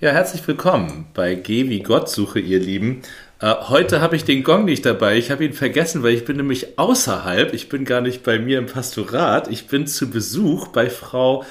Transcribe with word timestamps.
Ja, 0.00 0.12
herzlich 0.12 0.46
willkommen 0.46 1.06
bei 1.12 1.34
Geh 1.34 1.68
wie 1.68 1.80
Gott 1.80 2.08
suche, 2.08 2.38
ihr 2.38 2.60
Lieben. 2.60 3.02
Äh, 3.40 3.52
heute 3.68 4.00
habe 4.00 4.14
ich 4.14 4.22
den 4.22 4.44
Gong 4.44 4.64
nicht 4.64 4.86
dabei. 4.86 5.16
Ich 5.16 5.32
habe 5.32 5.44
ihn 5.44 5.54
vergessen, 5.54 6.04
weil 6.04 6.12
ich 6.12 6.24
bin 6.24 6.36
nämlich 6.36 6.78
außerhalb. 6.78 7.52
Ich 7.52 7.68
bin 7.68 7.84
gar 7.84 8.00
nicht 8.00 8.22
bei 8.22 8.38
mir 8.38 8.58
im 8.58 8.66
Pastorat. 8.66 9.48
Ich 9.48 9.66
bin 9.66 9.88
zu 9.88 10.08
Besuch 10.08 10.68
bei 10.68 10.88
Frau 10.88 11.44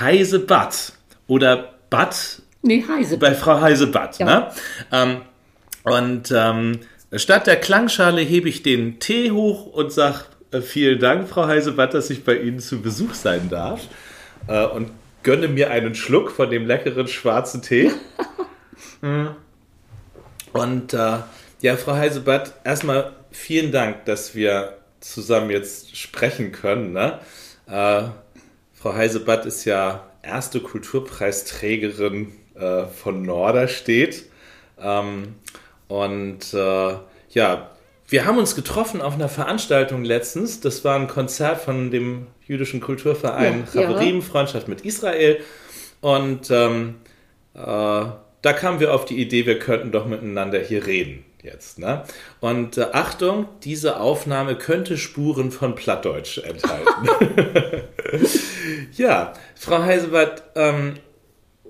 Heise 0.00 0.38
Batt 0.38 0.94
oder 1.26 1.74
Batt. 1.90 2.40
Nee, 2.62 2.82
Heise. 2.88 3.18
Bei 3.18 3.34
Frau 3.34 3.60
Heise 3.60 3.88
Batt. 3.88 4.18
Ja. 4.18 4.24
Ne? 4.24 4.50
Ähm, 4.90 5.16
und 5.82 6.32
ähm, 6.34 6.78
statt 7.14 7.46
der 7.46 7.56
Klangschale 7.56 8.22
hebe 8.22 8.48
ich 8.48 8.62
den 8.62 9.00
Tee 9.00 9.32
hoch 9.32 9.66
und 9.66 9.92
sage 9.92 10.20
äh, 10.50 10.62
vielen 10.62 10.98
Dank, 10.98 11.28
Frau 11.28 11.46
Heise 11.46 11.72
Batt, 11.72 11.92
dass 11.92 12.08
ich 12.08 12.24
bei 12.24 12.38
Ihnen 12.38 12.58
zu 12.58 12.80
Besuch 12.80 13.12
sein 13.12 13.50
darf. 13.50 13.82
Äh, 14.48 14.64
und 14.64 14.92
gönne 15.22 15.48
mir 15.48 15.70
einen 15.70 15.94
Schluck 15.94 16.30
von 16.30 16.50
dem 16.50 16.66
leckeren 16.66 17.08
schwarzen 17.08 17.62
Tee. 17.62 17.90
Und 20.52 20.94
äh, 20.94 21.18
ja, 21.60 21.76
Frau 21.76 21.94
Heisebatt, 21.94 22.54
erstmal 22.64 23.12
vielen 23.30 23.72
Dank, 23.72 24.04
dass 24.04 24.34
wir 24.34 24.78
zusammen 25.00 25.50
jetzt 25.50 25.96
sprechen 25.96 26.52
können. 26.52 26.92
Ne? 26.92 27.18
Äh, 27.66 28.04
Frau 28.74 28.94
Heisebatt 28.94 29.46
ist 29.46 29.64
ja 29.64 30.08
erste 30.22 30.60
Kulturpreisträgerin 30.60 32.32
äh, 32.54 32.86
von 32.86 33.22
Norderstedt. 33.22 34.24
Ähm, 34.80 35.36
und 35.88 36.54
äh, 36.54 36.94
ja, 37.30 37.70
wir 38.08 38.26
haben 38.26 38.38
uns 38.38 38.54
getroffen 38.54 39.00
auf 39.00 39.14
einer 39.14 39.28
Veranstaltung 39.28 40.04
letztens. 40.04 40.60
Das 40.60 40.84
war 40.84 40.96
ein 40.96 41.08
Konzert 41.08 41.60
von 41.60 41.90
dem 41.90 42.26
jüdischen 42.52 42.80
Kulturverein 42.80 43.64
Ja, 43.72 43.80
ja. 43.80 43.88
Chaverim, 43.88 44.22
Freundschaft 44.22 44.68
mit 44.68 44.82
Israel. 44.82 45.40
Und 46.00 46.50
ähm, 46.50 46.96
äh, 47.54 47.58
da 47.58 48.52
kamen 48.54 48.80
wir 48.80 48.94
auf 48.94 49.04
die 49.04 49.20
Idee, 49.20 49.46
wir 49.46 49.58
könnten 49.58 49.92
doch 49.92 50.06
miteinander 50.06 50.60
hier 50.60 50.86
reden 50.86 51.24
jetzt. 51.42 51.78
Ne? 51.78 52.04
Und 52.40 52.78
äh, 52.78 52.86
Achtung, 52.92 53.48
diese 53.64 54.00
Aufnahme 54.00 54.56
könnte 54.56 54.96
Spuren 54.96 55.50
von 55.50 55.74
Plattdeutsch 55.74 56.38
enthalten. 56.38 57.08
ja, 58.96 59.32
Frau 59.56 59.82
Heisebart, 59.82 60.42
ähm, 60.54 60.94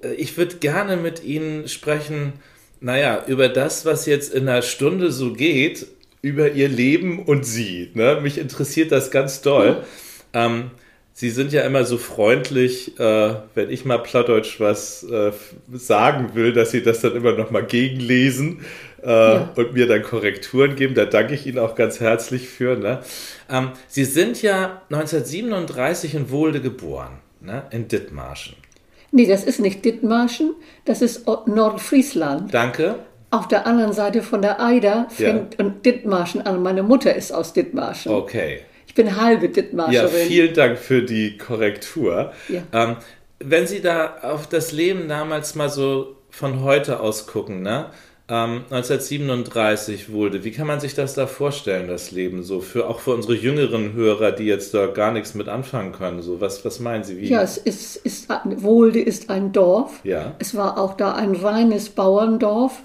äh, 0.02 0.12
ich 0.14 0.36
würde 0.36 0.56
gerne 0.56 0.96
mit 0.96 1.22
Ihnen 1.24 1.68
sprechen, 1.68 2.34
naja, 2.80 3.24
über 3.26 3.48
das, 3.48 3.86
was 3.86 4.06
jetzt 4.06 4.34
in 4.34 4.48
einer 4.48 4.62
Stunde 4.62 5.12
so 5.12 5.32
geht, 5.32 5.86
über 6.20 6.52
Ihr 6.52 6.68
Leben 6.68 7.24
und 7.24 7.44
Sie. 7.44 7.90
Ne? 7.94 8.20
Mich 8.22 8.38
interessiert 8.38 8.92
das 8.92 9.10
ganz 9.10 9.40
doll. 9.40 9.84
Ähm, 10.32 10.70
Sie 11.14 11.28
sind 11.28 11.52
ja 11.52 11.60
immer 11.62 11.84
so 11.84 11.98
freundlich, 11.98 12.98
äh, 12.98 13.34
wenn 13.54 13.68
ich 13.70 13.84
mal 13.84 13.98
Plattdeutsch 13.98 14.58
was 14.60 15.02
äh, 15.04 15.30
sagen 15.74 16.30
will, 16.34 16.54
dass 16.54 16.70
Sie 16.70 16.82
das 16.82 17.02
dann 17.02 17.14
immer 17.14 17.32
noch 17.32 17.50
mal 17.50 17.62
gegenlesen 17.64 18.64
äh, 19.04 19.08
Ja. 19.10 19.52
und 19.54 19.74
mir 19.74 19.86
dann 19.86 20.02
Korrekturen 20.02 20.74
geben. 20.74 20.94
Da 20.94 21.04
danke 21.04 21.34
ich 21.34 21.46
Ihnen 21.46 21.58
auch 21.58 21.74
ganz 21.74 22.00
herzlich 22.00 22.48
für. 22.48 22.76
Ne? 22.76 23.00
Ähm, 23.50 23.72
Sie 23.88 24.06
sind 24.06 24.40
ja 24.40 24.80
1937 24.90 26.14
in 26.14 26.30
Wohlde 26.30 26.62
geboren, 26.62 27.18
ne? 27.42 27.64
in 27.70 27.88
Dithmarschen. 27.88 28.54
Nee, 29.10 29.26
das 29.26 29.44
ist 29.44 29.60
nicht 29.60 29.84
Dithmarschen, 29.84 30.54
das 30.86 31.02
ist 31.02 31.26
Nordfriesland. 31.46 32.54
Danke. 32.54 32.94
Auf 33.30 33.48
der 33.48 33.66
anderen 33.66 33.92
Seite 33.92 34.22
von 34.22 34.40
der 34.40 34.60
Eider 34.62 35.08
Ja. 35.18 35.26
fängt 35.26 35.58
und 35.58 35.84
Dithmarschen 35.84 36.40
an. 36.46 36.62
Meine 36.62 36.82
Mutter 36.82 37.14
ist 37.14 37.32
aus 37.32 37.52
Dithmarschen. 37.52 38.12
Okay. 38.12 38.60
Ich 38.92 38.94
bin 38.94 39.18
halbe 39.18 39.46
Ja, 39.46 39.52
Dithmarscherin. 39.52 40.26
vielen 40.28 40.52
Dank 40.52 40.78
für 40.78 41.00
die 41.00 41.38
Korrektur. 41.38 42.30
Ja. 42.50 42.60
Ähm, 42.74 42.96
wenn 43.38 43.66
Sie 43.66 43.80
da 43.80 44.18
auf 44.20 44.46
das 44.46 44.70
Leben 44.70 45.08
damals 45.08 45.54
mal 45.54 45.70
so 45.70 46.16
von 46.28 46.62
heute 46.62 47.00
aus 47.00 47.26
gucken, 47.26 47.62
ne? 47.62 47.86
Ähm, 48.28 48.64
1937 48.70 50.12
wurde, 50.12 50.44
wie 50.44 50.50
kann 50.50 50.66
man 50.66 50.78
sich 50.78 50.94
das 50.94 51.14
da 51.14 51.26
vorstellen, 51.26 51.88
das 51.88 52.10
Leben 52.10 52.42
so, 52.42 52.60
für, 52.60 52.86
auch 52.86 53.00
für 53.00 53.14
unsere 53.14 53.34
jüngeren 53.34 53.94
Hörer, 53.94 54.30
die 54.30 54.44
jetzt 54.44 54.74
da 54.74 54.88
gar 54.88 55.10
nichts 55.10 55.32
mit 55.32 55.48
anfangen 55.48 55.92
können, 55.92 56.20
so, 56.20 56.42
was, 56.42 56.62
was 56.66 56.78
meinen 56.78 57.02
Sie, 57.02 57.18
wie? 57.18 57.30
Ja, 57.30 57.40
es 57.40 57.56
ist, 57.56 57.96
ist 57.96 58.28
Wohlde 58.44 59.00
ist 59.00 59.30
ein 59.30 59.52
Dorf. 59.52 60.00
Ja. 60.04 60.34
Es 60.38 60.54
war 60.54 60.76
auch 60.78 60.98
da 60.98 61.14
ein 61.14 61.34
reines 61.34 61.88
Bauerndorf 61.88 62.82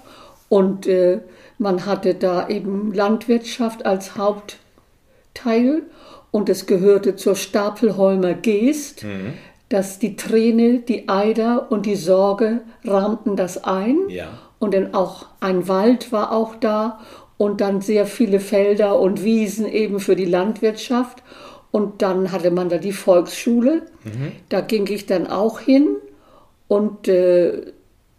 und 0.48 0.86
äh, 0.86 1.20
man 1.58 1.84
hatte 1.84 2.14
da 2.14 2.48
eben 2.48 2.94
Landwirtschaft 2.94 3.84
als 3.84 4.16
Hauptteil 4.16 5.82
und 6.30 6.48
es 6.48 6.66
gehörte 6.66 7.16
zur 7.16 7.36
Stapelholmer 7.36 8.34
Geest. 8.34 9.04
Mhm. 9.04 9.34
Dass 9.68 9.98
die 9.98 10.16
Träne, 10.16 10.78
die 10.78 11.10
Eider 11.10 11.70
und 11.70 11.84
die 11.84 11.96
Sorge 11.96 12.62
rahmten 12.84 13.36
das 13.36 13.64
ein. 13.64 13.98
Ja. 14.08 14.28
Und 14.58 14.72
dann 14.72 14.94
auch 14.94 15.26
ein 15.40 15.68
Wald 15.68 16.10
war 16.10 16.32
auch 16.32 16.54
da 16.54 17.00
und 17.36 17.60
dann 17.60 17.80
sehr 17.82 18.06
viele 18.06 18.40
Felder 18.40 18.98
und 18.98 19.24
Wiesen 19.24 19.66
eben 19.66 20.00
für 20.00 20.16
die 20.16 20.24
Landwirtschaft. 20.24 21.22
Und 21.70 22.00
dann 22.02 22.32
hatte 22.32 22.50
man 22.50 22.70
da 22.70 22.78
die 22.78 22.92
Volksschule. 22.92 23.82
Da 24.48 24.62
ging 24.62 24.86
ich 24.88 25.06
dann 25.06 25.26
auch 25.26 25.60
hin. 25.60 25.96
Und 26.66 27.06
äh, 27.08 27.72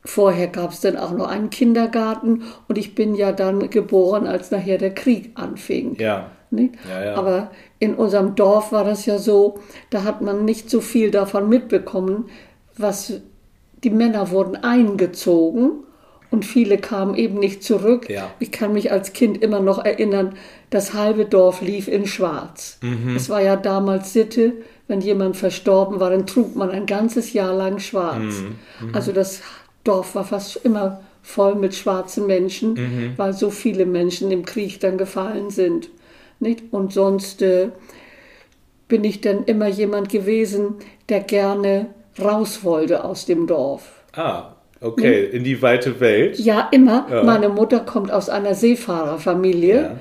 vorher 0.05 0.47
gab 0.47 0.71
es 0.71 0.81
dann 0.81 0.97
auch 0.97 1.11
noch 1.11 1.27
einen 1.27 1.49
Kindergarten. 1.49 2.43
Und 2.67 2.77
ich 2.77 2.95
bin 2.95 3.15
ja 3.15 3.31
dann 3.31 3.69
geboren, 3.69 4.27
als 4.27 4.51
nachher 4.51 4.77
der 4.77 4.93
Krieg 4.93 5.31
anfing. 5.35 5.95
Ja. 5.99 6.31
Nicht? 6.51 6.75
Ja, 6.87 7.05
ja. 7.05 7.15
Aber 7.15 7.51
in 7.79 7.95
unserem 7.95 8.35
Dorf 8.35 8.71
war 8.71 8.83
das 8.83 9.05
ja 9.05 9.17
so, 9.17 9.59
da 9.89 10.03
hat 10.03 10.21
man 10.21 10.45
nicht 10.45 10.69
so 10.69 10.81
viel 10.81 11.11
davon 11.11 11.47
mitbekommen, 11.49 12.25
was 12.77 13.13
die 13.83 13.89
Männer 13.89 14.31
wurden 14.31 14.57
eingezogen 14.57 15.71
und 16.31 16.45
viele 16.45 16.77
kamen 16.77 17.15
eben 17.15 17.39
nicht 17.39 17.63
zurück. 17.63 18.09
Ja. 18.09 18.29
Ich 18.39 18.51
kann 18.51 18.73
mich 18.73 18.91
als 18.91 19.13
Kind 19.13 19.41
immer 19.41 19.61
noch 19.61 19.83
erinnern, 19.83 20.35
das 20.69 20.93
halbe 20.93 21.25
Dorf 21.25 21.61
lief 21.61 21.87
in 21.87 22.05
Schwarz. 22.05 22.77
Mhm. 22.81 23.15
Es 23.15 23.29
war 23.29 23.41
ja 23.41 23.55
damals 23.55 24.13
Sitte, 24.13 24.53
wenn 24.87 25.01
jemand 25.01 25.37
verstorben 25.37 25.99
war, 25.99 26.09
dann 26.09 26.27
trug 26.27 26.55
man 26.55 26.71
ein 26.71 26.85
ganzes 26.85 27.33
Jahr 27.33 27.53
lang 27.53 27.79
schwarz. 27.79 28.43
Mhm. 28.81 28.93
Also 28.93 29.11
das 29.11 29.41
Dorf 29.83 30.15
war 30.15 30.25
fast 30.25 30.57
immer 30.63 30.99
voll 31.21 31.55
mit 31.55 31.75
schwarzen 31.75 32.27
Menschen, 32.27 32.73
Mhm. 32.73 33.13
weil 33.17 33.33
so 33.33 33.49
viele 33.49 33.85
Menschen 33.85 34.31
im 34.31 34.45
Krieg 34.45 34.79
dann 34.79 34.97
gefallen 34.97 35.49
sind. 35.49 35.89
Nicht? 36.39 36.63
Und 36.71 36.93
sonst 36.93 37.41
äh, 37.41 37.69
bin 38.87 39.03
ich 39.03 39.21
dann 39.21 39.43
immer 39.45 39.67
jemand 39.67 40.09
gewesen, 40.09 40.75
der 41.09 41.21
gerne 41.21 41.87
raus 42.21 42.63
wollte 42.63 43.03
aus 43.03 43.25
dem 43.25 43.47
Dorf. 43.47 44.03
Ah, 44.13 44.55
okay, 44.81 45.25
in 45.25 45.43
die 45.43 45.61
weite 45.61 45.99
Welt. 45.99 46.39
Ja, 46.39 46.67
immer. 46.71 47.07
Ja. 47.09 47.23
Meine 47.23 47.49
Mutter 47.49 47.79
kommt 47.81 48.11
aus 48.11 48.29
einer 48.29 48.55
Seefahrerfamilie. 48.55 49.81
Ja. 49.81 49.99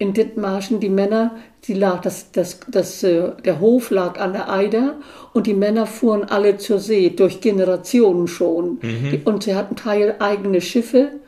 In 0.00 0.14
Dithmarschen, 0.14 0.80
die 0.80 0.88
Männer, 0.88 1.36
die 1.64 1.74
lag, 1.74 2.00
das, 2.00 2.32
das, 2.32 2.60
das, 2.68 3.02
äh, 3.02 3.32
der 3.44 3.60
Hof 3.60 3.90
lag 3.90 4.18
an 4.18 4.32
der 4.32 4.50
Eider 4.50 4.96
und 5.34 5.46
die 5.46 5.52
Männer 5.52 5.86
fuhren 5.86 6.24
alle 6.24 6.56
zur 6.56 6.78
See, 6.78 7.10
durch 7.10 7.42
Generationen 7.42 8.26
schon. 8.26 8.78
Mhm. 8.80 9.20
Und 9.26 9.42
sie 9.42 9.54
hatten 9.54 9.76
teil 9.76 10.16
eigene 10.18 10.62
Schiffe 10.62 11.20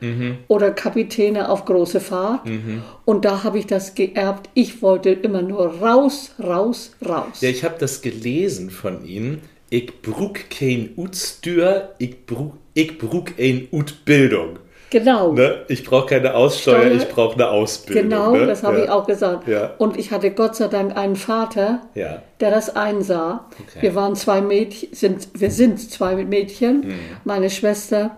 oder 0.49 0.71
Kapitäne 0.71 1.51
auf 1.51 1.67
große 1.67 2.01
Fahrt. 2.01 2.47
Mhm. 2.47 2.83
Und 3.05 3.27
da 3.27 3.45
habe 3.45 3.59
ich 3.59 3.67
das 3.67 3.95
geerbt. 3.95 4.49
Ich 4.55 4.81
wollte 4.81 5.11
immer 5.11 5.43
nur 5.43 5.67
raus, 5.67 6.33
raus, 6.43 6.93
raus. 7.07 7.43
Ja, 7.43 7.51
ich 7.51 7.65
habe 7.65 7.75
das 7.79 8.01
gelesen 8.01 8.71
von 8.71 9.05
Ihnen. 9.05 9.43
Ich 9.69 10.01
brug 10.01 10.51
kein 10.51 10.91
Utstür, 10.97 11.95
ich 11.99 12.25
brug, 12.25 12.55
ich 12.73 12.97
brug 12.97 13.33
ein 13.39 13.69
Utbildung. 13.71 14.59
Genau. 14.93 15.33
Ne? 15.33 15.65
Ich 15.69 15.83
brauche 15.85 16.07
keine 16.07 16.35
Aussteuer, 16.35 16.83
Steuer. 16.83 16.93
ich 16.93 17.09
brauche 17.09 17.35
eine 17.35 17.49
Ausbildung. 17.49 18.05
Genau, 18.11 18.33
ne? 18.37 18.47
das 18.47 18.63
habe 18.63 18.79
ja. 18.79 18.85
ich 18.85 18.91
auch 18.91 19.07
gesagt. 19.07 19.49
Ja. 19.49 19.73
Und 19.79 19.97
ich 19.97 20.13
hatte 20.13 20.31
Gott 20.31 20.55
sei 20.55 20.69
Dank 20.69 20.97
einen 20.97 21.17
Vater, 21.17 21.81
Ja. 21.95 22.23
der 22.41 22.51
das 22.53 22.77
einsah. 22.77 23.47
Okay. 23.69 23.79
Wir 23.83 23.95
waren 23.97 24.15
zwei 24.15 24.41
Mädchen, 24.41 24.91
sind, 24.95 25.29
wir 25.35 25.51
sind 25.51 25.81
zwei 25.91 26.15
Mädchen. 26.15 26.81
Mhm. 26.87 26.95
Meine 27.25 27.51
Schwester 27.51 28.17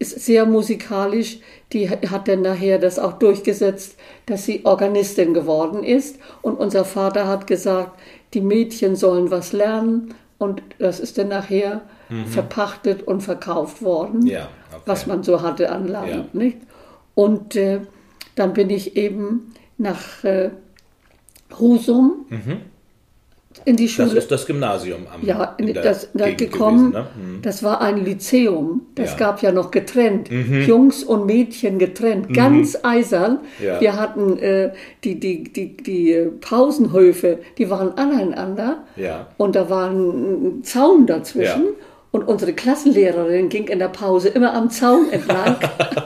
ist 0.00 0.18
sehr 0.24 0.44
musikalisch, 0.44 1.38
die 1.72 1.88
hat 1.88 2.26
dann 2.26 2.42
nachher 2.42 2.78
das 2.80 2.98
auch 2.98 3.12
durchgesetzt, 3.14 3.96
dass 4.26 4.44
sie 4.44 4.64
Organistin 4.64 5.34
geworden 5.34 5.84
ist. 5.84 6.18
Und 6.42 6.54
unser 6.58 6.84
Vater 6.84 7.28
hat 7.28 7.46
gesagt, 7.46 7.92
die 8.32 8.40
Mädchen 8.40 8.96
sollen 8.96 9.30
was 9.30 9.52
lernen. 9.52 10.14
Und 10.38 10.62
das 10.80 10.98
ist 10.98 11.16
dann 11.16 11.28
nachher 11.28 11.82
verpachtet 12.30 13.02
und 13.04 13.22
verkauft 13.22 13.82
worden, 13.82 14.20
Mhm. 14.20 14.26
Ja. 14.26 14.48
Was 14.86 15.06
man 15.06 15.22
so 15.22 15.42
hatte 15.42 15.70
an 15.70 15.88
Land. 15.88 16.10
Ja. 16.10 16.24
Nicht? 16.32 16.58
Und 17.14 17.56
äh, 17.56 17.80
dann 18.34 18.52
bin 18.52 18.70
ich 18.70 18.96
eben 18.96 19.52
nach 19.78 20.24
äh, 20.24 20.50
Husum 21.58 22.26
in 23.64 23.76
die 23.76 23.88
Schule. 23.88 24.08
Mhm. 24.08 24.14
Das 24.14 24.24
ist 24.24 24.30
das 24.30 24.46
Gymnasium 24.46 25.02
am 25.12 25.24
ja, 25.24 25.54
in, 25.58 25.68
in 25.68 25.74
das, 25.74 26.08
da 26.12 26.30
gekommen. 26.32 26.90
gewesen, 26.92 27.06
ne? 27.22 27.36
Mhm. 27.36 27.42
Das 27.42 27.62
war 27.62 27.80
ein 27.80 28.04
Lyzeum. 28.04 28.82
Das 28.94 29.10
Ja. 29.10 29.14
Mhm. 29.14 29.18
gab 29.18 29.42
ja 29.42 29.52
noch 29.52 29.70
getrennt. 29.70 30.28
Jungs 30.30 31.04
und 31.04 31.26
Mädchen 31.26 31.78
getrennt. 31.78 32.34
Ganz 32.34 32.76
eisern. 32.82 33.38
Ja. 33.62 33.80
Wir 33.80 33.98
hatten 33.98 34.38
äh, 34.38 34.72
die, 35.04 35.20
die, 35.20 35.44
die, 35.44 35.76
die 35.76 36.12
äh, 36.12 36.26
Pausenhöfe, 36.26 37.38
die 37.58 37.70
waren 37.70 37.96
aneinander. 37.96 38.84
Ja. 38.96 39.28
Und 39.36 39.54
da 39.54 39.70
war 39.70 39.90
ein 39.90 40.62
Zaun 40.64 41.06
dazwischen. 41.06 41.64
Ja. 41.64 41.70
Und 42.14 42.28
unsere 42.28 42.52
Klassenlehrerin 42.52 43.48
ging 43.48 43.66
in 43.66 43.80
der 43.80 43.88
Pause 43.88 44.28
immer 44.28 44.54
am 44.54 44.70
Zaun 44.70 45.10
entlang, 45.10 45.56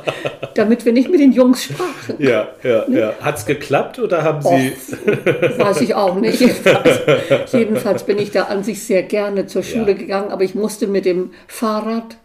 damit 0.55 0.87
wir 0.87 0.95
nicht 0.95 1.11
mit 1.11 1.21
den 1.21 1.33
Jungs 1.33 1.65
sprachen. 1.65 2.15
Ja, 2.19 2.49
ja, 2.63 2.89
ja. 2.89 3.13
Hat 3.21 3.37
es 3.37 3.45
geklappt 3.45 3.99
oder 3.99 4.23
haben 4.23 4.41
Sie. 4.41 4.73
Och, 4.73 5.59
weiß 5.59 5.83
ich 5.83 5.95
auch 5.95 6.15
nicht. 6.15 6.41
Jedenfalls, 6.41 7.53
jedenfalls 7.53 8.05
bin 8.05 8.17
ich 8.19 8.31
da 8.31 8.45
an 8.45 8.65
sich 8.65 8.83
sehr 8.85 9.03
gerne 9.03 9.45
zur 9.49 9.63
Schule 9.63 9.93
Ja. 9.93 9.99
gegangen, 9.99 10.31
aber 10.31 10.45
ich 10.45 10.55
musste 10.55 10.87
mit 10.87 11.05
dem 11.05 11.33
Fahrrad 11.47 12.17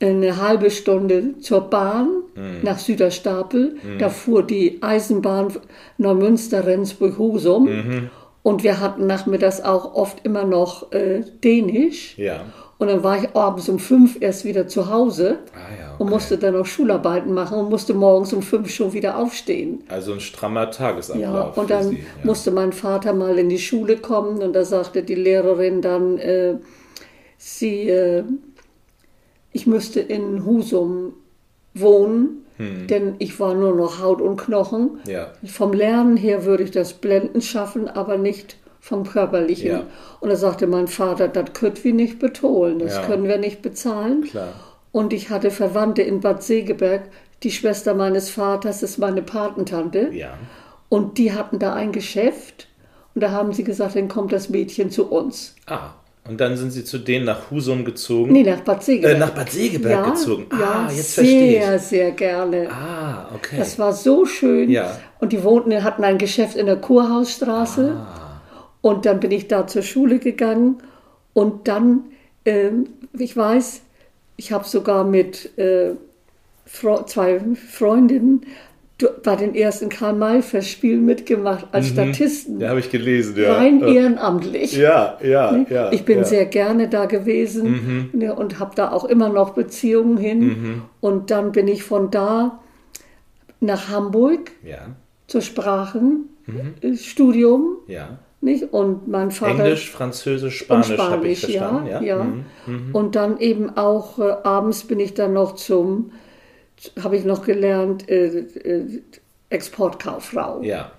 eine 0.00 0.40
halbe 0.40 0.70
Stunde 0.70 1.38
zur 1.40 1.68
Bahn 1.68 2.08
Mhm. 2.36 2.60
nach 2.62 2.78
Süderstapel. 2.78 3.76
Da 3.98 4.08
fuhr 4.08 4.42
die 4.42 4.78
Eisenbahn 4.80 5.48
Neumünster-Rendsburg-Husum. 5.98 7.64
Mhm. 7.64 8.10
Und 8.42 8.62
wir 8.62 8.80
hatten 8.80 9.06
nachmittags 9.06 9.60
auch 9.60 9.94
oft 9.94 10.24
immer 10.24 10.44
noch 10.44 10.90
äh, 10.92 11.20
Dänisch. 11.44 12.16
Ja. 12.16 12.46
Und 12.78 12.86
dann 12.88 13.02
war 13.02 13.18
ich 13.22 13.34
abends 13.34 13.68
um 13.68 13.78
fünf 13.80 14.18
erst 14.20 14.44
wieder 14.44 14.68
zu 14.68 14.88
Hause 14.88 15.40
Ah, 15.52 15.58
ja. 15.80 15.94
und 15.98 16.08
musste 16.10 16.38
dann 16.38 16.54
noch 16.54 16.64
Schularbeiten 16.64 17.34
machen 17.34 17.58
und 17.58 17.70
musste 17.70 17.92
morgens 17.92 18.32
um 18.32 18.40
fünf 18.40 18.70
schon 18.70 18.92
wieder 18.92 19.18
aufstehen. 19.18 19.82
Also 19.88 20.12
ein 20.12 20.20
strammer 20.20 20.70
Tagesablauf. 20.70 21.56
Ja, 21.56 21.60
und 21.62 21.70
dann 21.70 21.88
Sie. 21.88 21.96
Ja. 21.96 22.02
musste 22.22 22.52
mein 22.52 22.72
Vater 22.72 23.14
mal 23.14 23.36
in 23.38 23.48
die 23.48 23.58
Schule 23.58 23.96
kommen 23.96 24.40
und 24.42 24.52
da 24.52 24.64
sagte 24.64 25.02
die 25.02 25.16
Lehrerin 25.16 25.82
dann, 25.82 26.18
äh, 26.18 26.54
sie, 27.36 27.88
äh, 27.88 28.22
ich 29.52 29.66
müsste 29.66 29.98
in 30.00 30.44
Husum 30.44 31.14
wohnen, 31.74 32.44
denn 32.60 33.14
ich 33.20 33.38
war 33.38 33.54
nur 33.54 33.72
noch 33.74 34.00
Haut 34.02 34.20
und 34.20 34.36
Knochen. 34.36 34.98
Hm. 35.04 35.10
Ja. 35.12 35.32
Vom 35.46 35.72
Lernen 35.72 36.16
her 36.16 36.44
würde 36.44 36.64
ich 36.64 36.72
das 36.72 36.92
Blenden 36.92 37.40
schaffen, 37.40 37.86
aber 37.88 38.18
nicht 38.18 38.56
vom 38.80 39.04
Körperlichen. 39.04 39.70
Ja. 39.70 39.82
Und 40.20 40.30
da 40.30 40.36
sagte 40.36 40.66
mein 40.66 40.88
Vater, 40.88 41.28
das 41.28 41.52
können 41.52 41.76
wir 41.82 41.92
nicht 41.94 42.18
betonen, 42.18 42.78
das 42.78 42.96
Ja. 42.96 43.02
können 43.02 43.24
wir 43.24 43.38
nicht 43.38 43.62
bezahlen. 43.62 44.24
Klar. 44.24 44.48
Und 44.92 45.12
ich 45.12 45.30
hatte 45.30 45.50
Verwandte 45.50 46.02
in 46.02 46.20
Bad 46.20 46.42
Segeberg. 46.42 47.02
Die 47.42 47.50
Schwester 47.50 47.94
meines 47.94 48.30
Vaters 48.30 48.82
ist 48.82 48.98
meine 48.98 49.22
Patentante. 49.22 50.08
Ja. 50.12 50.34
Und 50.88 51.18
die 51.18 51.32
hatten 51.32 51.58
da 51.58 51.74
ein 51.74 51.92
Geschäft. 51.92 52.68
Und 53.14 53.22
da 53.22 53.30
haben 53.30 53.52
sie 53.52 53.64
gesagt, 53.64 53.96
dann 53.96 54.08
kommt 54.08 54.32
das 54.32 54.48
Mädchen 54.48 54.90
zu 54.90 55.10
uns. 55.10 55.54
Ah, 55.66 55.90
und 56.28 56.40
dann 56.40 56.56
sind 56.56 56.72
Sie 56.72 56.84
zu 56.84 56.98
denen 56.98 57.24
nach 57.24 57.50
Husum 57.50 57.84
gezogen? 57.84 58.32
Nee, 58.32 58.42
nach 58.42 58.60
Bad 58.60 58.82
Segeberg. 58.82 59.16
Äh, 59.16 59.18
nach 59.18 59.30
Bad 59.30 59.50
Segeberg 59.50 60.06
ja, 60.06 60.10
gezogen. 60.10 60.46
Ah, 60.50 60.88
ja, 60.88 60.90
jetzt 60.94 61.14
verstehe 61.14 61.60
sehr, 61.62 61.76
ich. 61.76 61.82
sehr 61.82 62.10
gerne. 62.12 62.68
Ah, 62.70 63.28
okay. 63.34 63.56
Das 63.58 63.78
war 63.78 63.92
so 63.92 64.26
schön. 64.26 64.70
Ja. 64.70 64.98
Und 65.20 65.32
die 65.32 65.42
wohnten, 65.42 65.82
hatten 65.82 66.04
ein 66.04 66.18
Geschäft 66.18 66.56
in 66.56 66.66
der 66.66 66.76
Kurhausstraße. 66.76 67.96
Ah. 67.96 68.27
Und 68.88 69.04
dann 69.06 69.20
bin 69.20 69.30
ich 69.32 69.48
da 69.48 69.66
zur 69.66 69.82
Schule 69.82 70.18
gegangen. 70.18 70.78
Und 71.34 71.68
dann, 71.68 72.04
ähm, 72.46 72.86
ich 73.18 73.36
weiß, 73.36 73.82
ich 74.38 74.50
habe 74.52 74.64
sogar 74.66 75.04
mit 75.04 75.58
äh, 75.58 75.90
Fre 76.64 77.04
zwei 77.06 77.38
Freundinnen 77.70 78.40
bei 79.22 79.36
den 79.36 79.54
ersten 79.54 79.88
Karl-May-Festspielen 79.90 81.04
mitgemacht 81.04 81.66
als 81.72 81.86
Statisten. 81.88 82.58
ja, 82.60 82.70
habe 82.70 82.80
ich 82.80 82.90
gelesen, 82.90 83.34
Mhm. 83.36 83.42
ja. 83.42 83.52
Rein 83.54 83.80
Äh, 83.82 83.92
ehrenamtlich. 83.94 84.72
Ja, 84.76 85.16
ja, 85.22 85.56
ja. 85.70 85.92
Ich 85.92 86.04
bin 86.04 86.18
ja. 86.18 86.24
sehr 86.24 86.46
gerne 86.46 86.88
da 86.88 87.04
gewesen 87.06 88.10
ne, 88.12 88.34
und 88.34 88.58
habe 88.58 88.74
da 88.74 88.90
auch 88.90 89.04
immer 89.04 89.28
noch 89.28 89.50
Beziehungen 89.50 90.16
hin. 90.18 90.40
Mhm. 90.40 90.82
Und 91.00 91.30
dann 91.30 91.52
bin 91.52 91.68
ich 91.68 91.84
von 91.84 92.10
da 92.10 92.58
nach 93.60 93.88
Hamburg 93.90 94.50
Ja, 94.64 94.96
zur 95.28 95.42
Sprachenstudium. 95.42 97.76
ja. 97.86 98.18
Nicht? 98.40 98.72
Und 98.72 99.08
mein 99.08 99.30
Vater. 99.32 99.64
Englisch, 99.64 99.90
Französisch, 99.90 100.70
und 100.70 100.84
Spanisch, 100.84 100.98
habe 100.98 101.28
ich 101.28 101.40
verstanden. 101.40 101.86
ja. 101.88 102.00
Ja, 102.00 102.18
ja. 102.18 102.24
Mhm. 102.66 102.90
Und 102.92 103.16
dann 103.16 103.38
eben 103.40 103.76
auch 103.76 104.18
äh, 104.20 104.30
abends 104.44 104.84
bin 104.84 105.00
ich 105.00 105.14
dann 105.14 105.32
noch 105.32 105.56
zum, 105.56 106.12
habe 107.02 107.16
ich 107.16 107.24
noch 107.24 107.44
gelernt, 107.44 108.08
äh, 108.08 108.26
äh, 108.26 109.02
Exportkauffrau. 109.50 110.62
ja. 110.62 110.92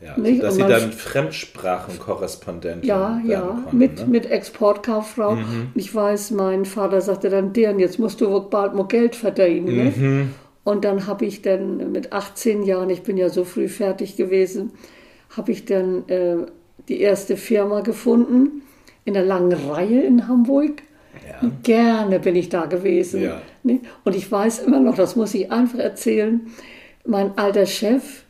ja. 0.00 0.14
Also, 0.14 0.40
dass 0.40 0.54
Sie 0.54 0.62
dann 0.62 0.92
Fremdsprachenkorrespondentin 0.92 2.88
Ja, 2.88 3.20
ja, 3.26 3.40
konnten, 3.40 3.76
mit, 3.76 3.98
ne? 3.98 4.06
mit 4.06 4.30
Exportkauffrau. 4.30 5.34
Mhm. 5.34 5.72
Ich 5.74 5.94
weiß, 5.94 6.30
mein 6.30 6.64
Vater 6.64 7.02
sagte 7.02 7.28
dann, 7.28 7.52
deren, 7.52 7.78
jetzt 7.78 7.98
musst 7.98 8.20
du 8.22 8.30
wohl 8.30 8.48
bald 8.48 8.74
mal 8.74 8.86
Geld 8.86 9.16
verdienen. 9.16 9.66
Ne? 9.66 9.92
Mhm. 9.94 10.34
Und 10.64 10.84
dann 10.84 11.06
habe 11.06 11.26
ich 11.26 11.42
dann 11.42 11.92
mit 11.92 12.12
18 12.12 12.62
Jahren, 12.62 12.90
ich 12.90 13.02
bin 13.02 13.16
ja 13.16 13.28
so 13.28 13.44
früh 13.44 13.68
fertig 13.68 14.16
gewesen, 14.16 14.72
habe 15.36 15.52
ich 15.52 15.64
dann 15.64 16.08
äh, 16.08 16.46
die 16.88 17.00
erste 17.00 17.36
Firma 17.36 17.80
gefunden 17.80 18.62
in 19.04 19.14
der 19.14 19.24
langen 19.24 19.52
Reihe 19.52 20.02
in 20.02 20.28
Hamburg. 20.28 20.82
Ja. 21.26 21.50
Gerne 21.62 22.20
bin 22.20 22.36
ich 22.36 22.48
da 22.48 22.66
gewesen. 22.66 23.22
Ja. 23.22 23.40
Und 24.04 24.14
ich 24.14 24.30
weiß 24.30 24.60
immer 24.60 24.80
noch, 24.80 24.96
das 24.96 25.16
muss 25.16 25.34
ich 25.34 25.50
einfach 25.50 25.78
erzählen, 25.78 26.46
mein 27.04 27.36
alter 27.38 27.66
Chef, 27.66 28.24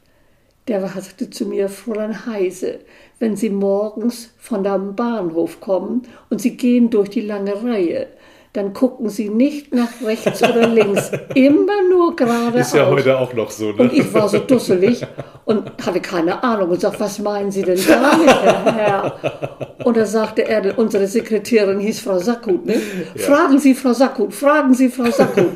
der 0.68 0.86
sagte 0.86 1.30
zu 1.30 1.46
mir, 1.46 1.68
Fräulein 1.68 2.26
Heise, 2.26 2.80
wenn 3.18 3.36
Sie 3.36 3.50
morgens 3.50 4.32
von 4.38 4.64
dem 4.64 4.94
Bahnhof 4.94 5.60
kommen 5.60 6.02
und 6.28 6.40
Sie 6.40 6.56
gehen 6.56 6.90
durch 6.90 7.08
die 7.08 7.20
lange 7.20 7.62
Reihe, 7.62 8.08
dann 8.56 8.72
gucken 8.72 9.08
Sie 9.08 9.28
nicht 9.28 9.74
nach 9.74 9.90
rechts 10.04 10.42
oder 10.42 10.66
links, 10.66 11.10
immer 11.34 11.82
nur 11.90 12.16
geradeaus. 12.16 12.68
Ist 12.68 12.74
ja 12.74 12.86
heute 12.86 13.18
auch 13.18 13.32
noch 13.34 13.50
so, 13.50 13.72
ne? 13.72 13.82
Und 13.82 13.92
ich 13.92 14.12
war 14.14 14.28
so 14.28 14.38
dusselig 14.38 15.06
und 15.44 15.70
hatte 15.84 16.00
keine 16.00 16.42
Ahnung 16.42 16.70
und 16.70 16.80
sagte, 16.80 17.00
was 17.00 17.18
meinen 17.18 17.50
Sie 17.50 17.62
denn 17.62 17.78
damit, 17.86 18.28
Herr? 18.74 19.14
Und 19.84 19.96
da 19.96 20.06
sagte 20.06 20.48
er, 20.48 20.78
unsere 20.78 21.06
Sekretärin 21.06 21.78
hieß 21.80 22.00
Frau 22.00 22.18
Sackhut, 22.18 22.64
ne? 22.64 22.74
Fragen 23.16 23.58
Sie 23.58 23.74
Frau 23.74 23.92
Sackhut, 23.92 24.32
fragen 24.34 24.74
Sie 24.74 24.88
Frau 24.88 25.10
Sackhut. 25.10 25.52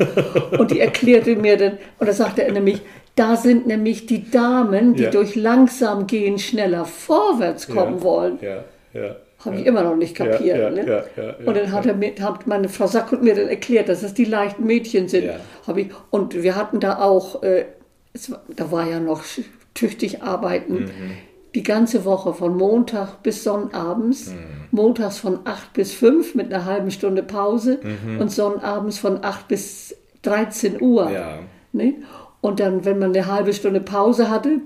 Und 0.58 0.70
die 0.70 0.80
erklärte 0.80 1.36
mir 1.36 1.56
dann, 1.56 1.78
und 1.98 2.06
da 2.08 2.12
sagte 2.12 2.44
er 2.44 2.52
nämlich, 2.52 2.82
da 3.16 3.36
sind 3.36 3.66
nämlich 3.66 4.06
die 4.06 4.30
Damen, 4.30 4.94
die 4.94 5.04
Ja. 5.04 5.10
durch 5.10 5.34
langsam 5.36 6.06
gehen 6.06 6.38
schneller 6.38 6.84
vorwärts 6.84 7.66
kommen 7.68 7.96
ja. 7.96 8.02
wollen. 8.02 8.38
Ja, 8.40 8.64
ja. 8.92 9.16
Habe 9.44 9.56
ich 9.56 9.66
immer 9.66 9.82
noch 9.82 9.96
nicht 9.96 10.14
kapiert. 10.14 10.58
ne? 10.70 11.04
und 11.46 11.56
dann 11.56 11.72
hat, 11.72 11.86
er 11.86 11.94
mir, 11.94 12.12
hat 12.20 12.46
meine 12.46 12.68
Frau 12.68 12.86
Sackhut 12.86 13.22
mir 13.22 13.34
dann 13.34 13.48
erklärt, 13.48 13.88
dass 13.88 14.02
es 14.02 14.12
die 14.14 14.24
leichten 14.26 14.64
Mädchen 14.64 15.08
sind. 15.08 15.24
Hab 15.66 15.76
ich, 15.78 15.88
und 16.10 16.42
wir 16.42 16.56
hatten 16.56 16.78
da 16.80 16.98
auch, 17.00 17.42
äh, 17.42 17.64
es, 18.12 18.32
da 18.54 18.70
war 18.70 18.86
ja 18.88 19.00
noch 19.00 19.22
tüchtig 19.74 20.22
arbeiten, 20.22 20.74
Mhm. 20.74 20.90
die 21.54 21.62
ganze 21.62 22.04
Woche 22.04 22.34
von 22.34 22.56
Montag 22.56 23.22
bis 23.22 23.42
Sonnabends. 23.44 24.28
Mhm. 24.30 24.36
Montags 24.72 25.18
von 25.18 25.40
8 25.44 25.72
bis 25.72 25.92
5 25.94 26.34
mit 26.34 26.52
einer 26.52 26.64
halben 26.64 26.90
Stunde 26.90 27.22
Pause 27.22 27.78
Mhm. 27.82 28.20
und 28.20 28.30
Sonnabends 28.30 28.98
von 28.98 29.24
8 29.24 29.48
bis 29.48 29.96
13 30.22 30.80
Uhr. 30.82 31.10
Ja. 31.10 31.38
Ne? 31.72 31.94
Und 32.40 32.60
dann, 32.60 32.84
wenn 32.84 32.98
man 32.98 33.14
eine 33.14 33.26
halbe 33.26 33.52
Stunde 33.52 33.80
Pause 33.80 34.28
hatte, 34.30 34.58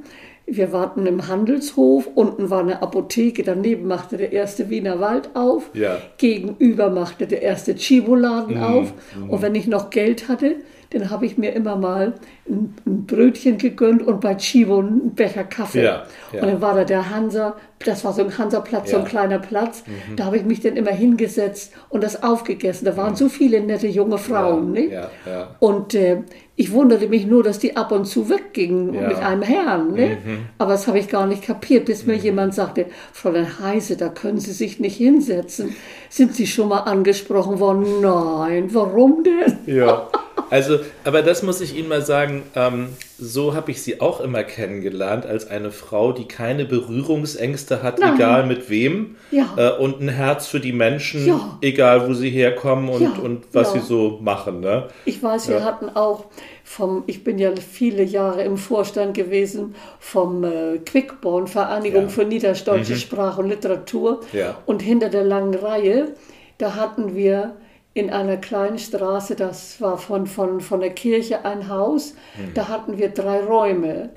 wir 0.46 0.72
warten 0.72 1.06
im 1.06 1.26
Handelshof, 1.28 2.08
unten 2.14 2.50
war 2.50 2.60
eine 2.60 2.82
Apotheke, 2.82 3.42
daneben 3.42 3.86
machte 3.86 4.16
der 4.16 4.32
erste 4.32 4.68
Wiener 4.70 5.00
Wald 5.00 5.30
auf, 5.34 5.70
Ja. 5.72 5.98
gegenüber 6.18 6.90
machte 6.90 7.26
der 7.26 7.42
erste 7.42 7.74
Chiboladen 7.74 8.62
auf. 8.62 8.92
Und 9.28 9.42
wenn 9.42 9.54
ich 9.54 9.66
noch 9.66 9.90
Geld 9.90 10.28
hatte, 10.28 10.56
dann 10.94 11.10
habe 11.10 11.26
ich 11.26 11.36
mir 11.38 11.52
immer 11.52 11.76
mal 11.76 12.14
ein, 12.48 12.74
ein 12.86 13.06
Brötchen 13.06 13.58
gegönnt 13.58 14.02
und 14.02 14.20
bei 14.20 14.34
Chibo 14.36 14.78
einen 14.78 15.14
Becher 15.14 15.44
Kaffee. 15.44 15.82
Ja, 15.84 16.04
ja. 16.32 16.40
Und 16.40 16.48
dann 16.48 16.60
war 16.60 16.74
da 16.74 16.84
der 16.84 17.10
Hansa, 17.10 17.56
das 17.84 18.04
war 18.04 18.12
so 18.12 18.22
ein 18.22 18.36
Hansaplatz, 18.38 18.90
so 18.90 18.96
ein 18.96 19.02
Ja. 19.02 19.06
Mhm. 19.06 19.10
kleiner 19.10 19.38
Platz. 19.38 19.84
Da 20.16 20.24
habe 20.24 20.36
ich 20.38 20.44
mich 20.44 20.60
dann 20.60 20.76
immer 20.76 20.90
hingesetzt 20.92 21.72
und 21.90 22.02
das 22.02 22.22
aufgegessen. 22.22 22.84
Da 22.86 22.96
waren 22.96 23.14
so 23.16 23.28
viele 23.28 23.60
nette 23.60 23.86
junge 23.88 24.18
Frauen. 24.18 24.74
Ja, 24.74 24.82
ja, 24.82 25.10
ja. 25.26 25.56
Und 25.58 25.94
äh, 25.94 26.22
ich 26.56 26.72
wunderte 26.72 27.08
mich 27.08 27.26
nur, 27.26 27.42
dass 27.42 27.58
die 27.58 27.76
ab 27.76 27.90
und 27.92 28.04
zu 28.06 28.28
weggingen 28.30 28.94
Ja. 28.94 29.00
Mhm. 29.02 29.08
mit 29.08 29.16
einem 29.18 29.42
Herrn. 29.42 29.92
Ne? 29.92 30.18
Aber 30.58 30.72
das 30.72 30.86
habe 30.86 30.98
ich 30.98 31.08
gar 31.08 31.26
nicht 31.26 31.42
kapiert, 31.44 31.84
bis 31.86 32.06
mir 32.06 32.14
jemand 32.16 32.54
sagte, 32.54 32.86
Fräulein 33.12 33.58
Heise, 33.60 33.96
da 33.96 34.08
können 34.08 34.38
Sie 34.38 34.52
sich 34.52 34.80
nicht 34.80 34.96
hinsetzen. 34.96 35.74
Sind 36.08 36.34
Sie 36.34 36.46
schon 36.46 36.68
mal 36.68 36.80
angesprochen 36.80 37.58
worden? 37.60 37.84
Nein, 38.00 38.68
warum 38.72 39.24
denn? 39.24 39.58
Ja, 39.66 40.08
also, 40.50 40.78
aber 41.04 41.22
das 41.22 41.42
muss 41.42 41.60
ich 41.60 41.76
Ihnen 41.76 41.88
mal 41.88 42.02
sagen, 42.02 42.42
ähm, 42.54 42.88
so 43.18 43.54
habe 43.54 43.70
ich 43.70 43.82
sie 43.82 44.00
auch 44.00 44.20
immer 44.20 44.42
kennengelernt, 44.42 45.24
als 45.26 45.48
eine 45.48 45.70
Frau, 45.70 46.12
die 46.12 46.26
keine 46.26 46.64
Berührungsängste 46.64 47.82
hat, 47.82 47.98
Nein. 47.98 48.16
egal 48.16 48.46
mit 48.46 48.68
wem, 48.70 49.16
Ja. 49.30 49.46
äh, 49.56 49.70
und 49.78 50.00
ein 50.00 50.08
Herz 50.08 50.46
für 50.46 50.60
die 50.60 50.72
Menschen, 50.72 51.26
Ja. 51.26 51.58
egal 51.60 52.08
wo 52.08 52.14
sie 52.14 52.30
herkommen 52.30 52.88
und, 52.88 53.02
Ja, 53.02 53.10
und 53.22 53.44
was 53.52 53.72
sie 53.72 53.80
so 53.80 54.18
machen. 54.22 54.60
Ne? 54.60 54.88
Ich 55.04 55.22
weiß, 55.22 55.48
wir 55.48 55.64
hatten 55.64 55.88
auch 55.90 56.26
vom, 56.64 57.04
ich 57.06 57.22
bin 57.24 57.38
ja 57.38 57.50
viele 57.56 58.02
Jahre 58.02 58.42
im 58.42 58.56
Vorstand 58.56 59.14
gewesen 59.14 59.74
vom 60.00 60.44
äh, 60.44 60.78
Quickborn, 60.84 61.46
Vereinigung. 61.46 62.04
Mhm. 62.04 62.08
für 62.10 62.24
Niederstdeutsche 62.24 62.96
Sprache 62.96 63.40
und 63.40 63.48
Literatur. 63.50 64.20
Ja. 64.32 64.56
Und 64.66 64.82
hinter 64.82 65.08
der 65.08 65.24
langen 65.24 65.54
Reihe, 65.54 66.14
da 66.58 66.74
hatten 66.74 67.14
wir 67.14 67.54
in 67.94 68.10
einer 68.10 68.36
kleinen 68.36 68.78
Straße, 68.78 69.36
das 69.36 69.80
war 69.80 69.98
von, 69.98 70.26
von, 70.26 70.60
von 70.60 70.80
der 70.80 70.90
Kirche 70.90 71.44
ein 71.44 71.68
Haus, 71.68 72.14
Mhm. 72.36 72.54
da 72.54 72.68
hatten 72.68 72.98
wir 72.98 73.10
drei 73.10 73.40
Räume. 73.40 74.10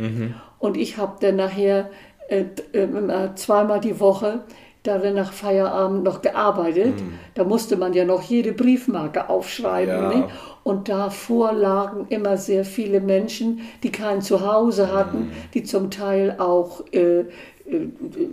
Und 0.60 0.76
ich 0.78 0.98
habe 0.98 1.18
dann 1.22 1.36
nachher 1.36 1.90
äh, 2.30 2.44
d- 2.74 2.80
äh, 2.80 3.36
zweimal 3.36 3.80
die 3.80 4.00
Woche 4.00 4.40
darin 4.84 5.16
nach 5.16 5.32
Feierabend 5.34 6.04
noch 6.04 6.22
gearbeitet. 6.22 6.94
Da 7.36 7.44
musste 7.44 7.76
man 7.78 7.94
ja 7.94 8.06
noch 8.06 8.22
jede 8.24 8.54
Briefmarke 8.54 9.30
aufschreiben. 9.30 9.94
Ja. 9.94 10.10
Ne? 10.10 10.28
Und 10.64 10.90
davor 10.90 11.52
lagen 11.54 12.08
immer 12.10 12.38
sehr 12.38 12.66
viele 12.66 13.00
Menschen, 13.02 13.62
die 13.84 13.92
kein 13.92 14.22
Zuhause 14.22 14.92
hatten, 14.92 15.32
die 15.54 15.64
zum 15.64 15.92
Teil 15.92 16.36
auch 16.40 16.82
äh, 16.94 17.26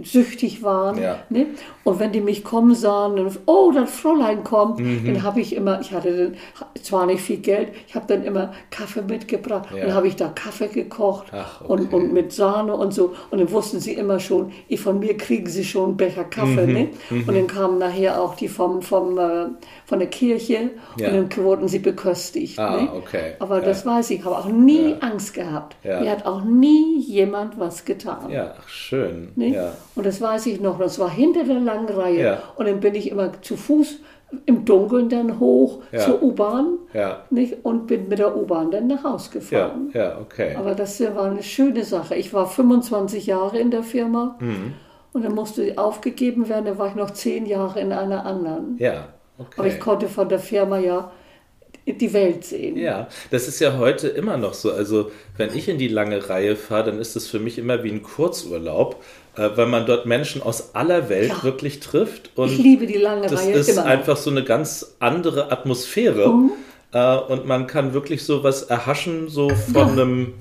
süchtig 0.03 0.63
waren. 0.63 1.01
Ja. 1.01 1.19
Ne? 1.29 1.47
Und 1.83 1.99
wenn 2.01 2.13
die 2.13 2.21
mich 2.21 2.45
kommen 2.45 2.75
sahen, 2.75 3.17
dann, 3.17 3.37
oh, 3.47 3.73
das 3.75 3.91
Fräulein 3.91 4.45
kommt, 4.45 4.79
Mhm. 4.81 5.05
dann 5.07 5.23
habe 5.23 5.41
ich 5.41 5.55
immer, 5.55 5.81
ich 5.81 5.93
hatte 5.93 6.17
dann 6.17 6.37
zwar 6.83 7.07
nicht 7.07 7.21
viel 7.21 7.39
Geld, 7.39 7.69
ich 7.89 7.95
habe 7.95 8.07
dann 8.07 8.25
immer 8.25 8.53
Kaffee 8.71 9.03
mitgebracht 9.03 9.69
Ja. 9.71 9.77
und 9.77 9.89
dann 9.89 9.95
habe 9.95 10.09
ich 10.09 10.17
da 10.17 10.29
Kaffee 10.29 10.69
gekocht 10.69 11.27
Ach, 11.33 11.61
okay. 11.63 11.73
und, 11.73 11.93
und 11.93 12.13
mit 12.13 12.33
Sahne 12.33 12.75
und 12.75 12.93
so. 12.95 13.15
Und 13.31 13.39
dann 13.41 13.51
wussten 13.51 13.81
sie 13.81 13.93
immer 13.95 14.21
schon, 14.21 14.53
ich, 14.69 14.81
von 14.81 14.99
mir 14.99 15.17
kriegen 15.17 15.47
sie 15.49 15.65
schon 15.65 15.85
einen 15.91 15.97
Becher 15.97 16.25
Mhm. 16.25 16.31
Kaffee. 16.31 16.67
Ne? 16.67 16.89
Und 17.11 17.29
dann 17.35 17.47
kamen 17.47 17.79
nachher 17.79 18.21
auch 18.21 18.37
die 18.37 18.49
vom, 18.49 18.83
vom, 18.83 19.19
äh, 19.19 19.47
von 19.87 19.99
der 19.99 20.09
Kirche 20.09 20.71
Ja. 20.99 21.09
und 21.11 21.15
dann 21.37 21.45
wurden 21.45 21.69
sie 21.69 21.79
beköstigt. 21.81 22.59
Ah, 22.59 22.81
ne? 22.81 22.89
okay. 22.95 23.33
Aber 23.41 23.61
das 23.61 23.85
weiß 23.85 24.11
ich, 24.11 24.21
ich 24.21 24.25
habe 24.25 24.39
auch 24.39 24.47
nie 24.49 24.95
Angst 25.01 25.35
gehabt. 25.35 25.77
Mir 25.83 26.11
hat 26.11 26.25
auch 26.27 26.45
nie 26.45 27.01
jemand 27.01 27.59
was 27.59 27.85
getan. 27.85 28.31
Ja, 28.31 28.55
ach, 28.59 28.69
schön. 28.69 29.24
Ne? 29.37 29.49
Ja. 29.49 29.73
Und 29.95 30.07
das 30.07 30.21
weiß 30.21 30.47
ich 30.47 30.61
noch. 30.61 30.79
Das 30.79 30.99
war 30.99 31.11
hinter 31.11 31.45
der 31.45 31.61
langen 31.61 31.89
Reihe. 31.89 32.23
Ja. 32.23 32.43
Und 32.57 32.67
dann 32.69 32.81
bin 32.81 32.95
ich 32.95 33.11
immer 33.11 33.31
zu 33.43 33.57
Fuß 33.57 33.99
im 34.47 34.65
Dunkeln 34.65 35.09
dann 35.09 35.39
hoch 35.39 35.81
Ja. 35.93 36.01
zur 36.01 36.21
U-Bahn 36.23 36.79
Ja. 36.93 37.19
nicht? 37.31 37.59
und 37.65 37.87
bin 37.87 38.09
mit 38.09 38.19
der 38.19 38.37
U-Bahn 38.37 38.71
dann 38.71 38.89
nach 38.89 39.05
Hause 39.05 39.31
Ja, 39.35 39.39
gefahren. 39.41 39.91
ja, 39.95 40.19
okay. 40.21 40.57
Aber 40.59 40.75
das 40.75 41.01
war 41.01 41.31
eine 41.31 41.43
schöne 41.43 41.85
Sache. 41.85 42.17
Ich 42.17 42.33
war 42.35 42.47
25 42.47 43.27
Jahre 43.27 43.59
in 43.59 43.71
der 43.71 43.83
Firma 43.85 44.37
Mhm. 44.41 44.75
und 45.13 45.25
dann 45.25 45.35
musste 45.35 45.63
sie 45.63 45.79
aufgegeben 45.79 46.49
werden. 46.49 46.65
Dann 46.65 46.79
war 46.79 46.89
ich 46.89 46.97
noch 46.97 47.11
zehn 47.13 47.47
Jahre 47.47 47.79
in 47.81 47.93
einer 47.93 48.27
anderen. 48.27 48.77
ja, 48.79 49.05
okay. 49.39 49.55
Aber 49.59 49.69
ich 49.69 49.79
konnte 49.79 50.09
von 50.09 50.29
der 50.29 50.41
Firma 50.41 50.79
ja 50.79 51.13
die 51.87 52.13
Welt 52.13 52.45
sehen. 52.45 52.77
Ja, 52.77 53.09
das 53.31 53.47
ist 53.49 53.61
ja 53.61 53.77
heute 53.79 54.09
immer 54.09 54.37
noch 54.37 54.55
so. 54.55 54.73
Also, 54.73 55.11
wenn 55.37 55.55
ich 55.55 55.69
in 55.69 55.79
die 55.79 55.89
lange 55.89 56.29
Reihe 56.31 56.57
fahre, 56.57 56.85
dann 56.85 56.99
ist 56.99 57.15
es 57.17 57.27
für 57.29 57.39
mich 57.39 57.59
immer 57.59 57.83
wie 57.85 57.91
ein 57.91 58.03
Kurzurlaub, 58.03 59.03
äh, 59.37 59.51
weil 59.55 59.67
man 59.67 59.85
dort 59.87 60.07
Menschen 60.07 60.43
aus 60.43 60.75
aller 60.75 61.09
Welt 61.09 61.29
Ja. 61.29 61.43
wirklich 61.43 61.81
trifft. 61.81 62.31
Und 62.37 62.51
Ich 62.53 62.59
liebe 62.59 62.87
die 62.87 62.95
lange 62.99 63.27
das 63.29 63.41
Reihe 63.45 63.53
ist 63.55 63.69
immer. 63.69 63.83
noch. 63.83 63.89
einfach 63.91 64.17
so 64.17 64.31
eine 64.31 64.45
ganz 64.45 64.95
andere 64.99 65.53
Atmosphäre. 65.53 66.29
Mhm. 66.29 66.53
Äh, 66.93 67.17
und 67.17 67.47
man 67.47 67.67
kann 67.67 67.93
wirklich 67.93 68.25
so 68.25 68.43
was 68.45 68.63
erhaschen, 68.63 69.29
so 69.29 69.51
von 69.73 69.91
einem 69.91 70.35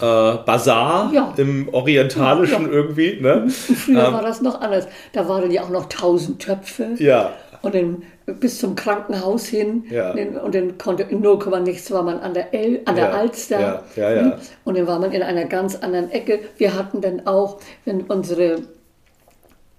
äh, 0.00 0.36
Bazar 0.46 1.10
Ja. 1.12 1.34
im 1.38 1.68
Orientalischen 1.72 2.66
Ja. 2.66 2.70
irgendwie. 2.72 3.18
Ne? 3.20 3.48
Früher 3.50 4.12
war 4.12 4.22
das 4.22 4.40
noch 4.42 4.60
anders. 4.60 4.86
Da 5.12 5.28
waren 5.28 5.50
ja 5.50 5.62
auch 5.64 5.70
noch 5.70 5.88
tausend 5.88 6.40
Töpfe. 6.40 6.90
Ja, 6.98 7.32
Und 7.62 7.74
dann 7.74 8.02
bis 8.38 8.58
zum 8.58 8.74
Krankenhaus 8.76 9.46
hin. 9.46 9.84
Ja. 9.90 10.12
Und 10.42 10.54
dann 10.54 10.78
konnte 10.78 11.02
in 11.04 11.20
0, 11.20 11.60
nichts 11.60 11.90
war 11.90 12.02
man 12.02 12.20
an 12.20 12.34
der, 12.34 12.54
El, 12.54 12.82
an 12.84 12.94
der 12.96 13.06
Ja, 13.06 13.10
Alster. 13.12 13.84
ja, 13.96 14.10
ja. 14.12 14.38
Und 14.64 14.76
dann 14.76 14.86
war 14.86 14.98
man 14.98 15.12
in 15.12 15.22
einer 15.22 15.44
ganz 15.46 15.76
anderen 15.76 16.10
Ecke. 16.10 16.40
Wir 16.56 16.74
hatten 16.74 17.00
dann 17.00 17.26
auch, 17.26 17.58
wenn 17.84 18.02
unsere, 18.02 18.62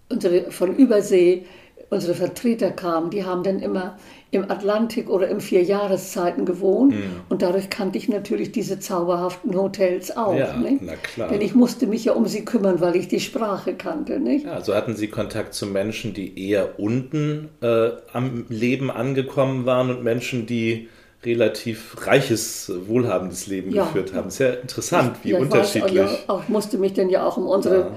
unsere 0.10 0.52
von 0.52 0.76
Übersee, 0.76 1.46
unsere 1.90 2.14
Vertreter 2.14 2.72
kamen, 2.72 3.10
die 3.10 3.26
haben 3.26 3.44
dann 3.44 3.60
immer 3.60 3.98
im 4.32 4.50
Atlantik 4.52 5.10
oder 5.10 5.28
im 5.28 5.40
vier 5.42 5.64
Jahreszeiten 5.64 6.46
gewohnt. 6.46 6.94
Mhm. 6.94 7.22
Und 7.30 7.42
dadurch 7.42 7.70
kannte 7.72 7.98
ich 7.98 8.08
natürlich 8.10 8.52
diese 8.52 8.80
zauberhaften 8.80 9.56
Hotels 9.56 10.16
auch. 10.16 10.36
Ja, 10.36 10.56
nicht? 10.56 10.82
na 10.84 10.94
klar. 10.96 11.30
Denn 11.30 11.42
ich 11.42 11.56
musste 11.56 11.88
mich 11.88 12.06
ja 12.06 12.14
um 12.14 12.28
sie 12.28 12.46
kümmern, 12.46 12.80
weil 12.80 12.96
ich 12.96 13.08
die 13.08 13.20
Sprache 13.20 13.74
kannte. 13.74 14.20
Nicht? 14.20 14.46
Ja, 14.46 14.62
so 14.62 14.76
hatten 14.76 14.96
Sie 14.96 15.08
Kontakt 15.08 15.56
zu 15.56 15.66
Menschen, 15.66 16.14
die 16.14 16.48
eher 16.50 16.80
unten 16.80 17.50
äh, 17.62 17.90
am 18.14 18.46
Leben 18.50 18.92
angekommen 18.92 19.66
waren 19.66 19.90
und 19.90 20.04
Menschen, 20.04 20.46
die 20.46 20.90
relativ 21.26 21.96
reiches, 22.08 22.72
wohlhabendes 22.88 23.48
Leben 23.48 23.72
Ja. 23.72 23.86
geführt 23.86 24.14
haben. 24.14 24.30
Sehr 24.30 24.62
interessant, 24.62 25.18
wie 25.24 25.32
Ja, 25.32 25.38
ich 25.40 25.42
weiß, 25.46 25.52
unterschiedlich. 25.76 26.02
also 26.02 26.18
auch 26.28 26.48
musste 26.48 26.78
mich 26.78 26.94
dann 26.94 27.10
ja 27.10 27.26
auch 27.28 27.36
um 27.38 27.48
unsere 27.48 27.92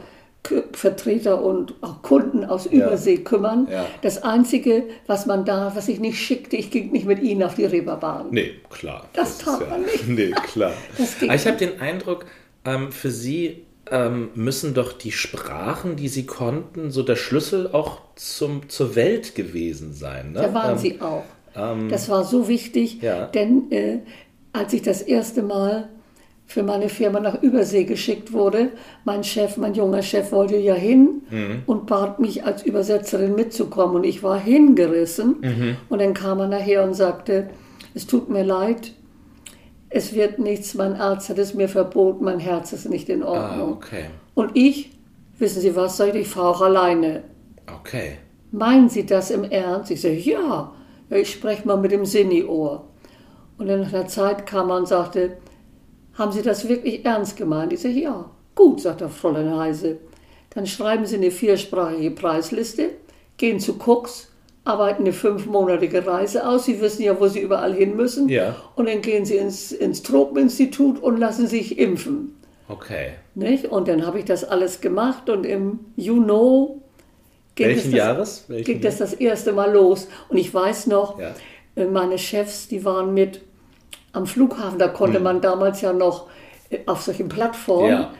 Vertreter 0.72 1.42
und 1.42 1.75
auch 1.82 2.02
Kunden 2.02 2.44
aus 2.44 2.66
Übersee 2.66 3.18
kümmern. 3.18 3.68
Ja. 3.70 3.87
Das 4.02 4.22
Einzige, 4.25 4.84
was 5.06 5.26
man 5.26 5.44
da, 5.44 5.72
was 5.76 5.87
ich 5.88 6.00
nicht 6.00 6.18
schickte, 6.18 6.56
ich 6.56 6.70
ging 6.70 6.90
nicht 6.90 7.06
mit 7.06 7.22
ihnen 7.22 7.42
auf 7.44 7.54
die 7.54 7.64
Reeperbahn. 7.64 8.26
Nee, 8.30 8.52
klar. 8.70 9.06
Das 9.12 9.38
tat 9.38 9.61
ist 9.61 9.70
man 9.70 9.82
nicht. 9.82 10.08
Nee, 10.08 10.30
klar. 10.52 10.72
Das 10.99 11.18
ging 11.18 11.28
Aber 11.30 11.37
ich 11.37 11.46
habe 11.46 11.56
den 11.58 11.80
Eindruck, 11.80 12.26
ähm, 12.64 12.90
für 12.90 13.11
Sie 13.11 13.64
ähm, 13.90 14.30
müssen 14.34 14.75
doch 14.75 14.92
die 14.92 15.12
Sprachen, 15.12 15.94
die 15.96 16.08
Sie 16.08 16.26
konnten, 16.26 16.90
so 16.90 17.02
der 17.02 17.16
Schlüssel 17.16 17.68
auch 17.72 18.00
zum, 18.16 18.68
zur 18.68 18.96
Welt 18.96 19.34
gewesen 19.37 19.92
sein. 19.92 20.32
Ne? 20.32 20.40
Da 20.42 20.54
waren 20.54 20.72
Ähm, 20.72 20.78
sie 20.78 21.00
auch. 21.00 21.25
das 21.88 22.08
war 22.08 22.25
so 22.25 22.49
wichtig, 22.49 23.00
Ja. 23.02 23.26
denn 23.26 23.70
äh, 23.70 23.99
als 24.52 24.72
ich 24.72 24.82
das 24.82 25.02
erste 25.02 25.42
Mal 25.42 25.88
für 26.52 26.62
meine 26.62 26.88
Firma 26.90 27.18
nach 27.18 27.42
Übersee 27.42 27.85
geschickt 27.85 28.32
wurde, 28.32 28.71
mein 29.04 29.25
Chef, 29.25 29.56
mein 29.56 29.75
junger 29.75 30.02
Chef 30.02 30.32
wollte 30.32 30.56
ja 30.56 30.75
hin 30.75 31.23
Mhm. 31.30 31.62
und 31.66 31.87
bat 31.87 32.21
mich 32.21 32.44
als 32.44 32.62
Übersetzerin 32.62 33.35
mitzukommen 33.35 33.97
und 33.97 34.04
ich 34.04 34.23
war 34.23 34.38
hingerissen 34.38 35.37
Mhm. 35.40 35.76
und 35.88 36.00
dann 36.00 36.12
kam 36.14 36.40
er 36.40 36.49
nachher 36.49 36.85
und 36.85 36.94
sagte, 36.94 37.49
es 37.94 38.06
tut 38.06 38.28
mir 38.28 38.44
leid, 38.44 38.92
es 39.88 40.14
wird 40.14 40.38
nichts, 40.38 40.75
mein 40.75 40.94
Arzt 40.94 41.28
hat 41.30 41.38
es 41.38 41.54
mir 41.54 41.68
verboten, 41.68 42.25
mein 42.25 42.38
Herz 42.38 42.73
ist 42.73 42.88
nicht 42.88 43.09
in 43.09 43.23
Ah, 43.23 43.26
Ordnung. 43.28 43.73
okay. 43.73 44.04
Und 44.35 44.50
ich, 44.54 44.90
wissen 45.38 45.61
Sie 45.61 45.75
was, 45.75 45.97
sag 45.97 46.14
ich, 46.14 46.28
fahre 46.28 46.49
auch 46.49 46.62
alleine. 46.62 47.25
Okay. 47.80 48.18
Meinen 48.50 48.88
Sie 48.90 49.06
das 49.06 49.30
im 49.30 49.44
Ernst? 49.44 49.90
Ich 49.90 50.00
sage, 50.02 50.16
ja, 50.18 50.73
ich 51.11 51.30
spreche 51.32 51.66
mal 51.66 51.76
mit 51.78 51.92
dem 51.92 52.04
Sinni-Ohr. 52.04 52.85
Und 53.59 53.66
dann 53.68 53.80
nach 53.82 53.92
einer 53.92 54.06
Zeit 54.06 54.47
kam 54.47 54.71
er 54.71 54.76
und 54.78 54.88
sagte, 54.88 55.37
haben 56.14 56.33
Sie 56.33 56.42
das 56.42 56.69
wirklich 56.69 57.04
ernst 57.04 57.37
gemeint? 57.37 57.73
Ich 57.73 57.81
sage, 57.81 57.95
ja. 58.00 58.31
Gut, 58.54 58.81
sagt 58.81 59.00
der 59.00 59.09
Fräulein 59.09 59.57
Heise. 59.57 59.99
Dann 60.50 60.66
schreiben 60.66 61.07
Sie 61.07 61.16
eine 61.16 61.31
viersprachige 61.31 62.11
Preisliste, 62.11 62.90
gehen 63.38 63.59
zu 63.61 63.78
Cooks, 63.87 64.31
arbeiten 64.64 65.04
eine 65.04 65.14
fünfmonatige 65.14 66.07
Reise 66.07 66.47
aus. 66.47 66.66
Sie 66.66 66.81
wissen 66.81 67.02
ja, 67.02 67.19
wo 67.19 67.28
Sie 67.28 67.40
überall 67.40 67.73
hin 67.73 67.97
müssen. 67.97 68.28
Ja. 68.28 68.57
Und 68.76 68.88
dann 68.88 69.00
gehen 69.00 69.25
Sie 69.25 69.37
ins, 69.37 69.73
ins 69.73 70.02
Tropeninstitut 70.02 71.02
und 71.02 71.16
lassen 71.19 71.47
sich 71.47 71.78
impfen. 71.78 72.35
Okay. 72.69 73.12
Nicht? 73.35 73.66
Und 73.66 73.88
dann 73.88 74.07
habe 74.07 74.19
ich 74.19 74.25
das 74.26 74.45
alles 74.45 74.81
gemacht 74.83 75.31
und 75.31 75.45
im 75.45 75.81
Juni 75.97 76.69
ging, 77.54 77.66
Welchen 77.69 77.90
das, 77.90 77.99
Jahres? 77.99 78.45
Welchen 78.49 78.64
ging 78.64 78.81
das 78.83 78.99
das 78.99 79.14
erste 79.14 79.52
Mal 79.52 79.73
los. 79.73 80.09
Und 80.28 80.37
ich 80.37 80.52
weiß 80.52 80.87
noch, 80.88 81.19
Ja. 81.19 81.35
äh, 81.76 81.87
meine 81.87 82.19
Chefs, 82.19 82.69
die 82.69 82.85
waren 82.85 83.14
mit 83.14 83.40
am 84.12 84.26
Flughafen, 84.26 84.78
da 84.78 84.88
konnte 84.88 85.21
man 85.21 85.40
damals 85.40 85.81
ja 85.81 85.92
noch 85.92 86.28
äh, 86.71 86.78
auf 86.87 87.02
solchen 87.02 87.28
Plattformen. 87.28 87.90
Ja. 87.90 88.11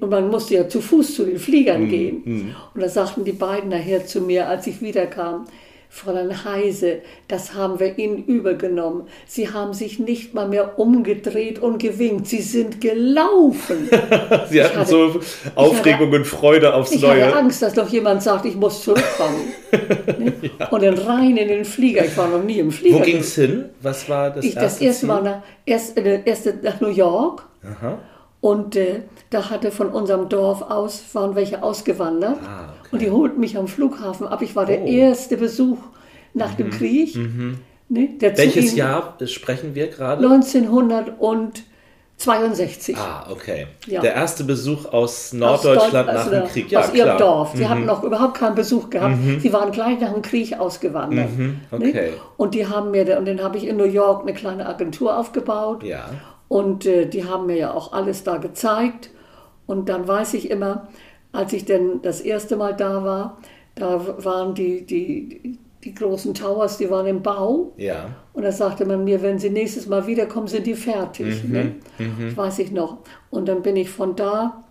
Und 0.00 0.10
man 0.10 0.28
musste 0.28 0.54
ja 0.54 0.68
zu 0.68 0.80
Fuß 0.80 1.14
zu 1.14 1.24
den 1.24 1.38
Fliegern 1.38 1.88
gehen. 1.88 2.54
Und 2.74 2.80
da 2.80 2.88
sagten 2.88 3.24
die 3.24 3.32
beiden 3.32 3.70
nachher 3.70 4.04
zu 4.04 4.20
mir, 4.20 4.48
als 4.48 4.66
ich 4.66 4.82
wiederkam, 4.82 5.44
Fräulein 5.90 6.44
Heise, 6.44 7.00
das 7.28 7.54
haben 7.54 7.80
wir 7.80 7.98
Ihnen 7.98 8.22
übergenommen. 8.24 9.04
Sie 9.26 9.50
haben 9.50 9.72
sich 9.72 9.98
nicht 9.98 10.34
mal 10.34 10.46
mehr 10.46 10.78
umgedreht 10.78 11.58
und 11.60 11.78
gewinkt. 11.78 12.26
Sie 12.26 12.42
sind 12.42 12.80
gelaufen. 12.80 13.88
Sie 14.50 14.62
hatten 14.62 14.78
hatte- 14.78 14.90
so 14.90 15.20
Aufregung 15.54 16.12
und 16.12 16.26
Freude 16.26 16.74
aufs 16.74 16.92
Ich 16.92 17.00
Neue. 17.02 17.26
hatte 17.26 17.36
Angst, 17.38 17.62
dass 17.62 17.74
noch 17.74 17.88
jemand 17.88 18.22
sagt, 18.22 18.44
ich 18.44 18.54
muss 18.54 18.82
zurückkommen. 18.84 19.52
ne? 20.18 20.32
Und 20.70 20.82
dann 20.82 20.98
rein 20.98 21.36
in 21.36 21.48
den 21.48 21.64
Flieger. 21.64 22.04
Ich 22.04 22.16
war 22.16 22.28
noch 22.28 22.42
nie 22.44 22.58
im 22.58 22.70
Flieger. 22.70 22.98
Wo 22.98 23.02
ging 23.02 23.18
es 23.18 23.34
hin? 23.34 23.64
Was 23.80 24.08
war 24.08 24.30
das 24.30 24.44
ich 24.44 24.54
das 24.54 24.64
erste 24.64 24.84
erste 24.84 25.00
Ziel? 25.00 25.08
Mal 25.08 25.22
nach, 25.22 25.42
erst, 25.64 25.96
äh, 25.98 26.20
erste 26.24 26.54
nach 26.62 26.80
New 26.80 26.90
York. 26.90 27.44
Aha. 27.64 27.98
Und 28.40 28.76
äh, 28.76 29.00
da 29.30 29.50
hatte 29.50 29.70
von 29.70 29.88
unserem 29.90 30.28
Dorf 30.28 30.62
aus, 30.62 31.02
waren 31.12 31.34
welche 31.34 31.62
ausgewandert. 31.62 32.38
Ah, 32.44 32.70
okay. 32.80 32.88
Und 32.92 33.02
die 33.02 33.10
holten 33.10 33.40
mich 33.40 33.56
am 33.58 33.68
Flughafen 33.68 34.26
ab. 34.26 34.40
Ich 34.42 34.56
war 34.56 34.64
der 34.66 34.82
Oh. 34.82 34.86
erste 34.86 35.36
Besuch 35.36 35.78
nach 36.34 36.54
dem 36.54 36.70
Krieg. 36.70 37.14
Ne, 37.16 37.22
Mhm. 37.30 37.58
Welches 38.20 38.66
ihnen- 38.68 38.76
Jahr 38.76 39.14
sprechen 39.26 39.74
wir 39.74 39.88
gerade? 39.88 40.22
1962. 42.18 42.96
Ah, 42.96 43.26
okay. 43.30 43.66
Ja. 43.86 44.00
Der 44.00 44.14
erste 44.14 44.44
Besuch 44.44 44.86
aus 44.86 44.92
Aus 44.92 45.32
Norddeutschland 45.32 46.08
Deu- 46.08 46.12
nach 46.12 46.18
also 46.20 46.30
dem 46.30 46.40
da- 46.42 46.46
Krieg. 46.48 46.70
Ja, 46.70 46.80
aus 46.80 46.92
klar. 46.92 46.94
Mhm. 46.94 47.08
ihrem 47.08 47.18
Dorf. 47.18 47.50
Sie 47.54 47.68
hatten 47.68 47.84
noch 47.86 48.02
überhaupt 48.02 48.34
keinen 48.34 48.54
Besuch 48.54 48.90
gehabt. 48.90 49.14
Sie 49.40 49.52
waren 49.52 49.70
gleich 49.72 50.00
nach 50.00 50.12
dem 50.12 50.22
Krieg 50.22 50.58
ausgewandert. 50.58 51.28
okay. 51.70 51.92
Ne? 51.92 52.08
Und 52.36 52.54
die 52.54 52.66
haben 52.66 52.90
mir, 52.90 53.18
und 53.18 53.26
dann 53.28 53.42
habe 53.42 53.56
ich 53.56 53.66
in 53.66 53.76
New 53.76 53.84
York 53.84 54.22
eine 54.22 54.34
kleine 54.34 54.66
Agentur 54.66 55.16
aufgebaut. 55.16 55.82
Ja. 55.84 56.06
Und 56.48 56.86
äh, 56.86 57.06
die 57.06 57.24
haben 57.24 57.46
mir 57.46 57.56
ja 57.56 57.72
auch 57.74 57.92
alles 57.92 58.24
da 58.24 58.38
gezeigt. 58.38 59.10
Und 59.68 59.88
dann 59.88 60.08
weiß 60.08 60.34
ich 60.34 60.50
immer, 60.50 60.88
als 61.30 61.52
ich 61.52 61.64
denn 61.64 62.00
das 62.02 62.20
erste 62.20 62.56
Mal 62.56 62.74
da 62.74 63.04
war, 63.04 63.38
da 63.76 64.24
waren 64.24 64.54
die, 64.54 64.84
die, 64.84 65.58
die 65.84 65.94
großen 65.94 66.34
Towers, 66.34 66.78
die 66.78 66.90
waren 66.90 67.06
im 67.06 67.22
Bau. 67.22 67.72
Ja. 67.76 68.16
Und 68.32 68.42
da 68.42 68.50
sagte 68.50 68.84
man 68.86 69.04
mir, 69.04 69.22
wenn 69.22 69.38
Sie 69.38 69.50
nächstes 69.50 69.86
Mal 69.86 70.06
wiederkommen, 70.06 70.48
sind 70.48 70.66
die 70.66 70.74
fertig. 70.74 71.44
Mhm, 71.44 71.52
Ne? 71.52 71.74
Das 71.98 72.36
weiß 72.36 72.58
ich 72.60 72.72
noch. 72.72 72.98
Und 73.30 73.46
dann 73.46 73.62
bin 73.62 73.76
ich 73.76 73.90
von 73.90 74.16
da 74.16 74.64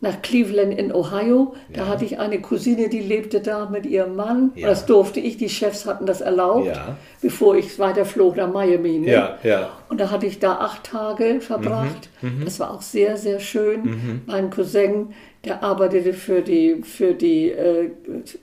nach 0.00 0.20
Cleveland 0.22 0.78
in 0.78 0.92
Ohio. 0.94 1.54
Da 1.72 1.82
Ja. 1.82 1.88
hatte 1.88 2.04
ich 2.04 2.18
eine 2.18 2.40
Cousine, 2.40 2.88
die 2.88 3.00
lebte 3.00 3.40
da 3.40 3.68
mit 3.70 3.86
ihrem 3.86 4.14
Mann. 4.16 4.52
Ja. 4.54 4.68
Das 4.68 4.86
durfte 4.86 5.20
ich, 5.20 5.36
die 5.36 5.48
Chefs 5.48 5.86
hatten 5.86 6.06
das 6.06 6.20
erlaubt, 6.20 6.66
Ja. 6.66 6.96
bevor 7.22 7.56
ich 7.56 7.78
weiterflog 7.78 8.36
nach 8.36 8.52
Miami. 8.52 8.98
Ne? 8.98 9.10
Ja, 9.10 9.38
ja. 9.42 9.70
Und 9.88 10.00
da 10.00 10.10
hatte 10.10 10.26
ich 10.26 10.38
da 10.38 10.56
acht 10.56 10.84
Tage 10.84 11.40
verbracht. 11.40 12.08
Mhm, 12.22 12.44
Das 12.44 12.60
war 12.60 12.72
auch 12.72 12.82
sehr, 12.82 13.16
sehr 13.16 13.40
schön. 13.40 14.22
Mein 14.26 14.50
Cousin, 14.50 15.08
der 15.44 15.62
arbeitete 15.62 16.12
für 16.12 16.42
die, 16.42 16.82
für 16.82 17.14
die, 17.14 17.50
äh, 17.50 17.90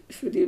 für 0.09 0.29
die 0.29 0.47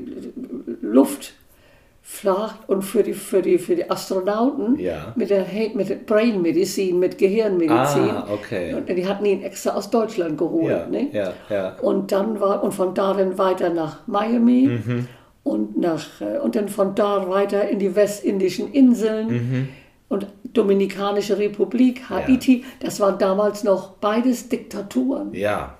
Luftfahrt 2.05 2.55
und 2.67 2.83
für 2.83 3.03
die, 3.03 3.13
für 3.13 3.41
die, 3.41 3.57
für 3.57 3.75
die 3.75 3.89
Astronauten 3.89 4.77
Ja. 4.79 5.13
mit 5.15 5.29
der, 5.29 5.45
mit 5.73 6.05
Brainmedizin, 6.05 6.99
mit 6.99 7.17
Gehirnmedizin. 7.17 8.09
Ah, 8.09 8.27
okay. 8.31 8.73
Und 8.75 8.87
die 8.89 9.07
hatten 9.07 9.25
ihn 9.25 9.41
extra 9.41 9.71
aus 9.71 9.89
Deutschland 9.89 10.37
geholt. 10.37 10.69
Ja, 10.69 10.85
ne? 10.87 11.09
ja, 11.11 11.33
ja. 11.49 11.75
Und 11.81 12.11
dann 12.11 12.39
war, 12.39 12.63
und 12.63 12.73
von 12.73 12.93
da 12.93 13.13
dann 13.13 13.37
weiter 13.37 13.69
nach 13.69 14.05
Miami 14.07 14.67
Mhm. 14.85 15.07
und 15.43 15.77
nach, 15.77 16.21
äh, 16.21 16.37
und 16.39 16.55
dann 16.55 16.69
von 16.69 16.93
da 16.95 17.27
weiter 17.29 17.67
in 17.69 17.79
die 17.79 17.95
westindischen 17.95 18.71
Inseln 18.71 19.27
Mhm. 19.27 19.67
und 20.09 20.27
Dominikanische 20.53 21.37
Republik, 21.37 22.09
Haiti, 22.09 22.63
das 22.79 22.99
waren 23.01 23.17
damals 23.17 23.63
noch 23.65 23.93
beides 23.93 24.47
Diktaturen. 24.47 25.33
Ja, 25.33 25.75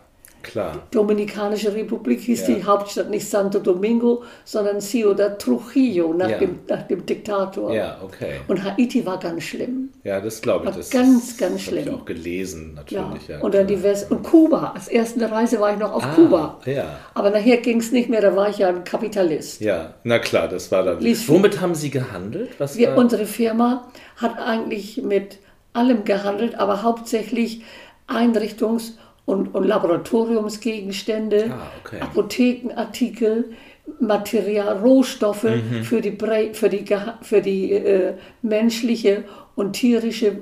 klar. 0.45 0.83
Dominikanische 0.91 1.73
Republik 1.73 2.21
hieß 2.21 2.47
Ja. 2.47 2.55
die 2.55 2.63
Hauptstadt 2.63 3.09
nicht 3.09 3.27
Santo 3.29 3.59
Domingo, 3.59 4.23
sondern 4.45 4.79
Ciudad 4.79 5.39
Trujillo 5.41 6.13
nach, 6.13 6.29
Ja. 6.29 6.37
dem, 6.37 6.59
nach 6.69 6.83
dem 6.83 7.05
Diktator. 7.05 7.73
Ja, 7.73 7.97
okay. 8.03 8.35
Und 8.47 8.63
Haiti 8.63 9.05
war 9.05 9.19
ganz 9.19 9.43
schlimm. 9.43 9.89
Ja, 10.03 10.21
das 10.21 10.41
glaube 10.41 10.65
ich. 10.65 10.71
War 10.71 10.77
Das 10.77 10.89
ganz, 10.89 11.37
ganz 11.37 11.53
das 11.55 11.61
schlimm. 11.63 11.87
Ich 11.87 11.93
auch 11.93 12.05
gelesen, 12.05 12.79
Ja. 12.89 13.01
natürlich. 13.01 13.27
Ja, 13.27 13.39
und 13.41 13.53
dann 13.53 13.67
die 13.67 13.75
klar. 13.75 13.91
West 13.91 14.11
und 14.11 14.23
Kuba. 14.23 14.71
Als 14.75 14.87
erste 14.87 15.29
Reise 15.29 15.59
war 15.59 15.73
ich 15.73 15.79
noch 15.79 15.91
auf 15.93 16.03
Ah, 16.05 16.13
Kuba. 16.15 16.59
ja. 16.65 16.85
Aber 17.13 17.29
nachher 17.31 17.57
ging 17.57 17.79
es 17.79 17.91
nicht 17.91 18.09
mehr, 18.09 18.21
da 18.21 18.35
war 18.35 18.49
ich 18.49 18.59
ja 18.59 18.69
ein 18.69 18.83
Kapitalist. 18.83 19.61
Ja, 19.61 19.95
na 20.03 20.19
klar, 20.19 20.47
das 20.47 20.71
war 20.71 20.83
dann. 20.83 20.99
Lies- 20.99 21.27
Womit 21.27 21.59
haben 21.61 21.75
Sie 21.75 21.89
gehandelt? 21.89 22.51
Was 22.59 22.77
Wir, 22.77 22.95
unsere 22.95 23.25
Firma 23.25 23.87
hat 24.17 24.37
eigentlich 24.39 25.01
mit 25.03 25.39
allem 25.73 26.03
gehandelt, 26.05 26.55
aber 26.55 26.83
hauptsächlich 26.83 27.63
Einrichtungs- 28.07 28.93
und, 29.25 29.53
und 29.55 29.63
Laboratoriumsgegenstände, 29.65 31.51
Ah, 31.51 31.67
okay. 31.83 31.99
Apothekenartikel, 32.01 33.51
Material, 33.99 34.77
Rohstoffe 34.79 35.43
Mhm. 35.43 35.83
für 35.83 36.01
die, 36.01 36.17
für 36.53 36.69
die, 36.69 36.85
für 37.21 37.41
die 37.41 37.71
äh, 37.71 38.13
menschliche 38.41 39.23
und 39.55 39.73
tierische, 39.73 40.37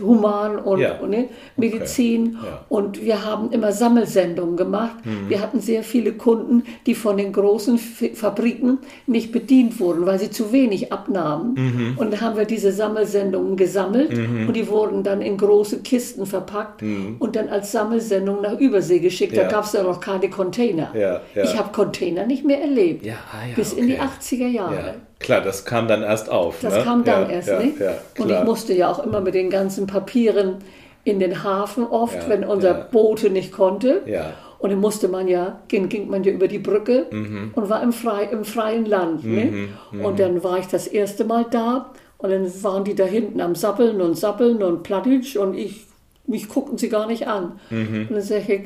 Human- 0.00 0.58
und, 0.58 0.80
Ja. 0.80 0.98
und 0.98 1.10
ne, 1.10 1.28
Medizin. 1.56 2.24
Ja. 2.24 2.30
Mhm. 2.30 2.36
Und 2.68 3.04
wir 3.04 3.24
haben 3.24 3.50
immer 3.50 3.72
Sammelsendungen 3.72 4.56
gemacht. 4.56 4.96
Wir 5.28 5.40
hatten 5.40 5.60
sehr 5.60 5.82
viele 5.82 6.12
Kunden, 6.12 6.64
die 6.86 6.94
von 6.94 7.16
den 7.16 7.32
großen 7.32 7.78
Fabriken 7.78 8.78
nicht 9.06 9.32
bedient 9.32 9.78
wurden, 9.80 10.06
weil 10.06 10.18
sie 10.18 10.30
zu 10.30 10.52
wenig 10.52 10.92
abnahmen. 10.92 11.54
Mhm. 11.54 11.94
Und 11.96 12.12
dann 12.12 12.20
haben 12.20 12.36
wir 12.36 12.44
diese 12.44 12.72
Sammelsendungen 12.72 13.56
gesammelt 13.56 14.10
und 14.12 14.52
die 14.54 14.68
wurden 14.68 15.02
dann 15.02 15.22
in 15.22 15.36
große 15.36 15.80
Kisten 15.80 16.26
verpackt 16.26 16.82
und 16.82 17.36
dann 17.36 17.48
als 17.48 17.72
Sammelsendung 17.72 18.42
nach 18.42 18.58
Übersee 18.58 18.98
geschickt. 18.98 19.32
Mhm. 19.32 19.38
Ja. 19.38 19.44
Da 19.44 19.50
gab 19.50 19.64
es 19.64 19.72
ja 19.72 19.82
noch 19.82 20.00
keine 20.00 20.28
Container. 20.30 20.90
Ja, 20.94 21.20
ja. 21.34 21.44
Ich 21.44 21.56
habe 21.58 21.72
Container 21.72 22.26
nicht 22.26 22.44
mehr 22.44 22.60
erlebt. 22.60 23.04
Ja, 23.04 23.14
ah, 23.32 23.46
ja, 23.48 23.54
bis 23.54 23.72
in 23.72 23.86
die 23.86 23.94
okay. 23.94 24.08
80er 24.20 24.48
Jahre. 24.48 24.74
ja, 24.74 24.94
klar, 25.18 25.40
das 25.40 25.64
kam 25.64 25.88
dann 25.88 26.02
erst 26.02 26.30
auf. 26.30 26.56
Das 26.62 26.74
ne? 26.74 26.82
kam 26.82 27.04
dann 27.04 27.28
ja, 27.28 27.36
erst, 27.36 27.48
ja, 27.48 27.58
ne? 27.58 27.72
Ja, 27.78 27.94
und 28.22 28.30
ich 28.30 28.44
musste 28.44 28.72
ja 28.74 28.90
auch 28.90 29.04
immer 29.04 29.20
mit 29.20 29.34
den 29.34 29.50
ganzen 29.50 29.65
Papieren 29.86 30.56
in 31.04 31.20
den 31.20 31.44
Hafen 31.44 31.84
oft, 31.84 32.22
Ja, 32.24 32.28
wenn 32.28 32.44
unser 32.44 32.78
ja. 32.78 32.88
Boote 32.90 33.30
nicht 33.30 33.52
konnte. 33.52 34.02
Ja. 34.06 34.32
Und 34.58 34.70
dann 34.70 34.80
musste 34.80 35.08
man 35.08 35.28
ja, 35.28 35.60
ging, 35.68 35.88
ging 35.88 36.08
man 36.08 36.24
ja 36.24 36.32
über 36.32 36.48
die 36.48 36.58
Brücke 36.58 37.06
Mhm. 37.10 37.50
und 37.54 37.68
war 37.68 37.82
im, 37.82 37.92
frei, 37.92 38.24
im 38.32 38.44
freien 38.44 38.86
Land. 38.86 39.22
Ne? 39.24 39.68
Und 40.02 40.18
dann 40.18 40.42
war 40.42 40.58
ich 40.58 40.66
das 40.66 40.86
erste 40.86 41.24
Mal 41.24 41.44
da 41.50 41.92
und 42.18 42.30
dann 42.30 42.50
waren 42.64 42.82
die 42.84 42.94
da 42.94 43.04
hinten 43.04 43.40
am 43.40 43.54
Sappeln 43.54 44.00
und 44.00 44.16
Sappeln 44.16 44.62
und 44.62 44.82
Plattitsch 44.82 45.36
und 45.36 45.54
ich, 45.54 45.84
mich 46.26 46.48
guckten 46.48 46.78
sie 46.78 46.88
gar 46.88 47.06
nicht 47.06 47.28
an. 47.28 47.60
Mhm. 47.70 48.06
Und 48.08 48.12
dann 48.12 48.22
sage 48.22 48.54
ich, 48.54 48.60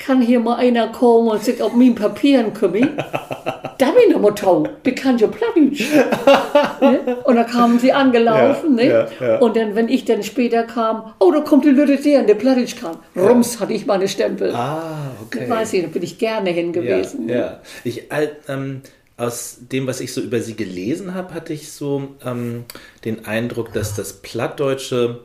kann 0.00 0.20
hier 0.20 0.40
mal 0.40 0.56
einer 0.56 0.88
kommen 0.88 1.28
und 1.28 1.44
sich 1.44 1.62
auf 1.62 1.74
meine 1.74 1.94
Papieren 1.94 2.52
kümmern? 2.54 2.96
da 3.78 3.86
bin 3.92 4.08
ich 4.08 4.12
noch 4.12 4.20
mal 4.20 4.32
tau, 4.34 4.66
bekannt 4.82 5.20
ja 5.20 5.28
Plattitsch. 5.28 5.84
ne? 6.80 7.18
Und 7.24 7.36
da 7.36 7.44
kamen 7.44 7.78
sie 7.78 7.92
angelaufen. 7.92 8.76
Ja, 8.78 8.84
ne? 8.84 8.90
ja, 9.20 9.26
ja. 9.26 9.38
Und 9.38 9.56
dann, 9.56 9.74
wenn 9.76 9.88
ich 9.88 10.04
dann 10.06 10.22
später 10.22 10.64
kam, 10.64 11.12
oh, 11.20 11.30
da 11.30 11.40
kommt 11.40 11.64
die 11.64 11.70
Leute 11.70 11.96
der, 11.96 12.22
der 12.24 12.34
Plattitsch 12.34 12.76
kam. 12.80 12.96
Rums 13.14 13.60
hatte 13.60 13.72
ich 13.74 13.86
meine 13.86 14.08
Stempel. 14.08 14.54
Ah, 14.54 15.12
okay. 15.24 15.48
Weiß 15.48 15.72
ich, 15.74 15.82
da 15.82 15.88
bin 15.88 16.02
ich 16.02 16.18
gerne 16.18 16.50
hin 16.50 16.72
gewesen. 16.72 17.28
Ja, 17.28 17.36
ja. 17.36 17.60
Ich, 17.84 18.10
all- 18.10 18.36
ähm, 18.48 18.80
aus 19.16 19.58
dem, 19.60 19.86
was 19.86 20.00
ich 20.00 20.14
so 20.14 20.22
über 20.22 20.40
sie 20.40 20.56
gelesen 20.56 21.14
habe, 21.14 21.34
hatte 21.34 21.52
ich 21.52 21.70
so 21.72 22.08
ähm, 22.24 22.64
den 23.04 23.26
Eindruck, 23.26 23.72
dass 23.74 23.94
das 23.94 24.14
Plattdeutsche, 24.14 25.20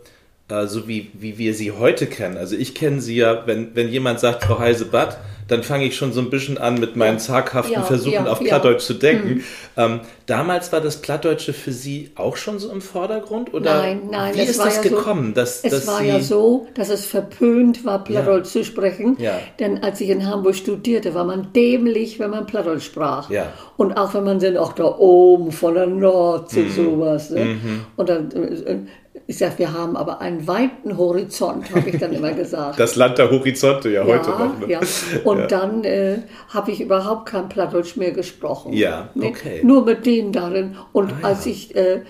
äh, 0.49 0.67
so 0.67 0.87
wie, 0.87 1.11
wie 1.13 1.37
wir 1.37 1.53
sie 1.53 1.71
heute 1.71 2.07
kennen, 2.07 2.37
also 2.37 2.55
ich 2.55 2.75
kenne 2.75 3.01
sie 3.01 3.15
ja, 3.17 3.45
wenn, 3.47 3.75
wenn 3.75 3.89
jemand 3.89 4.19
sagt, 4.19 4.43
Frau 4.43 4.59
Heise-Batt, 4.59 5.17
dann 5.47 5.61
fange 5.61 5.85
ich 5.85 5.95
schon 5.95 6.11
so 6.11 6.21
ein 6.21 6.31
bisschen 6.31 6.57
an 6.57 6.79
mit 6.79 6.95
meinen 6.95 7.19
zaghaften 7.19 7.73
Ja, 7.73 7.83
Versuchen 7.83 8.13
ja, 8.25 8.25
auf 8.25 8.41
ja. 8.41 8.47
Plattdeutsch 8.47 8.81
zu 8.83 8.95
denken. 8.95 9.43
Ähm, 9.77 9.99
damals 10.25 10.71
war 10.71 10.81
das 10.81 10.97
Plattdeutsche 10.97 11.53
für 11.53 11.71
Sie 11.71 12.09
auch 12.15 12.35
schon 12.35 12.57
so 12.57 12.71
im 12.71 12.81
Vordergrund? 12.81 13.53
Oder 13.53 13.75
Nein, 13.79 14.01
nein, 14.09 14.33
wie 14.33 14.39
es 14.39 14.49
ist 14.49 14.57
war 14.57 14.65
das 14.65 14.77
ja 14.77 14.83
so- 14.89 14.89
gekommen? 14.95 15.35
dass, 15.35 15.63
Es 15.63 15.69
dass 15.71 15.85
war 15.85 15.99
Sie, 15.99 16.07
ja 16.07 16.19
so, 16.19 16.65
dass 16.73 16.89
es 16.89 17.05
verpönt 17.05 17.85
war, 17.85 18.03
Plattdeutsch 18.03 18.47
zu 18.47 18.63
sprechen. 18.65 19.17
Ja. 19.19 19.39
Denn 19.59 19.83
als 19.83 20.01
ich 20.01 20.09
in 20.09 20.25
Hamburg 20.25 20.55
studierte, 20.55 21.13
war 21.13 21.25
man 21.25 21.53
dämlich, 21.53 22.17
wenn 22.17 22.31
man 22.31 22.47
Plattdeutsch 22.47 22.85
sprach. 22.85 23.29
Ja. 23.29 23.53
Und 23.77 23.93
auch 23.97 24.15
wenn 24.15 24.23
man 24.23 24.39
dann 24.39 24.57
auch 24.57 24.73
da 24.73 24.85
oben 24.97 25.51
von 25.51 25.75
der 25.75 25.85
Nordsee 25.85 26.63
Mhm. 26.63 26.71
sowas. 26.71 27.29
Ne? 27.29 27.59
Und 27.95 28.09
dann, 28.09 28.31
äh, 28.31 28.77
ich 29.27 29.39
sag, 29.39 29.57
wir 29.57 29.73
haben 29.73 29.97
aber 29.97 30.21
einen 30.21 30.47
weiten 30.47 30.97
Horizont, 30.97 31.73
habe 31.73 31.89
ich 31.89 31.97
dann 31.97 32.13
immer 32.13 32.31
gesagt. 32.33 32.79
das 32.79 32.95
Land 32.95 33.17
der 33.17 33.31
Horizonte 33.31 33.89
ja, 33.89 34.05
heute 34.05 34.29
noch. 34.29 34.59
Ne? 34.59 34.71
Ja. 34.73 34.79
Und 35.23 35.51
dann 35.51 35.83
äh, 35.83 36.19
habe 36.49 36.71
ich 36.71 36.81
überhaupt 36.81 37.27
kein 37.27 37.49
Plattdeutsch 37.49 37.95
mehr 37.95 38.11
gesprochen. 38.11 38.73
Ja, 38.73 39.09
Ne? 39.15 39.27
okay. 39.27 39.61
Nur 39.63 39.83
mit 39.83 40.05
denen 40.05 40.31
darin. 40.31 40.75
Und 40.93 41.11
Ah, 41.11 41.15
ja. 41.21 41.27
als 41.29 41.45
ich 41.47 41.75
äh, 41.75 42.01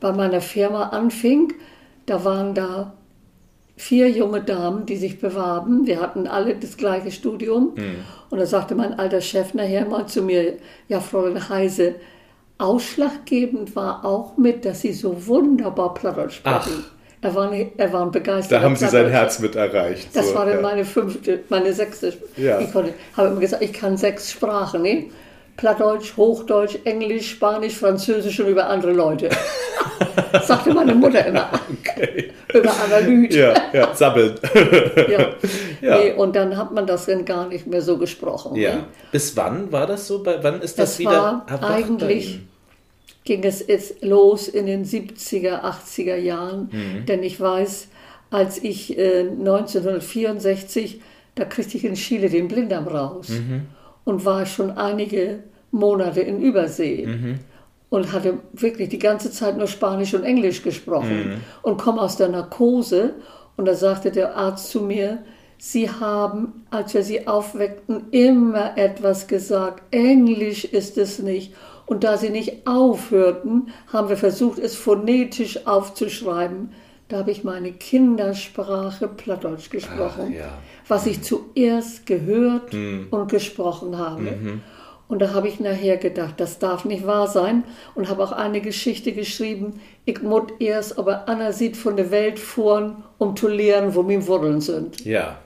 bei 0.00 0.12
meiner 0.12 0.40
Firma 0.40 0.88
anfing, 0.88 1.52
da 2.06 2.24
waren 2.24 2.54
da 2.54 2.94
vier 3.76 4.10
junge 4.10 4.40
Damen, 4.42 4.86
die 4.86 4.96
sich 4.96 5.20
bewarben. 5.20 5.86
Wir 5.86 6.00
hatten 6.00 6.26
alle 6.26 6.54
das 6.56 6.76
gleiche 6.76 7.10
Studium. 7.10 7.72
Hm. 7.76 7.94
Und 8.30 8.38
da 8.38 8.46
sagte 8.46 8.74
mein 8.74 8.98
alter 8.98 9.20
Chef 9.20 9.54
nachher 9.54 9.86
mal 9.86 10.06
zu 10.06 10.22
mir, 10.22 10.54
ja, 10.88 11.00
Fräulein 11.00 11.48
Heise, 11.48 11.94
ausschlaggebend 12.64 13.74
war 13.76 14.04
auch 14.04 14.36
mit, 14.36 14.64
dass 14.64 14.80
Sie 14.80 14.92
so 14.92 15.26
wunderbar 15.26 15.94
Plattdeutsch 15.94 16.36
sprechen. 16.36 16.84
Er 17.20 17.34
war, 17.34 17.50
ein- 17.50 17.72
er 17.78 17.92
war 17.92 18.02
ein 18.02 18.10
begeisterter 18.10 18.60
Da 18.60 18.64
haben 18.66 18.76
Sie 18.76 18.86
sein. 18.86 19.08
Herz 19.08 19.38
mit 19.38 19.56
erreicht. 19.56 20.08
Das 20.14 20.28
so, 20.28 20.34
war 20.34 20.44
dann 20.46 20.56
ja. 20.56 20.60
meine 20.62 20.84
fünfte, 20.84 21.40
meine 21.48 21.72
sechste. 21.72 22.12
Ja. 22.36 22.60
Ich 22.60 22.70
konnte, 22.72 22.92
habe 23.16 23.28
immer 23.28 23.40
gesagt, 23.40 23.62
ich 23.62 23.72
kann 23.72 23.96
sechs 23.96 24.30
Sprachen, 24.30 24.82
ne? 24.82 25.06
Plattdeutsch, 25.56 26.16
Hochdeutsch, 26.16 26.78
Englisch, 26.84 27.30
Spanisch, 27.30 27.76
Französisch 27.78 28.40
und 28.40 28.48
über 28.48 28.68
andere 28.68 28.92
Leute. 28.92 29.30
Sagte 30.42 30.74
meine 30.74 30.94
Mutter 30.94 31.24
immer. 31.24 31.48
Okay. 31.80 32.32
Über 32.52 32.72
Analyt. 32.84 33.32
Ja, 33.34 33.54
ja, 33.72 33.94
sabbeln. 33.94 34.34
Ja. 35.08 35.26
Ja. 35.80 35.98
Nee, 35.98 36.12
und 36.12 36.34
dann 36.34 36.56
hat 36.56 36.72
man 36.72 36.86
das 36.86 37.04
dann 37.04 37.26
gar 37.26 37.46
nicht 37.48 37.66
mehr 37.66 37.82
so 37.82 37.98
gesprochen. 37.98 38.56
Ja. 38.56 38.76
Ne? 38.76 38.84
Bis 39.12 39.36
wann 39.36 39.70
war 39.70 39.86
das 39.86 40.06
so? 40.06 40.22
Bei, 40.22 40.42
wann 40.42 40.62
ist 40.62 40.78
das, 40.78 40.92
Das 40.92 40.98
wieder 40.98 41.44
war 41.46 41.62
eigentlich? 41.62 42.40
Ging 43.24 43.42
es 43.44 43.66
jetzt 43.66 44.02
los 44.04 44.48
in 44.48 44.66
den 44.66 44.84
70er, 44.84 45.62
80er 45.64 46.16
Jahren. 46.16 46.68
Mhm. 46.72 47.06
Denn 47.06 47.22
ich 47.22 47.40
weiß, 47.40 47.88
als 48.30 48.62
ich 48.62 48.98
äh, 48.98 49.20
1964, 49.20 51.00
da 51.34 51.44
kriegte 51.44 51.76
ich 51.76 51.84
in 51.84 51.94
Chile 51.94 52.28
den 52.28 52.48
Blinddarm 52.48 52.86
raus 52.86 53.28
Mhm. 53.30 53.62
und 54.04 54.24
war 54.24 54.46
schon 54.46 54.70
einige 54.72 55.40
Monate 55.70 56.20
in 56.20 56.40
Übersee. 56.40 57.06
Mhm. 57.06 57.38
Und 57.90 58.12
hatte 58.12 58.38
wirklich 58.52 58.88
die 58.88 58.98
ganze 58.98 59.30
Zeit 59.30 59.56
nur 59.56 59.68
Spanisch 59.68 60.14
und 60.14 60.24
Englisch 60.24 60.60
Mhm. 60.60 60.64
gesprochen 60.64 61.40
und 61.62 61.76
komme 61.78 62.00
aus 62.02 62.16
der 62.16 62.28
Narkose. 62.28 63.14
Und 63.56 63.66
da 63.66 63.74
sagte 63.74 64.10
der 64.10 64.36
Arzt 64.36 64.70
zu 64.70 64.80
mir, 64.80 65.18
Sie 65.58 65.88
haben, 65.88 66.66
als 66.70 66.92
wir 66.92 67.04
Sie 67.04 67.26
aufweckten, 67.28 68.06
immer 68.10 68.76
etwas 68.76 69.28
gesagt. 69.28 69.82
Englisch 69.92 70.64
ist 70.64 70.98
es 70.98 71.20
nicht. 71.20 71.54
Und 71.86 72.04
da 72.04 72.16
Sie 72.16 72.30
nicht 72.30 72.66
aufhörten, 72.66 73.68
haben 73.92 74.08
wir 74.08 74.16
versucht, 74.16 74.58
es 74.58 74.74
phonetisch 74.74 75.66
aufzuschreiben. 75.66 76.72
Da 77.08 77.18
habe 77.18 77.30
ich 77.30 77.44
meine 77.44 77.72
Kindersprache 77.72 79.08
Plattdeutsch 79.08 79.68
gesprochen, 79.68 80.28
Ach, 80.32 80.34
ja. 80.34 80.58
was 80.88 81.06
ich 81.06 81.22
zuerst 81.22 82.06
gehört 82.06 82.72
und 82.72 83.30
gesprochen 83.30 83.98
habe. 83.98 84.60
Und 85.06 85.20
da 85.20 85.34
habe 85.34 85.48
ich 85.48 85.60
nachher 85.60 85.98
gedacht, 85.98 86.34
das 86.38 86.58
darf 86.58 86.86
nicht 86.86 87.06
wahr 87.06 87.28
sein. 87.28 87.64
Und 87.94 88.08
habe 88.08 88.24
auch 88.24 88.32
eine 88.32 88.62
Geschichte 88.62 89.12
geschrieben. 89.12 89.80
Ich 90.06 90.22
muss 90.22 90.44
erst 90.58 90.98
aber 90.98 91.28
Anna 91.28 91.52
sieht 91.52 91.76
von 91.76 91.96
der 91.96 92.10
Welt 92.10 92.38
fahren, 92.38 93.04
um 93.18 93.36
zu 93.36 93.48
lernen, 93.48 93.94
wo 93.94 94.02
meine 94.02 94.26
Wurzeln 94.26 94.60
sind. 94.62 95.04
Ja. 95.04 95.38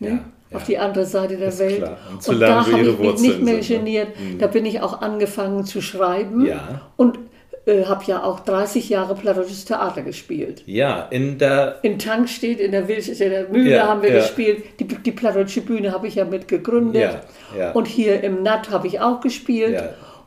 Ja. 0.00 0.24
Ne? 0.52 0.56
auf 0.56 0.64
die 0.64 0.78
andere 0.78 1.04
Seite 1.06 1.36
der 1.36 1.48
Ist 1.48 1.58
Welt. 1.58 1.78
klar. 1.78 1.96
Und 2.10 2.28
Und 2.28 2.40
da 2.40 2.64
habe 2.66 2.80
ich 2.80 2.98
mich 2.98 3.20
nicht 3.20 3.42
mehr 3.42 3.62
sind, 3.62 3.70
ne? 3.70 3.78
geniert. 3.78 4.08
Da 4.38 4.46
bin 4.46 4.64
ich 4.66 4.80
auch 4.80 5.00
angefangen 5.00 5.64
zu 5.64 5.80
schreiben 5.80 6.46
Ja. 6.46 6.80
und 6.96 7.18
äh, 7.64 7.84
habe 7.84 8.02
ja 8.06 8.24
auch 8.24 8.40
30 8.40 8.88
Jahre 8.88 9.14
plattdeutsches 9.14 9.64
Theater 9.64 10.02
gespielt. 10.02 10.64
Ja, 10.66 11.06
in 11.10 11.38
der. 11.38 11.76
In 11.82 11.96
Tankstedt, 11.98 12.58
in 12.58 12.72
der, 12.72 12.88
Wild, 12.88 13.06
in 13.06 13.30
der 13.30 13.48
Mühle 13.48 13.70
Ja, 13.70 13.86
haben 13.86 14.02
wir 14.02 14.10
gespielt. 14.10 14.64
Die, 14.80 14.84
die 14.84 15.12
plattdeutsche 15.12 15.60
Bühne 15.60 15.92
habe 15.92 16.08
ich 16.08 16.16
ja 16.16 16.24
mit 16.24 16.48
gegründet. 16.48 17.02
Ja, 17.02 17.20
ja. 17.56 17.70
Und 17.72 17.86
hier 17.86 18.22
im 18.24 18.42
NAT 18.42 18.70
habe 18.70 18.88
ich 18.88 19.00
auch 19.00 19.20
gespielt. 19.20 19.80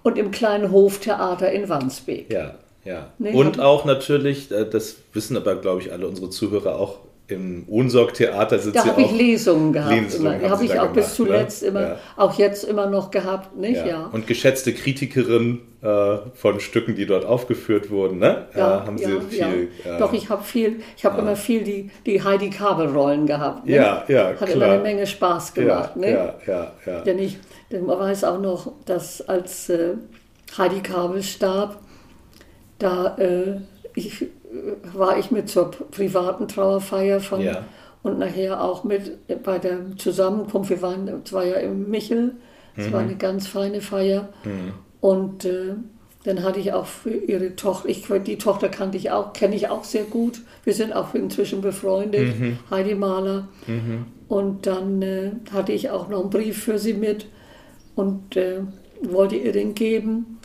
Und 0.03 0.17
im 0.19 0.29
kleinen 0.31 0.71
Hoftheater 0.71 1.51
in 1.51 1.67
Wandsbek. 1.67 2.31
Ja, 2.31 2.53
ja. 2.85 3.07
Nee, 3.17 3.33
und 3.33 3.59
auch 3.59 3.83
natürlich, 3.85 4.51
äh, 4.51 4.63
das 4.69 4.97
wissen 5.13 5.35
aber, 5.35 5.55
glaube 5.55 5.81
ich, 5.81 5.91
alle 5.91 6.07
unsere 6.07 6.29
Zuhörer 6.29 6.79
auch, 6.79 6.99
im 7.27 7.63
Ohnsorg-Theater 7.67 8.59
sind 8.59 8.75
Da 8.75 8.81
sie 8.83 8.89
habe 8.89 9.01
ich. 9.01 9.11
Lesungen 9.11 9.73
gehabt. 9.73 9.91
Lesungen 9.95 10.39
immer. 10.39 10.49
Habe 10.49 10.59
Sie 10.59 10.65
ich 10.73 10.79
auch 10.79 10.88
bis 10.89 11.05
gemacht, 11.05 11.15
zuletzt 11.15 11.61
ne? 11.63 11.67
immer, 11.69 11.81
Ja. 11.81 11.99
auch 12.17 12.33
jetzt 12.38 12.63
immer 12.65 12.85
noch 12.88 13.09
gehabt, 13.09 13.57
nicht? 13.57 13.77
Ja. 13.77 13.85
Ja. 13.88 14.09
Und 14.11 14.27
geschätzte 14.27 14.73
Kritikerin 14.73 15.61
äh, 15.81 16.17
von 16.35 16.59
Stücken, 16.59 16.95
die 16.95 17.05
dort 17.07 17.25
aufgeführt 17.25 17.89
wurden, 17.89 18.19
ne? 18.19 18.45
Ja, 18.55 18.85
haben 18.85 18.97
ja, 18.97 19.07
sie 19.09 19.19
viel. 19.38 19.69
äh, 19.85 19.97
Doch, 19.97 20.13
ich 20.13 20.29
habe 20.29 20.43
viel, 20.43 20.81
ich 20.97 21.03
habe 21.05 21.19
immer 21.21 21.35
viel 21.35 21.63
die, 21.63 21.89
die 22.05 22.21
Heidi 22.23 22.49
Kabel-Rollen 22.51 23.25
gehabt. 23.25 23.65
Ne? 23.65 23.75
Ja, 23.75 24.03
ja, 24.07 24.27
Hat 24.39 24.41
immer 24.49 24.65
klar. 24.65 24.71
eine 24.73 24.83
Menge 24.83 25.07
Spaß 25.07 25.53
gemacht. 25.55 25.95
ne? 25.95 26.11
ja, 26.11 26.35
ja, 26.45 26.71
ja. 26.85 27.01
Denn 27.01 27.17
ich 27.19 27.38
denn 27.71 27.85
man 27.88 27.97
weiß 27.99 28.23
auch 28.25 28.39
noch, 28.39 28.71
dass 28.85 29.27
als 29.27 29.69
äh, 29.69 29.93
Heidi 30.57 30.81
Kabel 30.81 31.23
starb, 31.23 31.79
da 32.77 33.17
äh, 33.17 33.57
ich, 33.95 34.21
äh, 34.21 34.25
war 34.93 35.17
ich 35.17 35.31
mit 35.31 35.49
zur 35.49 35.71
privaten 35.71 36.47
Trauerfeier 36.47 37.19
von 37.19 37.41
Ja. 37.41 37.63
und 38.03 38.19
nachher 38.19 38.63
auch 38.63 38.83
mit 38.83 39.17
bei 39.43 39.57
der 39.59 39.79
Zusammenkunft. 39.97 40.69
Wir 40.69 40.81
waren, 40.81 41.07
es 41.23 41.33
war 41.33 41.43
ja 41.45 41.55
im 41.55 41.89
Michel, 41.89 42.35
es 42.75 42.87
Mhm. 42.87 42.93
war 42.93 42.99
eine 43.01 43.15
ganz 43.15 43.47
feine 43.47 43.81
Feier. 43.81 44.29
Und 45.01 45.45
äh, 45.45 45.73
dann 46.23 46.41
hatte 46.43 46.59
ich 46.59 46.73
auch 46.73 46.85
für 46.87 47.11
ihre 47.11 47.55
Tochter, 47.55 47.87
ich, 47.89 48.05
die 48.25 48.37
Tochter 48.37 48.69
kannte 48.69 48.97
ich 48.97 49.11
auch, 49.11 49.33
kenne 49.33 49.55
ich 49.55 49.69
auch 49.69 49.83
sehr 49.83 50.03
gut. 50.05 50.41
Wir 50.63 50.73
sind 50.73 50.93
auch 50.93 51.13
inzwischen 51.13 51.61
befreundet, 51.61 52.39
Mhm. 52.39 52.57
Heidi 52.71 52.95
Mahler. 52.95 53.47
Und 54.27 54.65
dann 54.65 55.01
äh, 55.03 55.31
hatte 55.53 55.71
ich 55.71 55.91
auch 55.91 56.09
noch 56.09 56.21
einen 56.21 56.29
Brief 56.31 56.63
für 56.63 56.79
sie 56.79 56.95
mit 56.95 57.27
und 57.95 58.35
äh, 58.35 58.61
wollte 59.03 59.35
ihr 59.35 59.51
den 59.51 59.75
geben. 59.75 60.39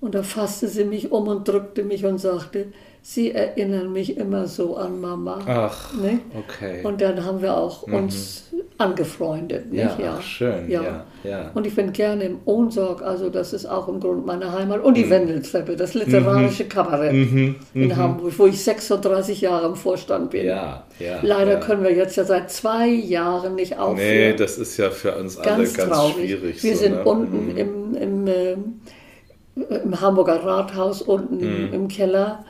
Und 0.00 0.14
da 0.14 0.22
fasste 0.22 0.66
sie 0.66 0.84
mich 0.84 1.12
um 1.12 1.28
und 1.28 1.46
drückte 1.46 1.84
mich 1.84 2.04
und 2.06 2.18
sagte, 2.18 2.66
Sie 3.02 3.32
erinnern 3.32 3.92
mich 3.92 4.16
immer 4.16 4.46
so 4.46 4.76
an 4.76 5.00
Mama. 5.00 5.38
Ach, 5.46 5.92
Ne? 5.94 6.20
okay. 6.38 6.80
Und 6.84 7.00
dann 7.00 7.24
haben 7.24 7.40
wir 7.42 7.56
auch 7.56 7.82
uns 7.84 8.44
angefreundet. 8.78 9.70
Nicht? 9.70 9.98
Ja, 9.98 10.16
ach, 10.18 10.22
schön, 10.22 10.70
ja, 10.70 11.04
ja. 11.22 11.50
Und 11.54 11.66
ich 11.66 11.74
bin 11.74 11.92
gerne 11.92 12.24
im 12.24 12.38
Ohnsorg, 12.46 13.02
also 13.02 13.28
das 13.28 13.52
ist 13.52 13.66
auch 13.66 13.88
im 13.88 14.00
Grunde 14.00 14.26
meine 14.26 14.52
Heimat. 14.52 14.82
Und 14.82 14.96
die 14.96 15.04
Mhm. 15.04 15.10
Wendeltreppe, 15.10 15.76
das 15.76 15.94
literarische 15.94 16.64
Kabarett 16.64 17.12
in 17.74 17.96
Hamburg, 17.96 18.32
wo 18.38 18.46
ich 18.46 18.62
36 18.62 19.40
Jahre 19.42 19.66
im 19.68 19.74
Vorstand 19.76 20.30
bin. 20.30 20.46
ja, 20.46 20.84
ja. 20.98 21.18
Leider 21.22 21.52
ja. 21.52 21.60
können 21.60 21.82
wir 21.82 21.92
jetzt 21.94 22.16
ja 22.16 22.24
seit 22.24 22.50
zwei 22.50 22.88
Jahren 22.88 23.54
nicht 23.54 23.78
aufhören. 23.78 23.96
Nee, 23.96 24.34
das 24.34 24.56
ist 24.58 24.76
ja 24.76 24.90
für 24.90 25.14
uns 25.16 25.38
alle 25.38 25.56
ganz, 25.56 25.74
ganz 25.74 25.92
traurig. 25.92 26.14
schwierig. 26.30 26.62
Wir 26.62 26.74
so, 26.76 26.82
sind 26.82 26.94
ne? 26.96 27.04
unten 27.04 27.56
im, 27.56 27.94
im, 27.94 28.26
ähm, 28.26 28.79
im 29.68 30.00
Hamburger 30.00 30.44
Rathaus, 30.44 31.02
unten 31.02 31.36
Mhm. 31.36 31.72
im, 31.72 31.88
Keller. 31.88 32.44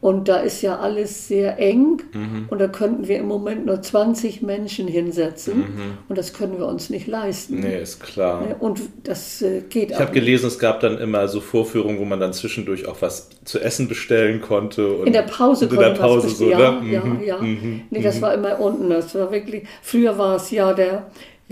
Und 0.00 0.28
da 0.28 0.36
ist 0.36 0.62
ja 0.62 0.78
alles 0.78 1.28
sehr 1.28 1.58
eng. 1.58 2.02
Mhm. 2.12 2.46
Und 2.48 2.60
da 2.60 2.68
könnten 2.68 3.08
wir 3.08 3.18
im 3.18 3.26
Moment 3.26 3.66
nur 3.66 3.80
20 3.80 4.42
Menschen 4.42 4.88
hinsetzen. 4.88 5.64
Und 6.08 6.18
das 6.18 6.32
können 6.32 6.58
wir 6.58 6.66
uns 6.66 6.90
nicht 6.90 7.06
leisten. 7.06 7.56
Mhm. 7.56 7.60
Nee, 7.62 7.80
ist 7.80 8.00
klar. 8.00 8.40
Ne? 8.42 8.56
Und 8.58 8.80
das 9.04 9.42
äh, 9.42 9.62
geht 9.68 9.90
Ich 9.90 9.96
auch 9.96 10.00
habe 10.00 10.12
gelesen, 10.12 10.46
es 10.46 10.58
gab 10.58 10.80
dann 10.80 10.98
immer 10.98 11.28
so 11.28 11.40
Vorführungen, 11.40 11.98
wo 11.98 12.04
man 12.04 12.20
dann 12.20 12.32
zwischendurch 12.32 12.86
auch 12.86 12.96
was 13.00 13.28
zu 13.44 13.60
essen 13.60 13.88
bestellen 13.88 14.40
konnte. 14.40 14.92
Und 14.92 15.06
In 15.06 15.12
der 15.12 15.22
Pause 15.22 15.66
und 15.66 15.72
in 15.72 15.78
der 15.78 15.88
konnte 15.88 16.00
Pause 16.02 16.28
so, 16.28 16.44
ne? 16.46 16.50
Ja, 16.50 16.70
Mhm, 16.72 16.90
ja, 16.92 17.02
ja. 17.24 17.38
mhm, 17.38 17.82
nee, 17.90 18.02
das 18.02 18.20
war 18.22 18.34
immer 18.34 18.60
unten. 18.60 18.90
Das 18.90 19.14
war 19.14 19.30
wirklich, 19.32 19.64
früher 19.82 20.16
war 20.18 20.36
es 20.36 20.50
ja 20.50 20.72
der, 20.72 21.06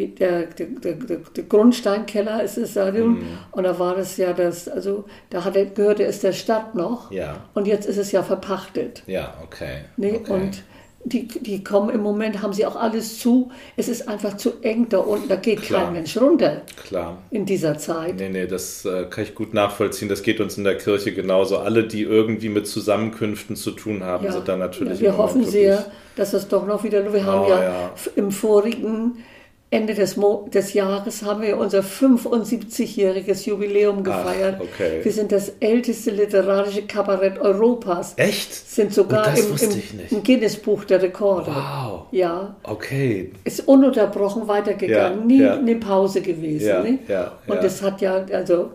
der, 0.06 0.42
der, 0.46 0.66
der, 0.66 0.94
der, 0.94 1.44
Grundsteinkeller 1.44 2.42
ist 2.42 2.56
es 2.56 2.74
ja. 2.74 2.90
Mhm. 2.90 3.22
Und 3.52 3.64
da 3.64 3.78
war 3.78 3.94
das 3.96 4.16
ja 4.16 4.32
das, 4.32 4.68
also 4.68 5.04
da 5.30 5.44
hatte, 5.44 5.66
gehörte 5.66 6.04
es 6.04 6.20
der 6.20 6.32
Stadt 6.32 6.74
noch. 6.74 7.10
Ja. 7.10 7.44
Und 7.54 7.66
jetzt 7.66 7.86
ist 7.86 7.98
es 7.98 8.12
ja 8.12 8.22
verpachtet. 8.22 9.02
Ja, 9.06 9.34
okay. 9.42 9.80
Nee? 9.96 10.14
okay. 10.22 10.32
Und 10.32 10.62
die, 11.04 11.26
die 11.28 11.62
kommen 11.64 11.90
im 11.90 12.00
Moment, 12.02 12.42
haben 12.42 12.52
sie 12.52 12.66
auch 12.66 12.76
alles 12.76 13.18
zu. 13.20 13.50
Es 13.76 13.88
ist 13.88 14.08
einfach 14.08 14.36
zu 14.36 14.60
eng 14.62 14.88
da 14.90 14.98
unten. 14.98 15.28
Da 15.28 15.36
geht 15.36 15.62
Klar. 15.62 15.84
kein 15.84 15.92
Mensch 15.94 16.16
runter 16.18 16.62
Klar. 16.88 17.18
in 17.30 17.46
dieser 17.46 17.78
Zeit. 17.78 18.16
Nee, 18.16 18.28
nee, 18.28 18.46
das 18.46 18.84
äh, 18.84 19.04
kann 19.08 19.24
ich 19.24 19.34
gut 19.34 19.54
nachvollziehen. 19.54 20.08
Das 20.08 20.22
geht 20.22 20.40
uns 20.40 20.58
in 20.58 20.64
der 20.64 20.76
Kirche 20.76 21.12
genauso. 21.14 21.58
Alle, 21.58 21.84
die 21.84 22.02
irgendwie 22.02 22.48
mit 22.48 22.66
Zusammenkünften 22.66 23.56
zu 23.56 23.70
tun 23.70 24.02
haben, 24.02 24.24
Ja. 24.26 24.32
sind 24.32 24.48
da 24.48 24.56
natürlich. 24.56 24.98
Ja, 25.00 25.12
wir 25.12 25.16
hoffen 25.18 25.44
sehr, 25.46 25.86
dass 26.16 26.32
es 26.34 26.48
doch 26.48 26.66
noch 26.66 26.82
wieder. 26.84 27.10
Wir 27.12 27.24
haben 27.24 27.44
Oh, 27.46 27.48
ja, 27.48 27.62
ja. 27.62 27.90
f- 27.94 28.10
im 28.16 28.30
vorigen 28.32 29.24
Ende 29.70 29.92
des, 29.94 30.16
Mo 30.16 30.48
des 30.52 30.72
Jahres 30.72 31.22
haben 31.22 31.42
wir 31.42 31.58
unser 31.58 31.80
75-jähriges 31.80 33.46
Jubiläum 33.46 34.02
gefeiert. 34.02 34.60
okay. 34.60 35.00
Wir 35.02 35.12
sind 35.12 35.30
das 35.30 35.52
älteste 35.60 36.10
literarische 36.10 36.82
Kabarett 36.86 37.38
Europas. 37.38 38.14
Echt? 38.16 38.52
Sind 38.54 38.94
sogar 38.94 39.36
im, 39.36 39.44
im, 39.60 39.82
im 40.10 40.22
Guinness-Buch 40.22 40.84
der 40.84 41.02
Rekorde. 41.02 41.50
Wow. 41.54 42.06
Ja, 42.12 42.56
Okay. 42.62 43.30
ist 43.44 43.68
ununterbrochen 43.68 44.48
weitergegangen, 44.48 45.20
Ja, 45.20 45.26
nie 45.26 45.42
ja. 45.42 45.54
eine 45.58 45.76
Pause 45.76 46.22
gewesen. 46.22 46.66
Ja, 46.68 46.82
ne? 46.82 46.98
ja, 47.06 47.32
Und 47.46 47.62
das 47.62 47.82
hat 47.82 48.00
ja, 48.00 48.24
also 48.32 48.70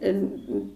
äh, 0.00 0.14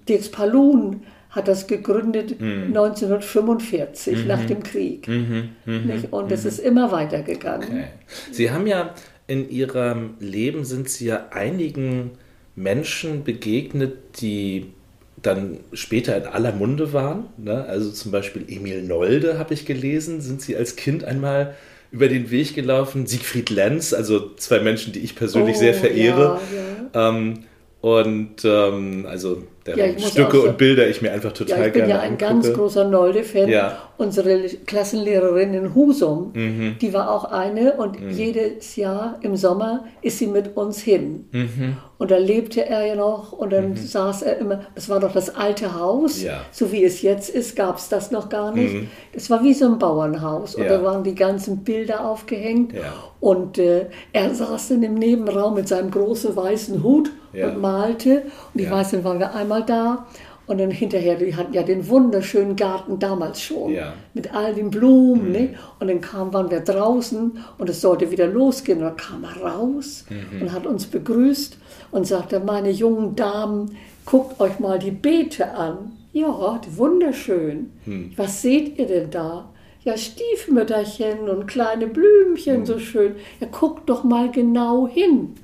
Dirks 0.06 0.28
Palun 0.30 1.04
hat 1.30 1.48
das 1.48 1.66
gegründet 1.66 2.38
Hm. 2.38 2.66
1945 2.76 4.18
Mhm. 4.22 4.26
nach 4.28 4.44
dem 4.44 4.62
Krieg. 4.62 5.08
nicht? 5.08 6.12
Und 6.12 6.30
es 6.30 6.44
ist 6.44 6.58
immer 6.60 6.92
weitergegangen. 6.92 7.68
Okay. 7.68 7.84
Sie 8.30 8.50
haben 8.50 8.66
ja 8.66 8.90
in 9.26 9.48
Ihrem 9.50 10.14
Leben 10.20 10.64
sind 10.64 10.88
Sie 10.88 11.06
ja 11.06 11.28
einigen 11.30 12.12
Menschen 12.56 13.24
begegnet, 13.24 13.92
die 14.20 14.66
dann 15.22 15.58
später 15.72 16.16
in 16.16 16.24
aller 16.24 16.52
Munde 16.52 16.92
waren. 16.92 17.24
Ne? 17.38 17.64
Also 17.64 17.90
zum 17.90 18.12
Beispiel 18.12 18.44
Emil 18.48 18.82
Nolde 18.82 19.38
habe 19.38 19.54
ich 19.54 19.64
gelesen. 19.64 20.20
Sind 20.20 20.42
Sie 20.42 20.54
als 20.56 20.76
Kind 20.76 21.04
einmal 21.04 21.54
über 21.90 22.08
den 22.08 22.30
Weg 22.30 22.54
gelaufen? 22.54 23.06
Siegfried 23.06 23.48
Lenz, 23.50 23.94
also 23.94 24.34
zwei 24.36 24.60
Menschen, 24.60 24.92
die 24.92 25.00
ich 25.00 25.14
persönlich 25.16 25.56
Oh, 25.56 25.60
sehr 25.60 25.74
verehre. 25.74 26.40
ja, 26.92 27.08
Ähm, 27.08 27.44
und 27.84 28.36
ähm, 28.46 29.04
also 29.06 29.42
Ja, 29.66 29.74
deren 29.76 29.92
muss 29.96 30.10
Stücke 30.12 30.40
und 30.40 30.56
Bilder 30.56 30.88
ich 30.88 31.02
mir 31.02 31.12
einfach 31.12 31.32
total 31.32 31.58
Ja, 31.60 31.66
ich 31.66 31.72
bin 31.74 31.82
gerne 31.86 31.92
ja 31.92 32.00
ein 32.00 32.12
angucke. 32.12 32.24
ganz 32.32 32.52
großer 32.54 32.84
Nolde-Fan. 32.88 33.48
Ja. 33.50 33.78
Unsere 33.98 34.38
Klassenlehrerin 34.64 35.52
in 35.52 35.74
Husum, 35.74 36.30
Mhm. 36.34 36.76
die 36.80 36.94
war 36.94 37.10
auch 37.10 37.24
eine 37.26 37.74
und 37.74 37.98
jedes 38.10 38.76
Jahr 38.76 39.18
im 39.20 39.36
Sommer 39.36 39.84
ist 40.00 40.18
sie 40.18 40.28
mit 40.28 40.56
uns 40.56 40.80
hin. 40.80 41.26
Mhm. 41.32 41.76
Und 41.98 42.10
da 42.10 42.16
lebte 42.16 42.64
er 42.66 42.86
ja 42.86 42.94
noch 42.96 43.32
und 43.32 43.52
dann 43.52 43.76
saß 43.76 44.22
er 44.22 44.38
immer, 44.38 44.62
das 44.74 44.88
war 44.88 44.98
doch 45.00 45.12
das 45.12 45.34
alte 45.34 45.78
Haus, 45.78 46.22
Ja. 46.22 46.40
so 46.52 46.72
wie 46.72 46.84
es 46.84 47.02
jetzt 47.02 47.28
ist, 47.28 47.54
gab 47.54 47.76
es 47.76 47.90
das 47.90 48.10
noch 48.10 48.30
gar 48.30 48.52
nicht. 48.54 48.74
Das 49.12 49.28
war 49.28 49.42
wie 49.44 49.52
so 49.52 49.66
ein 49.66 49.78
Bauernhaus 49.78 50.54
und 50.54 50.62
Mhm. 50.64 50.70
Ja. 50.70 50.78
da 50.78 50.84
waren 50.84 51.04
die 51.04 51.14
ganzen 51.14 51.64
Bilder 51.64 52.06
aufgehängt 52.08 52.72
Ja. 52.72 52.80
und 53.20 53.58
äh, 53.58 53.86
er 54.14 54.34
saß 54.34 54.68
dann 54.70 54.82
im 54.82 54.94
Nebenraum 54.94 55.54
mit 55.54 55.68
seinem 55.68 55.90
großen 55.90 56.34
weißen 56.34 56.82
Hut 56.82 57.10
Ja. 57.34 57.48
und 57.48 57.60
malte 57.60 58.22
und 58.52 58.60
ich 58.60 58.66
Ja. 58.66 58.72
weiß, 58.72 58.92
dann 58.92 59.04
waren 59.04 59.18
wir 59.18 59.34
einmal 59.34 59.64
da 59.64 60.06
und 60.46 60.60
dann 60.60 60.70
hinterher, 60.70 61.14
die 61.16 61.34
hatten 61.34 61.54
ja 61.54 61.62
den 61.62 61.88
wunderschönen 61.88 62.54
Garten 62.56 62.98
damals 62.98 63.40
schon 63.40 63.72
Ja. 63.72 63.86
Mhm. 63.86 63.92
mit 64.14 64.34
all 64.34 64.54
den 64.54 64.70
Blumen. 64.70 65.32
Ne? 65.32 65.54
Und 65.80 65.88
dann 65.88 66.00
kam, 66.02 66.32
waren 66.34 66.50
wir 66.50 66.60
draußen 66.60 67.38
und 67.58 67.70
es 67.70 67.80
sollte 67.80 68.10
wieder 68.10 68.26
losgehen. 68.26 68.78
Und 68.78 68.84
dann 68.84 68.96
kam 68.96 69.24
er 69.24 69.40
raus 69.42 70.04
Mhm. 70.10 70.42
und 70.42 70.52
hat 70.52 70.66
uns 70.66 70.84
begrüßt 70.86 71.56
und 71.92 72.06
sagte, 72.06 72.40
meine 72.40 72.70
jungen 72.70 73.16
Damen, 73.16 73.76
guckt 74.04 74.38
euch 74.40 74.58
mal 74.58 74.78
die 74.78 74.90
Beete 74.90 75.50
an. 75.54 75.92
Ja, 76.12 76.60
die 76.64 76.76
wunderschön. 76.78 77.70
Hm. 77.86 78.12
Was 78.16 78.42
seht 78.42 78.78
ihr 78.78 78.86
denn 78.86 79.10
da? 79.10 79.48
Ja, 79.82 79.96
Stiefmütterchen 79.96 81.28
und 81.28 81.46
kleine 81.46 81.86
Blümchen, 81.88 82.58
Hm. 82.58 82.66
so 82.66 82.78
schön. 82.78 83.16
Ja, 83.40 83.48
guckt 83.50 83.88
doch 83.88 84.04
mal 84.04 84.30
genau 84.30 84.86
hin. 84.86 85.34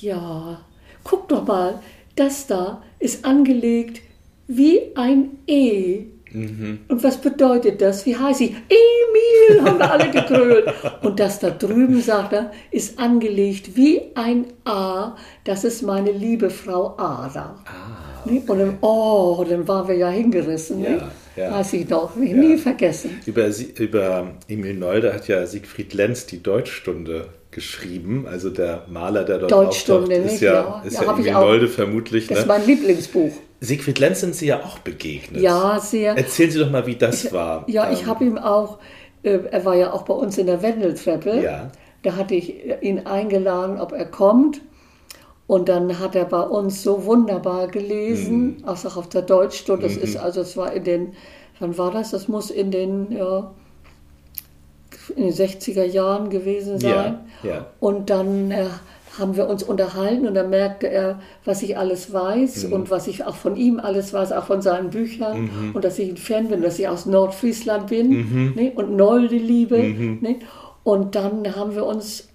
Ja, 0.00 0.60
guck 1.08 1.28
doch 1.28 1.46
mal, 1.46 1.80
das 2.16 2.46
da 2.46 2.82
ist 2.98 3.24
angelegt 3.24 4.02
wie 4.46 4.80
ein 4.94 5.38
E. 5.46 6.04
Und 6.34 7.02
was 7.02 7.18
bedeutet 7.18 7.80
das? 7.80 8.04
Wie 8.04 8.14
heißt 8.14 8.40
sie? 8.40 8.54
Emil 8.68 9.64
haben 9.64 9.78
wir 9.78 9.90
alle 9.90 10.10
gegrölt. 10.10 10.66
Und 11.02 11.18
das 11.18 11.38
da 11.38 11.48
drüben, 11.50 12.02
sagt 12.02 12.34
er, 12.34 12.52
ist 12.70 12.98
angelegt 12.98 13.76
wie 13.76 14.02
ein 14.14 14.44
A. 14.64 15.16
Das 15.44 15.64
ist 15.64 15.82
meine 15.82 16.12
liebe 16.12 16.50
Frau 16.50 16.98
Ada. 16.98 17.56
Ah, 17.64 18.22
okay. 18.24 18.42
Und 18.46 18.58
dann, 18.58 18.78
oh, 18.82 19.42
dann 19.48 19.66
waren 19.66 19.88
wir 19.88 19.96
ja 19.96 20.10
hingerissen. 20.10 20.82
Ja, 20.82 21.10
ja. 21.34 21.52
Weiß 21.52 21.72
ich 21.72 21.88
noch, 21.88 22.14
ja. 22.16 22.34
nie 22.34 22.58
vergessen. 22.58 23.18
Über, 23.24 23.48
über 23.78 24.32
Emil 24.48 24.74
Nolde 24.74 25.14
hat 25.14 25.28
ja 25.28 25.46
Siegfried 25.46 25.94
Lenz 25.94 26.26
die 26.26 26.42
Deutschstunde 26.42 27.28
geschrieben. 27.58 28.26
Also 28.28 28.50
der 28.50 28.84
Maler, 28.88 29.24
der 29.24 29.38
dort 29.38 29.50
Deutschstunde, 29.50 30.14
auftaucht, 30.14 30.32
ist 30.32 30.40
ja, 30.40 30.52
ja, 30.52 30.82
ist 30.84 31.00
ja, 31.00 31.18
ja 31.18 31.40
Nolde 31.40 31.66
vermutlich. 31.66 32.28
Das 32.28 32.36
ne? 32.36 32.42
ist 32.42 32.46
mein 32.46 32.66
Lieblingsbuch. 32.66 33.32
Siegfried 33.60 33.98
Lenz 33.98 34.20
sind 34.20 34.36
Sie 34.36 34.46
ja 34.46 34.60
auch 34.60 34.78
begegnet. 34.78 35.42
Ja, 35.42 35.80
sehr. 35.80 36.16
Erzählen 36.16 36.52
Sie 36.52 36.60
doch 36.60 36.70
mal, 36.70 36.86
wie 36.86 36.94
das 36.94 37.24
ich, 37.24 37.32
war. 37.32 37.64
Ja, 37.66 37.90
ich 37.90 38.02
ähm, 38.02 38.06
habe 38.06 38.24
ihm 38.24 38.38
auch, 38.38 38.78
äh, 39.24 39.40
er 39.50 39.64
war 39.64 39.74
ja 39.74 39.92
auch 39.92 40.02
bei 40.02 40.14
uns 40.14 40.38
in 40.38 40.46
der 40.46 40.62
Wendeltreppe. 40.62 41.40
Ja. 41.42 41.72
Da 42.02 42.14
hatte 42.14 42.36
ich 42.36 42.54
ihn 42.80 43.06
eingeladen, 43.06 43.80
ob 43.80 43.90
er 43.90 44.06
kommt. 44.06 44.60
Und 45.48 45.68
dann 45.68 45.98
hat 45.98 46.14
er 46.14 46.26
bei 46.26 46.42
uns 46.42 46.84
so 46.84 47.06
wunderbar 47.06 47.66
gelesen, 47.66 48.58
mhm. 48.58 48.64
auch 48.66 48.96
auf 48.96 49.08
der 49.08 49.22
Deutschstunde. 49.22 49.88
Das 49.88 49.96
mhm. 49.96 50.02
ist 50.02 50.16
also, 50.16 50.42
es 50.42 50.56
war 50.56 50.72
in 50.72 50.84
den, 50.84 51.12
wann 51.58 51.76
war 51.76 51.90
das? 51.90 52.12
Das 52.12 52.28
muss 52.28 52.50
in 52.50 52.70
den, 52.70 53.10
ja, 53.10 53.50
in 55.10 55.24
den 55.24 55.32
60er 55.32 55.84
Jahren 55.84 56.30
gewesen 56.30 56.78
sein. 56.78 57.20
Ja, 57.42 57.50
ja. 57.50 57.66
Und 57.80 58.10
dann 58.10 58.50
äh, 58.50 58.66
haben 59.18 59.36
wir 59.36 59.48
uns 59.48 59.62
unterhalten 59.62 60.26
und 60.26 60.34
dann 60.34 60.50
merkte 60.50 60.88
er, 60.88 61.20
was 61.44 61.62
ich 61.62 61.76
alles 61.76 62.12
weiß 62.12 62.66
mhm. 62.66 62.72
und 62.72 62.90
was 62.90 63.06
ich 63.08 63.24
auch 63.24 63.34
von 63.34 63.56
ihm 63.56 63.80
alles 63.80 64.12
weiß, 64.12 64.32
auch 64.32 64.44
von 64.44 64.62
seinen 64.62 64.90
Büchern 64.90 65.42
mhm. 65.42 65.70
und 65.74 65.84
dass 65.84 65.98
ich 65.98 66.08
ein 66.08 66.16
Fan 66.16 66.48
bin, 66.48 66.62
dass 66.62 66.78
ich 66.78 66.88
aus 66.88 67.06
Nordfriesland 67.06 67.88
bin 67.88 68.08
mhm. 68.10 68.52
ne, 68.54 68.72
und 68.74 68.96
Nolde 68.96 69.36
liebe. 69.36 69.78
Mhm. 69.78 70.18
Ne, 70.20 70.36
und 70.84 71.14
dann 71.14 71.54
haben 71.56 71.74
wir 71.74 71.84
uns 71.84 72.28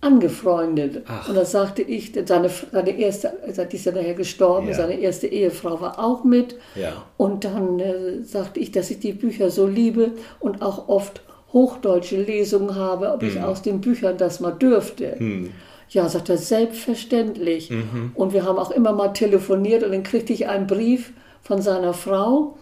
angefreundet. 0.00 1.04
Ach. 1.06 1.28
Und 1.28 1.36
da 1.36 1.44
sagte 1.44 1.82
ich, 1.82 2.12
seine, 2.26 2.50
seine 2.50 2.90
erste, 2.90 3.32
die 3.70 3.76
ist 3.76 3.86
ja 3.86 3.92
nachher 3.92 4.14
gestorben, 4.14 4.68
ja. 4.68 4.74
seine 4.74 4.98
erste 4.98 5.26
Ehefrau 5.28 5.80
war 5.80 5.98
auch 5.98 6.24
mit. 6.24 6.56
Ja. 6.74 7.04
Und 7.16 7.44
dann 7.44 7.78
äh, 7.78 8.22
sagte 8.22 8.60
ich, 8.60 8.72
dass 8.72 8.90
ich 8.90 8.98
die 8.98 9.12
Bücher 9.12 9.50
so 9.50 9.66
liebe 9.66 10.12
und 10.40 10.60
auch 10.60 10.88
oft 10.88 11.22
hochdeutsche 11.52 12.20
Lesungen 12.20 12.74
habe, 12.74 13.12
ob 13.12 13.22
ich 13.22 13.34
hm. 13.34 13.44
aus 13.44 13.62
den 13.62 13.80
Büchern 13.80 14.16
das 14.16 14.40
mal 14.40 14.52
dürfte. 14.52 15.16
Hm. 15.18 15.50
Ja, 15.88 16.08
sagt 16.08 16.30
er, 16.30 16.38
selbstverständlich. 16.38 17.70
Mhm. 17.70 18.12
Und 18.14 18.32
wir 18.32 18.44
haben 18.44 18.58
auch 18.58 18.70
immer 18.70 18.92
mal 18.92 19.08
telefoniert 19.08 19.82
und 19.82 19.92
dann 19.92 20.02
kriegte 20.02 20.32
ich 20.32 20.48
einen 20.48 20.66
Brief 20.66 21.12
von 21.42 21.60
seiner 21.60 21.92
Frau. 21.92 22.56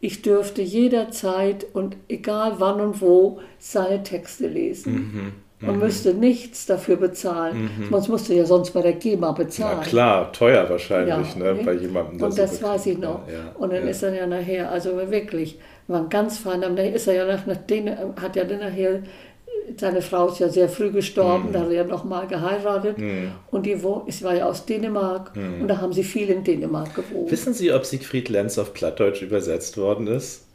Ich 0.00 0.22
dürfte 0.22 0.62
jederzeit 0.62 1.64
und 1.74 1.96
egal 2.08 2.54
wann 2.58 2.80
und 2.80 3.00
wo 3.00 3.38
seine 3.60 4.02
Texte 4.02 4.48
lesen. 4.48 4.92
Mhm. 4.94 5.32
Man 5.62 5.76
mhm. 5.76 5.82
müsste 5.82 6.12
nichts 6.12 6.66
dafür 6.66 6.96
bezahlen. 6.96 7.70
Mhm. 7.78 7.90
Man 7.90 8.04
musste 8.08 8.34
ja 8.34 8.44
sonst 8.44 8.72
bei 8.72 8.82
der 8.82 8.94
GEMA 8.94 9.30
bezahlen. 9.30 9.78
Ja 9.78 9.84
klar, 9.84 10.32
teuer 10.32 10.68
wahrscheinlich, 10.68 11.36
ja, 11.36 11.52
ne, 11.52 11.60
bei 11.64 11.74
jemandem. 11.74 12.20
Und 12.20 12.36
das 12.36 12.60
weiß 12.60 12.86
ich 12.86 12.98
noch. 12.98 13.28
Ja, 13.28 13.52
und 13.56 13.72
dann 13.72 13.84
ja. 13.84 13.90
ist 13.90 14.02
er 14.02 14.12
ja 14.12 14.26
nachher, 14.26 14.72
also 14.72 14.96
wirklich, 15.08 15.60
war 15.88 16.08
ganz 16.08 16.38
fein. 16.38 16.60
Dann 16.60 16.76
ist 16.76 17.06
er 17.06 17.14
ja 17.14 17.26
nach, 17.26 17.46
nach 17.46 17.56
Dänemark, 17.56 18.20
hat 18.20 18.36
ja 18.36 18.44
dann 18.44 18.60
nachher 18.60 19.02
seine 19.76 20.02
Frau 20.02 20.28
ist 20.28 20.40
ja 20.40 20.48
sehr 20.48 20.68
früh 20.68 20.90
gestorben, 20.90 21.48
mhm. 21.48 21.52
da 21.52 21.60
hat 21.60 21.68
er 21.68 21.74
ja 21.74 21.84
nochmal 21.84 22.26
geheiratet. 22.26 22.98
Mhm. 22.98 23.32
Und 23.50 23.66
die 23.66 23.78
ich 24.06 24.22
war 24.22 24.34
ja 24.34 24.46
aus 24.46 24.66
Dänemark 24.66 25.34
mhm. 25.36 25.62
und 25.62 25.68
da 25.68 25.80
haben 25.80 25.92
sie 25.92 26.04
viel 26.04 26.28
in 26.30 26.44
Dänemark 26.44 26.94
gewohnt. 26.94 27.30
Wissen 27.30 27.54
Sie, 27.54 27.72
ob 27.72 27.84
Siegfried 27.84 28.28
Lenz 28.28 28.58
auf 28.58 28.74
Plattdeutsch 28.74 29.22
übersetzt 29.22 29.76
worden 29.76 30.06
ist? 30.06 30.46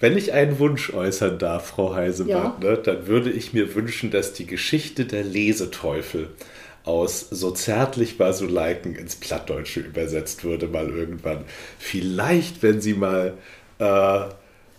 Wenn 0.00 0.16
ich 0.16 0.32
einen 0.32 0.58
Wunsch 0.58 0.92
äußern 0.92 1.38
darf, 1.38 1.66
Frau 1.68 1.94
Heisemann, 1.94 2.28
ja. 2.28 2.56
ne, 2.60 2.76
dann 2.76 3.06
würde 3.06 3.30
ich 3.30 3.52
mir 3.52 3.74
wünschen, 3.74 4.10
dass 4.10 4.32
die 4.32 4.46
Geschichte 4.46 5.04
der 5.04 5.22
Leseteufel 5.22 6.30
aus 6.84 7.28
So 7.30 7.52
zärtlich 7.52 8.18
war 8.18 8.32
so 8.32 8.46
Leiken 8.46 8.96
ins 8.96 9.14
Plattdeutsche 9.14 9.78
übersetzt 9.78 10.42
würde, 10.42 10.66
mal 10.66 10.88
irgendwann. 10.88 11.44
Vielleicht, 11.78 12.64
wenn 12.64 12.80
Sie 12.80 12.94
mal 12.94 13.34
äh, 13.78 14.20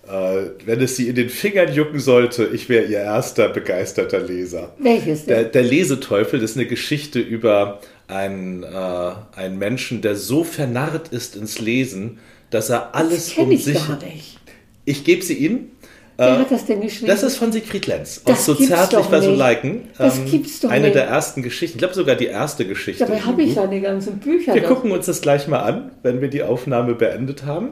wenn 0.05 0.81
es 0.81 0.97
sie 0.97 1.07
in 1.07 1.15
den 1.15 1.29
Fingern 1.29 1.73
jucken 1.73 1.99
sollte, 1.99 2.45
ich 2.51 2.67
wäre 2.67 2.85
ihr 2.85 2.99
erster 2.99 3.47
begeisterter 3.49 4.19
Leser. 4.19 4.73
Welches? 4.77 5.25
Der, 5.25 5.45
der 5.45 5.63
Leseteufel 5.63 6.39
das 6.39 6.51
ist 6.51 6.57
eine 6.57 6.65
Geschichte 6.65 7.19
über 7.19 7.79
einen, 8.07 8.63
äh, 8.63 9.11
einen 9.35 9.57
Menschen, 9.57 10.01
der 10.01 10.15
so 10.15 10.43
vernarrt 10.43 11.09
ist 11.09 11.35
ins 11.35 11.59
Lesen, 11.59 12.19
dass 12.49 12.69
er 12.69 12.95
alles 12.95 13.29
das 13.29 13.37
um 13.37 13.51
ich 13.51 13.63
sich. 13.63 13.87
Gar 13.87 13.99
nicht. 14.03 14.39
Ich 14.85 15.03
gebe 15.05 15.23
sie 15.23 15.35
Ihnen. 15.35 15.71
Wer 16.17 16.35
äh, 16.35 16.37
hat 16.39 16.51
das 16.51 16.65
denn 16.65 16.81
geschrieben? 16.81 17.07
Das 17.07 17.23
ist 17.23 17.37
von 17.37 17.51
Siegfried 17.51 17.87
Lenz. 17.87 18.21
Das 18.25 18.39
aus 18.39 18.45
So 18.45 18.55
zärtlich 18.55 19.09
war 19.09 19.21
so 19.21 19.33
liken. 19.33 19.89
Das 19.97 20.19
ähm, 20.19 20.25
gibt's 20.25 20.59
doch 20.59 20.69
Eine 20.69 20.85
nicht. 20.85 20.95
der 20.95 21.05
ersten 21.05 21.41
Geschichten. 21.41 21.77
Ich 21.77 21.79
glaube 21.79 21.95
sogar 21.95 22.15
die 22.15 22.27
erste 22.27 22.65
Geschichte. 22.67 23.05
Dabei 23.05 23.21
habe 23.21 23.41
ich 23.41 23.55
seine 23.55 23.81
ganzen 23.81 24.19
Bücher. 24.19 24.53
Wir 24.53 24.61
doch. 24.61 24.69
gucken 24.69 24.91
uns 24.91 25.07
das 25.07 25.21
gleich 25.21 25.47
mal 25.47 25.61
an, 25.61 25.91
wenn 26.03 26.21
wir 26.21 26.27
die 26.27 26.43
Aufnahme 26.43 26.93
beendet 26.93 27.45
haben. 27.45 27.69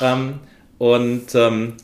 Ähm, 0.00 0.34
und 0.82 1.36
ähm, 1.36 1.74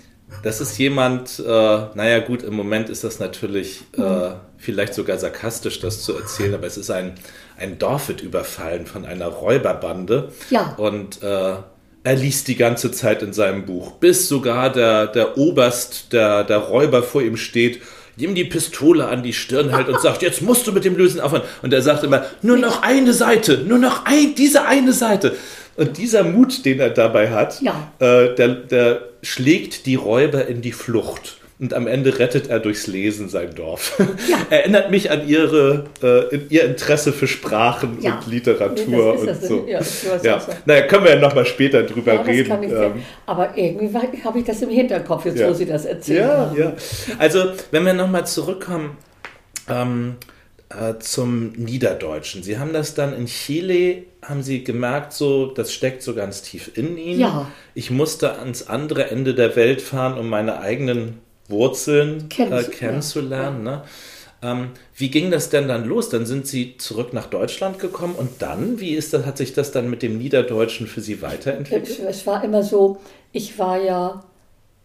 das 0.43 0.61
ist 0.61 0.77
jemand, 0.77 1.39
äh, 1.39 1.47
naja 1.47 2.19
gut, 2.19 2.43
im 2.43 2.55
Moment 2.55 2.89
ist 2.89 3.05
das 3.05 3.21
natürlich 3.21 3.85
äh, 3.97 4.31
vielleicht 4.57 4.93
sogar 4.93 5.19
sarkastisch, 5.19 5.79
das 5.79 6.03
zu 6.03 6.17
erzählen, 6.17 6.55
aber 6.55 6.67
es 6.67 6.77
ist 6.77 6.91
ein, 6.91 7.13
ein 7.57 7.79
Dorf 7.79 8.09
wird 8.09 8.23
überfallen 8.23 8.87
von 8.87 9.05
einer 9.05 9.29
Räuberbande. 9.29 10.33
Ja. 10.51 10.75
Und 10.79 11.23
äh, 11.23 11.55
er 12.03 12.17
liest 12.17 12.49
die 12.49 12.57
ganze 12.57 12.91
Zeit 12.91 13.23
in 13.23 13.33
seinem 13.33 13.67
Buch, 13.67 13.93
bis 13.93 14.29
sogar 14.29 14.73
der, 14.73 15.07
der 15.07 15.39
Oberst, 15.39 16.13
der, 16.13 16.43
der 16.43 16.59
Räuber 16.59 17.05
vor 17.05 17.23
ihm 17.23 17.37
steht 17.37 17.81
ihm 18.21 18.35
die 18.35 18.45
Pistole 18.45 19.07
an 19.07 19.23
die 19.23 19.33
Stirn 19.33 19.71
hält 19.71 19.89
und 19.89 20.01
sagt, 20.01 20.23
jetzt 20.23 20.43
musst 20.43 20.67
du 20.67 20.73
mit 20.73 20.85
dem 20.85 20.97
Lösen 20.97 21.21
aufhören. 21.21 21.45
Und 21.63 21.73
er 21.73 21.83
sagt 21.83 22.03
immer, 22.03 22.27
nur 22.43 22.57
noch 22.57 22.83
eine 22.83 23.13
Seite, 23.13 23.59
nur 23.59 23.79
noch 23.79 24.07
ein, 24.07 24.35
diese 24.35 24.67
eine 24.67 24.93
Seite. 24.93 25.37
Und 25.79 25.97
dieser 25.97 26.25
Mut, 26.25 26.65
den 26.65 26.81
er 26.81 26.91
dabei 26.91 27.31
hat, 27.31 27.63
ja. 27.63 27.93
äh, 28.01 28.35
der, 28.35 28.49
der 28.49 29.01
schlägt 29.23 29.87
die 29.87 29.95
Räuber 29.95 30.47
in 30.47 30.61
die 30.61 30.73
Flucht. 30.73 31.37
Und 31.61 31.73
am 31.73 31.87
Ende 31.87 32.19
rettet 32.19 32.49
er 32.49 32.59
durchs 32.59 32.87
Lesen 32.89 33.29
sein 33.29 33.55
Dorf. 33.55 33.97
Ja. 34.29 34.39
Erinnert 34.51 34.91
mich 34.91 35.11
an 35.11 35.27
ihre, 35.27 35.85
äh, 36.03 36.37
ihr 36.51 36.65
Interesse 36.65 37.13
für 37.13 37.27
Sprachen 37.27 37.99
ja. 38.01 38.17
und 38.17 38.27
Literatur 38.27 39.15
nee, 39.15 39.31
und 39.31 39.43
so. 39.43 39.67
Ja, 39.67 39.81
ja. 40.23 40.43
Naja, 40.67 40.83
können 40.83 41.05
wir 41.05 41.15
ja 41.15 41.21
nochmal 41.21 41.47
später 41.47 41.83
drüber 41.85 42.15
ja, 42.15 42.21
reden. 42.23 42.63
Ähm, 42.65 42.93
aber 43.25 43.57
irgendwie 43.57 43.97
habe 44.25 44.39
ich 44.39 44.45
das 44.45 44.61
im 44.63 44.71
Hinterkopf, 44.71 45.25
jetzt 45.27 45.47
wo 45.47 45.53
Sie 45.55 45.65
das 45.65 45.85
erzählen. 45.85 46.29
Ja, 46.29 46.55
ja. 46.57 46.73
Also, 47.19 47.53
wenn 47.71 47.87
wir 47.87 47.95
nochmal 47.95 48.27
zurückkommen, 48.27 48.97
ähm, 49.69 50.17
äh, 50.71 50.99
zum 50.99 51.53
Niederdeutschen. 51.53 52.43
Sie 52.43 52.59
haben 52.59 52.73
das 52.73 52.95
dann 52.95 53.15
in 53.15 53.27
Chile, 53.27 54.05
haben 54.23 54.43
Sie 54.43 54.65
gemerkt, 54.65 55.13
so, 55.13 55.47
das 55.47 55.73
steckt 55.73 56.03
so 56.03 56.15
ganz 56.15 56.43
tief 56.43 56.77
in 56.77 56.99
Ihnen. 56.99 57.21
Ja. 57.21 57.51
Ich 57.75 57.91
musste 57.91 58.39
ans 58.39 58.67
andere 58.67 59.11
Ende 59.11 59.35
der 59.35 59.57
Welt 59.57 59.81
fahren, 59.81 60.19
um 60.19 60.29
meine 60.29 60.61
eigenen 60.61 61.19
Wurzeln 61.49 62.29
äh, 62.37 62.63
kennenzulernen. 62.65 63.67
Ja. 63.67 63.77
Ne? 63.77 63.83
Ähm, 64.41 64.71
wie 64.95 65.11
ging 65.11 65.31
das 65.31 65.51
denn 65.51 65.67
dann 65.67 65.85
los? 65.85 66.11
Dann 66.11 66.27
sind 66.27 66.47
Sie 66.47 66.77
zurück 66.77 67.13
nach 67.13 67.27
Deutschland 67.27 67.79
gekommen 67.79 68.15
und 68.15 68.41
dann, 68.41 68.79
wie 68.79 68.91
ist 68.91 69.13
das, 69.13 69.27
hat 69.27 69.37
sich 69.37 69.53
das 69.53 69.73
dann 69.73 69.91
mit 69.91 70.03
dem 70.03 70.19
Niederdeutschen 70.19 70.87
für 70.87 71.01
Sie 71.01 71.23
weiterentwickelt? 71.23 71.99
Es 72.07 72.27
war 72.27 72.45
immer 72.45 72.63
so, 72.63 73.01
ich 73.33 73.59
war 73.59 73.83
ja, 73.83 74.23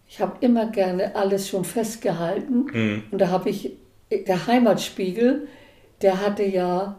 ich 0.08 0.22
habe 0.22 0.38
immer 0.40 0.72
gerne 0.72 1.16
alles 1.16 1.50
schon 1.50 1.66
festgehalten 1.66 2.66
mhm. 2.74 3.04
und 3.12 3.20
da 3.20 3.28
habe 3.28 3.50
ich, 3.50 3.74
der 4.10 4.48
Heimatspiegel, 4.48 5.48
der 6.04 6.22
hatte 6.22 6.44
ja, 6.44 6.96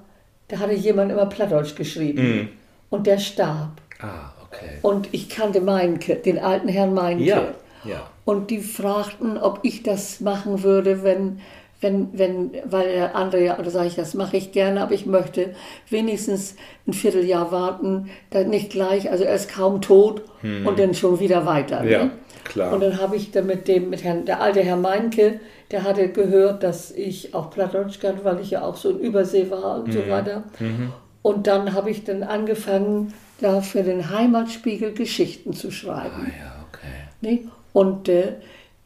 da 0.49 0.59
hatte 0.59 0.75
jemand 0.75 1.12
immer 1.12 1.27
Plattdeutsch 1.27 1.77
geschrieben. 1.77 2.23
Mm. 2.23 2.49
Und 2.90 3.07
der 3.07 3.19
starb. 3.19 3.81
Ah, 4.01 4.33
okay. 4.45 4.79
Und 4.83 5.09
ich 5.12 5.29
kannte 5.29 5.61
Meinke, 5.61 6.17
den 6.17 6.38
alten 6.38 6.69
Herrn 6.69 6.95
Meinke. 6.95 7.25
Ja, 7.25 7.55
ja. 7.85 8.09
Und 8.25 8.51
die 8.51 8.61
fragten, 8.61 9.37
ob 9.37 9.61
ich 9.62 9.83
das 9.83 10.21
machen 10.21 10.62
würde, 10.62 11.03
wenn, 11.03 11.40
wenn, 11.81 12.09
wenn, 12.19 12.51
weil 12.64 12.93
der 12.93 13.14
andere 13.14 13.45
ja, 13.45 13.59
oder 13.59 13.71
sage 13.71 13.88
ich, 13.88 13.95
das 13.95 14.14
mache 14.14 14.37
ich 14.38 14.53
gerne, 14.53 14.81
aber 14.81 14.93
ich 14.93 15.05
möchte 15.05 15.55
wenigstens 15.90 16.57
ein 16.87 16.95
Vierteljahr 16.95 17.53
warten, 17.53 18.09
dann 18.31 18.49
nicht 18.49 18.71
gleich, 18.71 19.11
also 19.11 19.25
er 19.25 19.35
ist 19.35 19.51
kaum 19.51 19.83
tot 19.83 20.23
hm. 20.40 20.67
und 20.67 20.79
dann 20.79 20.95
schon 20.95 21.21
wieder 21.21 21.45
weiter. 21.45 21.85
Ja, 21.85 22.05
ne? 22.05 22.11
Klar. 22.45 22.73
Und 22.73 22.81
dann 22.81 23.01
habe 23.01 23.17
ich 23.17 23.31
dann 23.31 23.47
mit 23.47 23.69
dem, 23.69 23.91
mit 23.91 24.05
Herrn, 24.05 24.25
der 24.25 24.41
alte 24.41 24.63
Herr 24.63 24.77
Meinke, 24.77 25.41
der 25.71 25.83
hatte 25.83 26.09
gehört, 26.09 26.63
dass 26.63 26.91
ich 26.91 27.35
auch 27.35 27.51
Plattdeutsch 27.51 28.01
kann, 28.01 28.25
weil 28.25 28.41
ich 28.41 28.51
ja 28.51 28.63
auch 28.63 28.77
so 28.77 28.91
in 28.91 29.01
Übersee 29.01 29.51
war 29.51 29.79
und 29.79 29.89
mhm. 29.89 29.93
so 29.93 30.09
weiter. 30.09 30.45
Mhm. 30.59 30.93
Und 31.23 31.47
dann 31.47 31.73
habe 31.73 31.91
ich 31.91 32.05
dann 32.05 32.23
angefangen, 32.23 33.15
da 33.41 33.61
für 33.61 33.83
den 33.83 34.11
Heimatspiegel 34.11 34.93
Geschichten 34.93 35.53
zu 35.55 35.71
schreiben. 35.71 36.27
Ah 36.27 36.45
ja, 36.45 36.65
okay. 36.69 37.09
Nee? 37.21 37.49
Und 37.73 38.09
äh, 38.09 38.35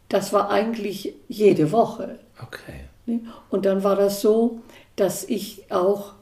das 0.08 0.32
war 0.32 0.50
eigentlich 0.50 1.14
jede 1.28 1.72
Woche. 1.72 2.18
Okay. 2.42 2.84
Nee? 3.06 3.20
Und 3.50 3.66
dann 3.66 3.84
war 3.84 3.96
das 3.96 4.20
so, 4.20 4.60
dass 4.96 5.24
ich 5.24 5.64
auch 5.70 6.12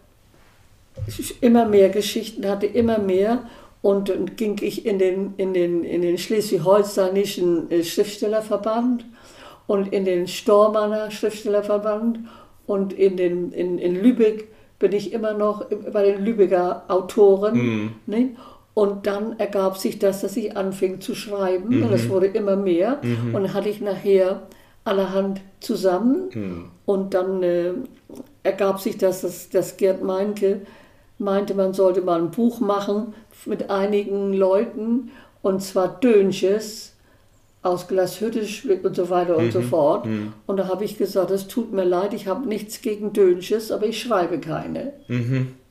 immer 1.40 1.66
mehr 1.66 1.90
Geschichten 1.90 2.49
hatte, 2.49 2.66
immer 2.66 2.99
mehr. 2.99 3.49
Und 3.82 4.08
dann 4.08 4.36
ging 4.36 4.56
ich 4.62 4.84
in 4.86 4.98
den, 4.98 5.34
in 5.36 5.54
den, 5.54 5.84
in 5.84 6.02
den 6.02 6.18
Schleswig-Holsteinischen 6.18 7.70
äh, 7.70 7.84
Schriftstellerverband 7.84 9.04
und 9.66 9.92
in 9.92 10.04
den 10.04 10.26
Stormanner 10.26 11.10
Schriftstellerverband 11.10 12.20
und 12.66 12.92
in, 12.92 13.16
den, 13.16 13.52
in, 13.52 13.78
in 13.78 13.94
Lübeck 14.02 14.48
bin 14.78 14.92
ich 14.92 15.12
immer 15.12 15.34
noch 15.34 15.66
bei 15.92 16.04
den 16.04 16.24
Lübecker 16.24 16.84
Autoren. 16.88 17.54
Mhm. 17.56 17.90
Ne? 18.06 18.30
Und 18.74 19.06
dann 19.06 19.38
ergab 19.38 19.78
sich 19.78 19.98
das, 19.98 20.20
dass 20.20 20.36
ich 20.36 20.54
anfing 20.56 21.00
zu 21.00 21.14
schreiben 21.14 21.68
und 21.82 21.88
Mhm. 21.88 21.94
es 21.94 22.08
wurde 22.10 22.26
immer 22.26 22.56
mehr. 22.56 23.00
Und 23.02 23.32
dann 23.32 23.54
hatte 23.54 23.70
ich 23.70 23.80
nachher 23.80 24.42
allerhand 24.84 25.40
zusammen 25.60 26.28
Mhm. 26.34 26.64
und 26.84 27.14
dann 27.14 27.42
äh, 27.42 27.72
ergab 28.42 28.80
sich 28.80 28.98
das, 28.98 29.22
dass, 29.22 29.48
dass 29.48 29.76
Gerd 29.78 30.02
Meinke 30.02 30.60
meinte, 31.18 31.55
man 31.55 31.72
sollte 31.72 32.02
mal 32.02 32.20
ein 32.20 32.31
Buch 32.31 32.61
machen 32.61 33.14
mit 33.44 33.70
einigen 33.70 34.33
Leuten 34.33 35.11
und 35.42 35.62
zwar 35.62 36.00
Dönches 36.00 36.94
aus 37.62 37.88
Glashüttisch 37.88 38.64
und 38.83 38.94
so 38.94 39.11
weiter 39.11 39.37
und 39.37 39.52
so 39.52 39.61
fort. 39.61 40.07
Und 40.46 40.57
da 40.57 40.68
habe 40.68 40.85
ich 40.85 40.98
gesagt, 40.98 41.31
es 41.31 41.48
tut 41.48 41.72
mir 41.72 41.85
leid, 41.85 42.14
ich 42.14 42.29
habe 42.29 42.48
nichts 42.48 42.81
gegen 42.81 43.12
Dönches, 43.12 43.72
aber 43.72 43.87
ich 43.87 44.00
schreibe 44.00 44.38
keine. 44.38 44.92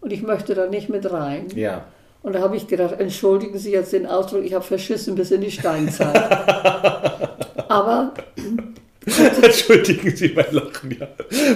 Und 0.01 0.11
ich 0.11 0.21
möchte 0.21 0.55
da 0.55 0.67
nicht 0.67 0.89
mit 0.89 1.09
rein. 1.11 1.47
Ja. 1.55 1.85
Und 2.21 2.33
da 2.33 2.39
habe 2.39 2.57
ich 2.57 2.67
gedacht, 2.67 2.99
entschuldigen 2.99 3.57
Sie 3.59 3.71
jetzt 3.71 3.93
den 3.93 4.07
Ausdruck, 4.07 4.43
ich 4.43 4.53
habe 4.53 4.63
verschissen 4.63 5.15
bis 5.15 5.31
in 5.31 5.41
die 5.41 5.51
Steinzeit. 5.51 6.15
aber 7.69 8.13
Entschuldigen 9.41 10.15
Sie 10.15 10.33
mein 10.35 10.51
Lachen, 10.51 10.97
ja. 10.99 11.07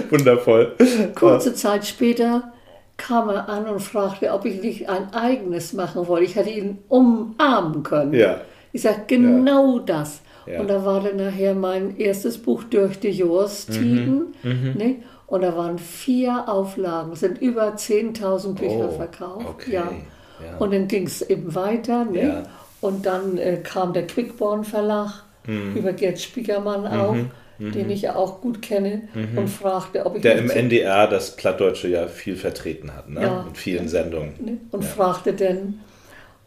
Wundervoll. 0.09 0.75
kurze 1.15 1.53
Zeit 1.53 1.85
später 1.85 2.53
kam 2.99 3.29
er 3.29 3.49
an 3.49 3.65
und 3.67 3.79
fragte, 3.79 4.31
ob 4.31 4.45
ich 4.45 4.61
nicht 4.61 4.87
ein 4.89 5.11
eigenes 5.13 5.73
machen 5.73 6.07
wollte. 6.07 6.25
Ich 6.25 6.35
hätte 6.35 6.51
ihn 6.51 6.77
umarmen 6.89 7.81
können. 7.81 8.13
Ja. 8.13 8.41
Ich 8.71 8.83
sage, 8.83 9.01
genau 9.07 9.79
das. 9.79 10.21
Ja. 10.45 10.61
Und 10.61 10.69
da 10.69 10.85
war 10.85 11.01
dann 11.01 11.17
nachher 11.17 11.55
mein 11.55 11.97
erstes 11.97 12.37
Buch 12.37 12.63
durch 12.65 12.99
die 12.99 13.09
Jorstiden. 13.11 14.33
Mhm. 14.43 14.73
Ne? 14.77 14.95
Und 15.27 15.41
da 15.41 15.55
waren 15.55 15.77
vier 15.79 16.47
Auflagen, 16.47 17.11
es 17.13 17.19
sind 17.21 17.39
über 17.41 17.75
10.000 17.75 18.53
Bücher 18.55 18.89
Oh, 18.89 18.95
verkauft. 18.95 19.45
okay. 19.47 19.73
Ja. 19.73 19.91
Ja. 20.43 20.57
Und 20.59 20.73
dann 20.73 20.87
ging 20.87 21.05
es 21.07 21.21
eben 21.21 21.53
weiter. 21.55 22.05
Ne? 22.05 22.21
Ja. 22.23 22.43
Und 22.81 23.05
dann 23.05 23.37
äh, 23.37 23.57
kam 23.63 23.93
der 23.93 24.07
Quickborn 24.07 24.63
Verlag 24.63 25.23
Mhm. 25.47 25.75
über 25.77 25.93
Gerd 25.93 26.19
Spiegermann 26.19 26.85
auch, 27.59 27.71
den 27.71 27.89
ich 27.89 28.01
ja 28.03 28.15
auch 28.15 28.41
gut 28.41 28.61
kenne, 28.61 29.03
und 29.35 29.47
fragte, 29.49 30.05
ob 30.05 30.15
ich 30.15 30.19
Mhm. 30.19 30.23
Der 30.23 30.37
im 30.37 30.49
NDR 30.49 31.07
das 31.07 31.35
Plattdeutsche 31.35 31.87
ja 31.87 32.07
viel 32.07 32.35
vertreten 32.35 32.95
hat, 32.95 33.09
ne? 33.09 33.21
Ja. 33.21 33.45
In 33.47 33.55
vielen 33.55 33.87
Sendungen. 33.87 34.33
ne? 34.39 34.57
und 34.71 34.85
fragte 34.85 35.33
dann, 35.33 35.81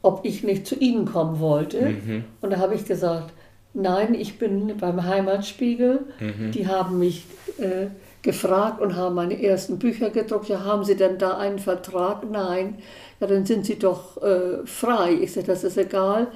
ob 0.02 0.24
ich 0.24 0.42
nicht 0.42 0.66
zu 0.66 0.74
Ihnen 0.76 1.04
kommen 1.04 1.38
wollte. 1.38 1.80
Mhm. 1.82 2.24
Und 2.40 2.52
da 2.52 2.58
habe 2.58 2.74
ich 2.74 2.84
gesagt, 2.84 3.32
nein, 3.74 4.14
ich 4.14 4.38
bin 4.38 4.76
beim 4.78 5.04
Heimatspiegel. 5.04 6.00
Mhm. 6.18 6.50
Die 6.50 6.66
haben 6.66 6.98
mich 6.98 7.24
äh, 7.58 7.86
gefragt 8.22 8.80
und 8.80 8.96
haben 8.96 9.14
meine 9.14 9.40
ersten 9.42 9.78
Bücher 9.78 10.10
gedruckt. 10.10 10.48
Ja, 10.48 10.64
haben 10.64 10.84
Sie 10.84 10.96
denn 10.96 11.18
da 11.18 11.36
einen 11.38 11.58
Vertrag? 11.58 12.28
Nein. 12.30 12.78
Ja, 13.20 13.26
dann 13.26 13.46
sind 13.46 13.66
Sie 13.66 13.78
doch 13.78 14.20
äh, 14.22 14.64
frei. 14.66 15.12
Ich 15.20 15.32
sage, 15.32 15.46
das 15.46 15.62
ist 15.64 15.76
egal. 15.78 16.28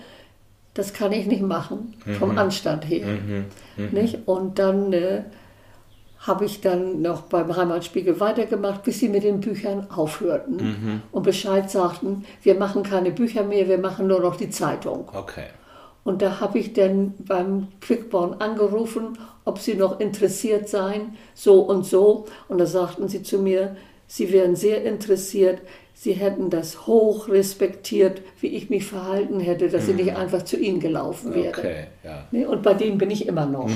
Das 0.77 0.93
kann 0.93 1.11
ich 1.13 1.27
nicht 1.27 1.43
machen, 1.43 1.95
Mhm. 2.05 2.15
vom 2.15 2.37
Anstand 2.39 2.85
her. 2.89 3.07
Nicht? 3.93 4.19
Und 4.27 4.59
dann 4.59 4.93
äh, 4.93 5.23
habe 6.19 6.45
ich 6.45 6.61
dann 6.61 7.01
noch 7.03 7.23
beim 7.23 7.57
Heimatspiegel 7.57 8.21
weitergemacht, 8.21 8.83
bis 8.83 8.99
sie 9.01 9.09
mit 9.09 9.23
den 9.25 9.41
Büchern 9.41 9.87
aufhörten 9.91 11.03
und 11.13 11.23
Bescheid 11.23 11.71
sagten, 11.71 12.25
wir 12.43 12.57
machen 12.57 12.83
keine 12.83 13.11
Bücher 13.11 13.43
mehr, 13.45 13.69
wir 13.69 13.79
machen 13.79 14.07
nur 14.07 14.21
noch 14.21 14.37
die 14.37 14.51
Zeitung. 14.51 15.09
Okay. 15.15 15.47
Und 16.05 16.23
da 16.23 16.41
habe 16.41 16.59
ich 16.59 16.73
dann 16.73 17.15
beim 17.19 17.69
Quickborn 17.81 18.35
angerufen, 18.41 19.19
ob 19.45 19.59
sie 19.59 19.75
noch 19.75 19.99
interessiert 19.99 20.69
seien, 20.69 21.17
so 21.35 21.61
und 21.63 21.85
so. 21.87 22.27
Und 22.49 22.59
da 22.59 22.67
sagten 22.67 23.09
sie 23.09 23.23
zu 23.23 23.39
mir, 23.39 23.77
sie 24.07 24.33
wären 24.33 24.55
sehr 24.57 24.85
interessiert, 24.85 25.61
sie 25.99 26.13
hätten 26.13 26.51
das 26.51 26.87
hoch 26.87 27.29
respektiert, 27.29 28.21
wie 28.41 28.49
ich 28.49 28.69
mich 28.69 28.85
verhalten 28.85 29.41
hätte, 29.41 29.69
dass 29.71 29.89
ich 29.89 29.97
nicht 29.97 30.15
einfach 30.15 30.43
zu 30.43 30.59
ihnen 30.59 30.79
gelaufen 30.79 31.35
wäre. 31.35 31.57
Okay, 31.59 31.85
ja. 32.05 32.27
Ne, 32.31 32.47
Und 32.47 32.63
bei 32.63 32.75
denen 32.75 32.99
bin 32.99 33.11
ich 33.11 33.27
immer 33.27 33.47
noch. 33.47 33.71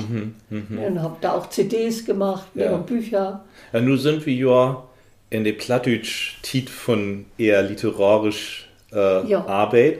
Ne, 0.49 0.87
Und 0.87 1.01
habe 1.01 1.17
da 1.19 1.33
auch 1.33 1.49
CDs 1.49 2.05
gemacht 2.05 2.55
ne, 2.55 2.65
Ja. 2.65 2.75
und 2.75 2.85
Bücher. 2.85 3.43
ja 3.73 3.81
nun 3.81 3.97
sind 3.97 4.23
wir 4.27 4.33
ja 4.35 4.83
in 5.31 5.43
der 5.43 5.53
Plattdeutsch 5.53 6.37
Tiet 6.43 6.69
von 6.69 7.25
eher 7.39 7.63
literarisch 7.63 8.69
äh. 8.91 9.33
Arbeit. 9.33 9.99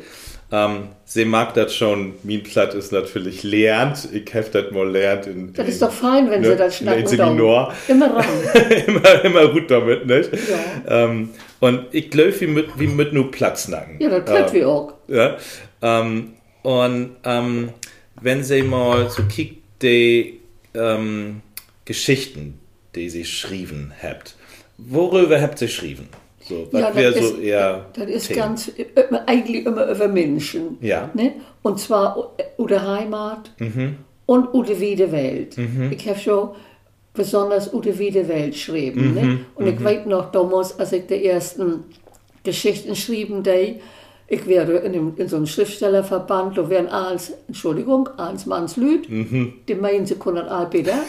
Ähm, 0.51 0.89
sie 1.13 1.25
mag 1.25 1.53
das 1.55 1.75
schon, 1.75 2.13
mein 2.23 2.41
Platt 2.41 2.73
ist 2.73 2.93
natürlich 2.93 3.43
lernt. 3.43 4.07
Ich 4.13 4.33
habe 4.33 4.47
das 4.49 4.71
mal 4.71 4.89
lernt. 4.89 5.27
In, 5.27 5.51
Das 5.51 5.65
in, 5.65 5.71
ist 5.73 5.81
doch 5.81 5.91
fein, 5.91 6.29
wenn 6.29 6.39
ne, 6.41 6.51
sie 6.51 6.55
das 6.55 6.77
schnacken. 6.77 7.05
Seminar. 7.05 7.73
Immer 7.89 8.15
ran. 8.15 8.25
immer, 8.87 9.25
immer 9.25 9.47
gut 9.49 9.69
damit, 9.69 10.05
nicht? 10.05 10.29
Ja. 10.31 11.03
Ähm, 11.03 11.29
und 11.59 11.87
ich 11.91 12.09
glaube, 12.09 12.39
wie 12.39 12.47
mit, 12.47 12.79
wie 12.79 12.87
mit 12.87 13.11
nur 13.11 13.29
Platznacken. 13.29 13.99
Ja, 13.99 14.07
das 14.09 14.25
können 14.25 14.53
wir 14.53 14.69
auch. 14.69 14.93
Ja? 15.09 15.35
Ähm, 15.81 16.33
und 16.61 17.17
ähm, 17.25 17.69
wenn 18.21 18.43
Sie 18.43 18.61
mal 18.61 19.09
so 19.09 19.23
kickt, 19.23 19.61
die 19.81 20.39
ähm, 20.73 21.41
Geschichten, 21.83 22.57
die 22.95 23.09
Sie 23.09 23.23
geschrieben 23.23 23.91
habt, 24.01 24.35
worüber 24.77 25.41
habt 25.41 25.59
ihr 25.61 25.67
geschrieben? 25.67 26.07
So, 26.71 26.77
Ja, 26.77 26.91
das 26.91 27.15
so 27.15 27.21
ist- 27.35 27.39
eher. 27.39 27.85
Das 27.93 28.09
ist 28.09 28.33
ganz, 28.33 28.67
immer, 28.69 29.27
eigentlich 29.27 29.65
immer 29.65 29.89
über 29.89 30.07
Menschen. 30.07 30.77
Ja. 30.81 31.09
Ne? 31.13 31.33
Und 31.61 31.79
zwar 31.79 32.33
Ude 32.57 32.81
Heimat 32.81 33.51
Mhm. 33.59 33.97
und 34.25 34.53
Ude 34.53 34.79
Wiede 34.79 35.11
Welt. 35.11 35.55
Ich 35.91 36.07
habe 36.09 36.19
schon 36.19 36.49
besonders 37.13 37.73
Ude 37.73 37.97
Wiede 37.99 38.27
Welt 38.27 38.51
geschrieben. 38.53 39.09
Mhm. 39.09 39.13
Ne? 39.15 39.39
Und 39.55 39.67
ich 39.67 39.83
weiß 39.83 40.05
noch 40.05 40.31
damals, 40.31 40.77
als 40.79 40.91
ich 40.93 41.05
die 41.07 41.25
ersten 41.25 41.83
Geschichten 42.43 42.95
schrieben, 42.95 43.43
die, 43.43 43.79
ich 44.31 44.47
wäre 44.47 44.77
in, 44.77 44.93
dem, 44.93 45.13
in 45.17 45.27
so 45.27 45.35
einem 45.35 45.45
Schriftstellerverband, 45.45 46.57
da 46.57 46.69
wären 46.69 46.87
eins, 46.87 47.33
Entschuldigung, 47.49 48.07
eins 48.17 48.45
Mannslüd, 48.45 49.09
Mhm. 49.09 49.55
die 49.67 49.75
meinen 49.75 50.05
sie 50.05 50.15
können 50.15 50.47
Albider. 50.47 50.99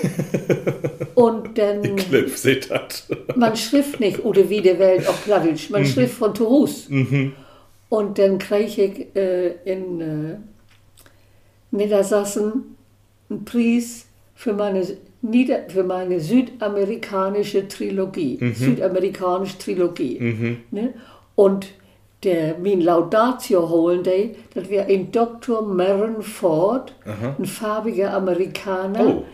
und 1.14 1.56
dann, 1.56 1.98
seht 2.34 2.68
das. 2.68 3.06
man 3.36 3.54
schrift 3.54 4.00
nicht 4.00 4.24
Ude 4.24 4.50
Wiede 4.50 4.76
Welt 4.80 5.06
auf 5.06 5.24
Plattdeutsch, 5.24 5.70
man 5.70 5.86
schrift 5.86 6.14
von 6.14 6.34
Toulouse. 6.34 6.88
Und 7.88 8.18
dann 8.18 8.38
kriege 8.40 8.82
ich 8.82 9.14
äh, 9.16 9.52
in 9.66 10.00
äh, 10.00 10.36
Niedersachsen 11.70 12.76
einen 13.30 13.44
Preis 13.44 14.06
für 14.34 14.52
meine, 14.52 14.84
Nieder 15.20 15.60
für 15.68 15.84
meine 15.84 16.18
südamerikanische 16.18 17.68
Trilogie. 17.68 18.40
Südamerikanische 18.52 19.58
Trilogie. 19.58 20.58
Ne? 20.72 20.94
Und 21.36 21.68
der 22.24 22.56
mein 22.62 22.80
Laudatio 22.80 23.68
holen, 23.68 24.02
die, 24.02 24.34
das 24.54 24.68
wäre 24.68 24.86
ein 24.86 25.10
Dr. 25.10 25.62
Maren 25.62 26.22
Ford, 26.22 26.94
ein 27.38 27.44
farbiger 27.44 28.12
Amerikaner, 28.14 29.06
Oh. 29.06 29.24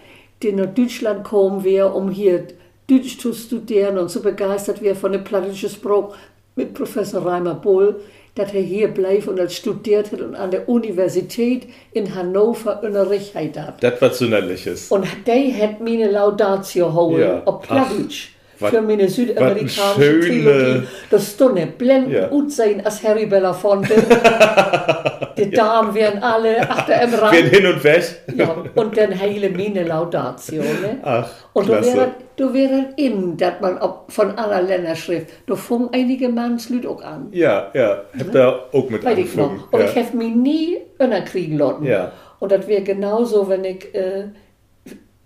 der 0.43 0.53
nach 0.55 0.73
Deutschland 0.75 1.25
kommen 1.25 1.65
wäre, 1.65 1.93
um 1.93 2.09
hier 2.11 2.45
Deutsch 2.89 3.19
zu 3.19 3.33
studieren 3.35 3.99
und 3.99 4.11
so 4.11 4.21
begeistert 4.23 4.81
wäre 4.81 4.95
von 4.95 5.13
dem 5.13 5.23
plattischen 5.25 5.69
Spruch 5.69 6.15
mit 6.57 6.73
Professor 6.75 7.25
Reimer 7.27 7.55
Bull, 7.55 7.97
dass 8.35 8.55
er 8.55 8.63
hier 8.63 8.89
bleibt 8.89 9.29
und 9.29 9.37
das 9.37 9.55
studiert 9.55 10.11
hat 10.13 10.21
und 10.21 10.35
an 10.37 10.51
der 10.51 10.69
Universität 10.69 11.67
in 11.93 12.15
Hannover 12.15 12.83
unterrichtet 12.83 13.59
hat. 13.59 13.83
Das 13.83 14.01
was 14.01 14.19
Sonderliches. 14.19 14.91
Und 14.91 15.07
der 15.27 15.53
hat 15.63 15.81
mir 15.81 16.05
eine 16.05 16.13
Laudatio 16.13 16.93
holen, 16.95 17.21
Ja. 17.21 17.43
auf 17.45 17.61
Plattdeutsch. 17.63 18.31
Wat- 18.61 18.71
Für 18.71 18.81
meine 18.83 19.09
südamerikanische 19.09 20.21
Trilogie. 20.21 20.83
Das 21.11 21.33
Stunde 21.33 21.67
blenden 21.67 22.11
Ja. 22.13 22.27
gut 22.27 22.51
sein 22.53 22.85
als 22.85 23.03
Harry 23.05 23.27
Belafonte. 23.27 23.95
Die 25.39 25.51
Damen 25.51 25.95
wären 25.95 26.21
alle 26.23 26.69
achter 26.69 27.01
im 27.03 27.11
Gehen 27.11 27.21
Rang. 27.21 27.33
hin 27.35 27.67
und 27.67 27.85
weg. 27.85 28.05
Ja, 28.35 28.57
und 28.75 28.97
dann 28.97 29.19
heile 29.19 29.51
meine 29.51 29.85
Laudatio. 29.85 30.63
Ne? 30.63 30.99
Ach, 31.03 31.31
Und 31.53 31.69
du 31.69 31.73
klasse. 31.75 31.95
wäre, 31.97 32.11
du 32.37 32.53
wäre 32.55 32.87
in, 32.97 33.37
dass 33.37 33.61
man 33.61 33.79
ob 33.79 34.11
von 34.11 34.33
aller 34.37 34.63
Länder 34.63 34.97
schrift. 34.97 35.29
Du 35.47 35.55
fungen 35.55 35.91
einige 35.93 36.29
Mannslüd 36.29 36.85
auch 36.87 37.03
an. 37.03 37.29
Ja, 37.31 37.71
ja. 37.75 38.03
Habt 38.19 38.35
ihr 38.35 38.59
auch 38.73 38.91
mit 38.91 39.05
Weil 39.05 39.21
ich 39.21 39.37
noch. 39.37 39.53
Und 39.71 39.81
ja. 39.81 39.87
ich 39.87 39.95
habe 39.97 40.17
mich 40.17 40.35
nie 40.35 40.79
kriegen 41.27 41.57
lassen. 41.59 41.85
Ja. 41.85 42.11
Und 42.41 42.51
das 42.53 42.67
wäre 42.67 42.83
genauso, 42.83 43.49
wenn 43.49 43.65
ich 43.65 43.95
äh, 43.95 44.25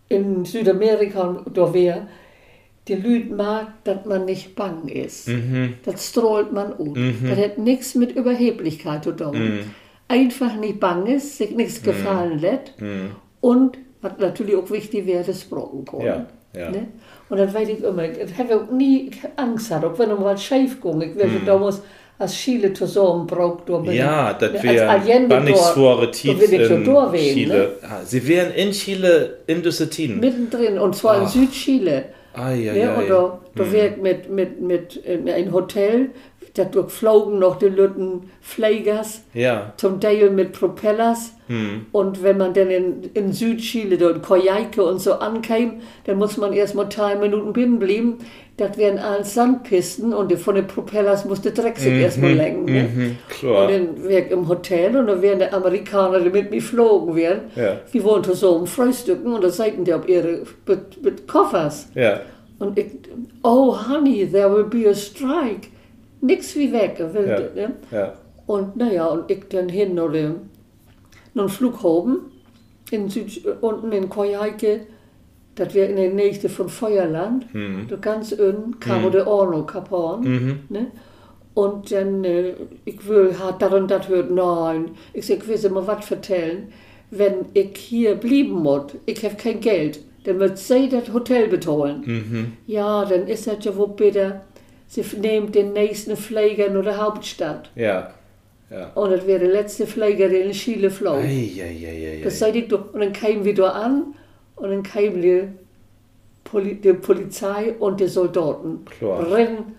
in 0.09 0.45
Südamerika 0.45 1.43
da 1.53 1.73
wäre. 1.73 2.07
Die 2.89 2.95
Leute 2.95 3.33
mag, 3.33 3.85
dass 3.85 4.05
man 4.07 4.25
nicht 4.25 4.57
bang 4.57 4.89
ist. 4.89 5.29
Mhm. 5.29 5.75
Das 5.85 6.09
strahlt 6.09 6.53
man 6.53 6.73
aus. 6.73 6.89
Das 7.29 7.39
hat 7.39 7.59
nichts 7.59 7.95
mit 7.95 8.13
Überheblichkeit 8.17 9.05
zu 9.05 9.13
tun. 9.13 9.33
Mhm. 9.39 9.61
Einfach 10.09 10.57
nicht 10.57 10.81
bang 10.81 11.07
ist, 11.07 11.39
sich 11.39 11.53
nichts 11.53 11.81
gefallen 11.83 12.41
lässt. 12.41 12.75
Und, 13.41 13.79
was 14.01 14.13
natürlich 14.19 14.57
auch 14.57 14.69
wichtig 14.71 15.07
wäre, 15.07 15.23
das 15.25 15.45
Brocken 15.45 15.85
kommen. 15.85 16.07
Ja, 16.07 16.27
ja. 16.57 16.71
Ne? 16.71 16.89
Und 17.29 17.39
das 17.39 17.55
weiß 17.55 17.69
ich 17.69 17.83
immer. 17.85 18.05
Ich 18.05 18.37
habe 18.37 18.57
auch 18.57 18.71
nie 18.71 19.11
Angst 19.37 19.69
gehabt, 19.69 19.85
auch 19.85 19.99
wenn 19.99 20.09
noch 20.09 20.19
mal 20.19 20.37
schief 20.37 20.81
ging. 20.83 21.01
Ich 21.03 21.15
wäre 21.15 21.29
Mhm. 21.29 21.47
damals 21.47 21.83
als 22.19 22.35
Chile 22.35 22.73
zusammenbraucht. 22.73 23.69
Ja, 23.93 24.35
das 24.35 24.61
wäre 24.63 25.29
Bannigsvore 25.29 26.11
Tiet 26.11 26.41
in 26.43 26.85
Chile. 27.15 27.57
Ne? 27.59 27.69
Ah, 27.89 28.01
sie 28.05 28.27
wären 28.27 28.53
in 28.55 28.73
Chile 28.73 29.39
in 29.47 29.63
Düsseldorf. 29.63 30.21
Mittendrin, 30.21 30.79
und 30.79 30.95
zwar 30.97 31.17
Ach. 31.17 31.23
in 31.23 31.29
Südchile. 31.29 32.07
Ah, 32.35 32.53
ja, 32.53 32.73
ja, 32.73 32.95
und 32.95 33.11
da, 33.11 33.41
da 33.55 33.65
hm. 33.65 33.73
wird 33.73 34.03
mit, 34.03 34.31
mit, 34.31 34.61
mit 34.61 34.97
in 34.97 35.29
ein 35.29 35.53
Hotel 35.53 36.11
da 36.55 36.65
durchflogen 36.65 37.39
noch 37.39 37.59
die 37.59 37.67
Lütten 37.67 38.31
Fliegers, 38.43 39.23
ja. 39.33 39.73
zum 39.77 40.01
Teil 40.01 40.31
mit 40.31 40.53
Propellers. 40.53 41.33
Hm. 41.47 41.87
Und 41.93 42.23
wenn 42.23 42.37
man 42.37 42.53
dann 42.53 42.71
in, 42.71 43.11
in 43.15 43.33
Südchile, 43.33 43.97
dort 43.97 44.17
in 44.17 44.23
Koyaike 44.23 44.85
und 44.85 45.01
so 45.01 45.15
ankam, 45.15 45.81
dann 46.05 46.19
muss 46.19 46.37
man 46.37 46.53
erst 46.53 46.75
mal 46.75 46.85
drei 46.85 47.17
Minuten 47.17 47.53
binnen 47.53 47.79
bleiben. 47.79 48.19
Das 48.59 48.77
wären 48.77 48.99
alles 48.99 49.33
Sandpisten 49.33 50.13
und 50.13 50.31
von 50.35 50.55
den 50.55 50.67
Propellers 50.67 51.25
musste 51.25 51.53
Drecksig 51.53 51.95
mhm. 51.95 52.01
erstmal 52.01 52.33
lenken. 52.35 52.65
Ne? 52.67 52.83
Mhm, 52.83 53.19
klar. 53.31 53.65
Und 53.65 53.73
dann 53.73 54.05
wäre 54.05 54.27
ich 54.27 54.31
im 54.31 54.47
Hotel 54.47 54.95
und 54.95 55.07
dann 55.07 55.23
wären 55.23 55.39
die 55.39 55.47
Amerikaner, 55.47 56.21
die 56.21 56.29
mit 56.29 56.51
mir 56.51 56.57
geflogen 56.57 57.17
wären, 57.17 57.41
ja. 57.57 57.81
die 57.93 58.05
wollten 58.05 58.35
so 58.35 58.51
um 58.57 58.67
Frühstücken 58.67 59.33
und 59.33 59.43
da 59.43 59.49
seiten 59.49 59.85
die 59.85 59.95
auf 59.95 60.07
ihre 60.07 60.43
mit, 60.67 61.03
mit 61.03 61.27
Koffers. 61.27 61.89
Ja. 61.95 62.21
Und 62.59 62.79
ich, 62.79 62.89
oh 63.43 63.75
honey, 63.89 64.29
there 64.31 64.55
will 64.55 64.65
be 64.65 64.89
a 64.89 64.95
strike 64.95 65.72
nichts 66.23 66.57
wie 66.57 66.73
weg. 66.73 66.97
Wilde, 66.99 67.53
ja. 67.55 67.69
Ne? 67.69 67.75
Ja. 67.91 68.15
Und 68.47 68.77
naja, 68.77 69.07
und 69.07 69.31
ich 69.31 69.45
dann 69.51 69.69
hin 69.69 69.99
oder 69.99 70.35
nun 71.35 71.49
Flughafen 71.49 72.19
in 72.91 73.09
Süd, 73.09 73.43
unten 73.61 73.93
in 73.93 74.09
Koyaike, 74.09 74.87
das 75.55 75.75
wäre 75.75 75.91
in 75.91 75.97
der 75.97 76.11
Nähe 76.11 76.49
von 76.49 76.69
Feuerland, 76.69 77.53
mhm. 77.55 77.89
ganz 78.01 78.33
unten 78.33 78.81
kam 78.81 79.05
mhm. 79.05 79.13
der 79.13 79.27
Orno 79.27 79.65
Kapan. 79.65 80.21
Mhm. 80.21 80.59
Ne? 80.69 80.87
Und 81.55 81.93
dann, 81.93 82.25
äh, 82.25 82.55
ich 82.85 83.07
will, 83.07 83.39
hat 83.39 83.61
das 83.61 83.73
und 83.73 83.91
das 83.91 84.09
hört, 84.09 84.31
nein. 84.31 84.93
Ich 85.13 85.27
sag, 85.27 85.39
ich 85.39 85.63
will 85.63 85.71
mal 85.71 85.87
was 85.87 86.07
vertellen. 86.07 86.73
Wenn 87.11 87.45
ich 87.53 87.77
hier 87.77 88.15
blieben 88.15 88.63
muss, 88.63 88.93
ich 89.05 89.23
habe 89.23 89.35
kein 89.35 89.61
Geld, 89.61 90.01
dann 90.25 90.41
wird 90.41 90.57
sie 90.57 90.89
das 90.89 91.13
Hotel 91.13 91.49
bezahlen. 91.49 92.03
Mhm. 92.07 92.53
Ja, 92.67 93.05
dann 93.05 93.29
ist 93.29 93.47
das 93.47 93.63
ja 93.65 93.77
wohl 93.77 93.89
bitte 93.89 94.41
Sie 94.93 95.03
nehmen 95.17 95.51
den 95.51 95.73
nächsten 95.73 96.19
Flieger 96.19 96.69
nach 96.69 96.83
der 96.83 96.99
Hauptstadt. 96.99 97.71
Ja. 97.75 98.11
ja. 98.71 98.91
Und 98.95 99.11
das 99.11 99.27
wäre 99.27 99.39
der 99.39 99.49
letzte 99.49 99.87
Flieger, 99.87 100.29
der 100.29 100.45
in 100.45 100.53
Chile 100.53 100.91
flog. 100.91 101.17
Ei, 101.17 101.51
ei, 101.59 102.19
ei, 102.19 102.21
das 102.23 102.39
sei 102.39 102.51
ich 102.51 102.69
doch. 102.69 102.93
Und 102.93 103.01
dann 103.01 103.15
kamen 103.15 103.43
wir 103.43 103.55
da 103.55 103.71
an 103.71 104.15
und 104.57 104.71
dann 104.71 104.83
kamen 104.83 105.23
die, 105.23 105.45
Poli 106.45 106.75
die 106.75 106.93
Polizei 106.93 107.73
und 107.79 108.01
die 108.01 108.07
Soldaten. 108.07 108.85
Klar. 108.85 109.33
Rennen. 109.33 109.77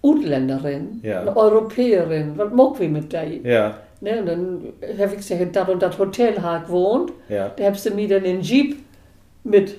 Ausländerin, 0.00 1.00
ja. 1.04 1.20
eine 1.20 1.36
Europäerin, 1.36 2.32
was 2.36 2.52
mag 2.52 2.80
wir 2.80 2.88
mit 2.88 3.12
der? 3.12 3.24
Ja. 3.24 3.78
Ne, 4.00 4.18
und 4.18 4.26
dann 4.26 4.72
habe 4.98 5.12
ich 5.12 5.18
gesagt, 5.18 5.54
da 5.54 5.62
und 5.64 5.80
das 5.80 5.96
Hotel 5.96 6.42
hat 6.42 6.66
gewohnt. 6.66 7.12
Ja. 7.28 7.50
Da 7.50 7.64
habe 7.66 7.76
ich 7.76 7.94
mir 7.94 8.08
dann 8.08 8.24
den 8.24 8.40
Jeep 8.40 8.78
mit 9.44 9.76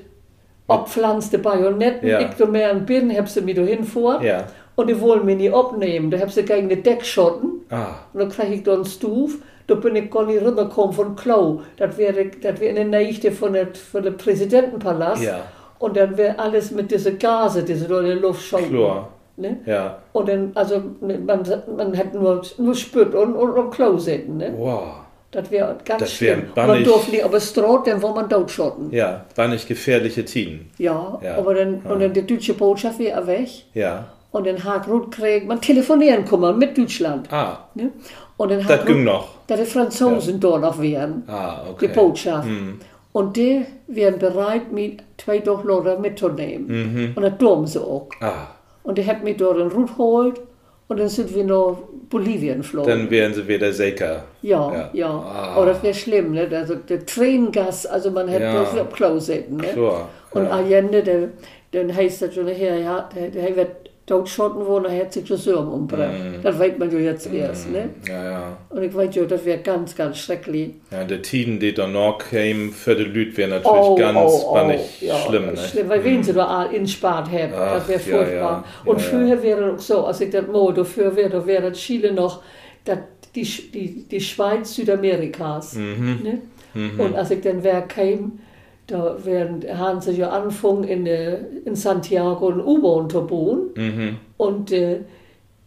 abpflanzte 0.68 1.40
Bajonetten, 1.40 2.08
ja. 2.08 2.20
ich 2.20 2.48
mehr 2.48 2.72
ein 2.72 2.86
bin, 2.86 3.16
hab 3.16 3.28
sie 3.28 3.42
mir 3.42 3.56
da 3.56 3.62
hinfuhr. 3.62 4.22
Ja. 4.22 4.46
Und 4.76 4.90
die 4.90 5.00
wollen 5.00 5.26
mich 5.26 5.38
nicht 5.38 5.54
abnehmen. 5.54 6.10
Da 6.10 6.20
hab 6.20 6.32
sie 6.32 6.44
gegen 6.44 6.70
den 6.70 6.82
Deckschotten. 6.82 7.62
Ah. 7.70 7.96
Und 8.14 8.22
dann 8.22 8.30
krieg 8.30 8.50
ich 8.52 8.64
da 8.64 8.74
einen 8.74 8.86
Stuf. 8.86 9.38
Da 9.68 9.76
bin 9.76 9.96
ich 9.96 10.10
gar 10.10 10.26
nicht 10.26 10.44
runtergekommen 10.44 10.94
von 10.94 11.16
Klo. 11.16 11.62
Das 11.78 11.98
wäre 11.98 12.26
das 12.26 12.60
wär 12.60 12.70
in 12.70 12.76
der 12.76 12.86
Nächte 12.86 13.32
von 13.32 13.54
der, 13.54 13.68
von 13.74 14.04
der 14.04 14.12
Präsidentenpalast. 14.12 15.24
Ja. 15.24 15.42
Und 15.80 15.96
dann 15.96 16.18
wäre 16.18 16.40
alles 16.40 16.72
mit 16.72 16.92
diesen 16.92 17.20
Gase, 17.20 17.64
diese 17.64 17.88
da 17.88 18.00
in 18.00 18.08
der 18.08 18.16
Luft 18.16 18.42
schaukeln. 18.42 18.72
Klar. 18.72 19.10
Ne? 19.36 19.58
Ja. 19.66 20.00
Und 20.12 20.30
dann, 20.30 20.52
also, 20.56 20.82
man, 21.02 21.44
man 21.76 21.98
hat 21.98 22.14
nur, 22.14 22.42
nur 22.58 22.76
spürt 22.76 23.16
und, 23.16 23.36
und, 23.36 23.52
und 23.52 23.72
Klo 23.72 23.98
sitzen. 23.98 24.38
Ne? 24.38 24.54
Wow. 24.58 25.03
Das 25.34 25.50
wäre 25.50 25.76
ganz 25.84 26.00
das 26.00 26.22
wär 26.22 26.36
schlimm. 26.36 26.52
Man 26.56 26.84
durfte 26.84 27.12
nicht, 27.12 27.24
aber 27.24 27.38
es 27.38 27.52
droht, 27.54 27.88
dann 27.88 28.02
war 28.02 28.14
man 28.14 28.30
totschotten. 28.30 28.92
Ja, 28.92 29.26
war 29.36 29.48
nicht 29.48 29.68
gefährliche 29.68 30.24
Tien. 30.24 30.70
Ja, 30.78 31.20
ja, 31.24 31.38
aber 31.38 31.56
dann, 31.56 31.82
ja. 31.84 31.92
und 31.92 32.00
dann 32.00 32.14
die 32.14 32.26
deutsche 32.26 32.54
Botschaft 32.54 33.00
wäre 33.00 33.26
weg. 33.26 33.50
Ja. 33.74 34.06
Und 34.32 34.48
dann 34.48 34.64
hat 34.64 34.88
Ruth 34.88 35.12
kriegt 35.12 35.48
man 35.48 35.60
telefonieren 35.60 36.26
kann 36.26 36.58
mit 36.58 36.78
Deutschland. 36.78 37.32
Ah. 37.32 37.68
Ne? 37.76 37.92
Und 38.38 38.52
dann 38.52 38.66
das 38.66 38.86
ging 38.86 39.04
noch. 39.04 39.28
Dass 39.48 39.60
die 39.60 39.66
Franzosen 39.66 40.34
ja. 40.34 40.40
dort 40.40 40.62
noch 40.62 40.82
wären. 40.82 41.24
Ah, 41.28 41.64
okay. 41.70 41.88
Die 41.88 41.94
Botschaft. 41.94 42.48
Hm. 42.48 42.80
Und 43.12 43.38
die 43.38 43.64
wären 43.88 44.18
bereit, 44.18 44.72
mich 44.72 44.98
zwei 45.18 45.40
Durchlauter 45.40 46.00
mitzunehmen. 46.00 46.68
Mhm. 46.68 47.14
Und 47.16 47.22
das 47.22 47.38
tun 47.38 47.68
sie 47.68 47.80
auch. 47.80 48.10
Ah. 48.22 48.48
Und 48.84 48.98
die 48.98 49.06
hat 49.06 49.24
mich 49.24 49.38
dort 49.38 49.60
in 49.60 49.68
Ruth 49.68 49.90
geholt. 49.90 50.42
Und 50.88 51.00
dann 51.00 51.10
sind 51.10 51.34
wir 51.34 51.44
nach 51.44 51.78
Bolivien 52.10 52.58
geflogen. 52.58 52.90
Dann 52.90 53.10
wären 53.10 53.34
sie 53.34 53.48
wieder 53.48 53.72
sicher. 53.72 54.26
Ja, 54.42 54.72
ja. 54.74 54.90
ja. 54.94 55.08
Ah. 55.10 55.54
Aber 55.56 55.68
das 55.68 55.82
wäre 55.82 55.94
schlimm, 55.94 56.34
ne? 56.34 56.48
Also 56.52 56.76
der 56.76 57.06
Tränengas, 57.06 57.86
also 57.86 58.12
man 58.12 58.28
hätte 58.28 58.44
ja. 58.44 58.52
bloß 58.52 58.82
auf 58.82 58.94
Klo 58.94 59.18
sitzen, 59.20 59.58
ne? 59.58 59.68
Klar. 59.68 60.10
Und. 60.32 60.48
Allende, 60.48 61.04
der, 61.04 61.30
dann 61.72 61.96
heißt 61.96 62.24
das 62.24 62.36
schon 62.36 62.48
her, 62.48 62.78
ja, 62.78 63.10
der, 63.16 63.30
der 63.30 63.56
wird 63.56 63.83
Todschotten, 64.06 64.66
wo 64.66 64.80
er 64.80 65.10
sich 65.10 65.24
das 65.24 65.46
Surm 65.46 65.72
umbringt. 65.72 66.40
Mm. 66.40 66.44
Das 66.44 66.60
weiß 66.60 66.74
man 66.78 66.92
ja 66.92 67.00
jetzt 67.00 67.32
mm. 67.32 67.36
erst, 67.36 67.72
ne? 67.72 67.90
Ja, 68.06 68.32
ja. 68.32 68.58
Und 68.70 68.84
ich 68.84 68.94
weiß 68.94 69.16
ja, 69.16 69.24
das 69.24 69.46
wäre 69.46 69.60
ganz, 69.60 69.96
ganz 69.96 70.18
schrecklich. 70.18 70.72
Ja, 70.92 71.06
der 71.06 71.22
Tiden, 71.22 71.58
die 71.58 71.74
da 71.74 71.88
noch 71.88 72.18
käme 72.18 72.72
für 72.72 72.96
die 72.96 73.04
Leute, 73.06 73.38
wäre 73.38 73.50
natürlich 73.50 73.72
oh, 73.72 73.96
ganz 73.96 74.18
oh, 74.18 74.58
oh, 74.58 74.72
ja, 75.00 75.16
schlimm, 75.20 75.46
ne? 75.46 75.58
Schlimm, 75.58 75.88
weil 75.88 76.02
mm. 76.02 76.04
wen 76.04 76.24
sie 76.24 76.34
da 76.34 76.66
in 76.66 76.86
Spart 76.86 77.32
haben, 77.32 77.54
das 77.54 77.88
wäre 77.88 78.00
furchtbar. 78.00 78.34
Ja, 78.34 78.40
ja. 78.40 78.64
Und 78.84 79.02
früher 79.02 79.42
wäre 79.42 79.76
es 79.76 79.88
so, 79.88 80.06
als 80.06 80.20
ich 80.20 80.30
das 80.32 80.48
mal 80.48 80.74
dafür 80.74 81.16
wäre, 81.16 81.30
da 81.30 81.46
wäre 81.46 81.72
Chile 81.72 82.12
noch 82.12 82.42
dat, 82.84 83.00
die, 83.34 83.44
die, 83.44 84.04
die 84.04 84.20
Schweiz 84.20 84.76
Südamerikas. 84.76 85.76
Mhm. 85.76 86.20
Ne? 86.24 86.42
Mhm. 86.74 87.00
Und 87.00 87.16
als 87.16 87.32
ich 87.32 87.40
dann 87.40 87.64
wer 87.64 87.84
kam, 87.84 88.40
da 88.88 89.18
werden, 89.24 89.64
haben 89.78 90.02
sie 90.02 90.12
ja 90.12 90.30
angefangen 90.30 90.84
in, 90.84 91.06
in 91.06 91.76
Santiago 91.76 92.50
ein 92.50 92.60
U-Bahn 92.60 93.10
zu 93.10 93.26
bauen. 93.26 93.70
Mhm. 93.76 94.18
Und 94.38 94.72
äh, 94.72 95.00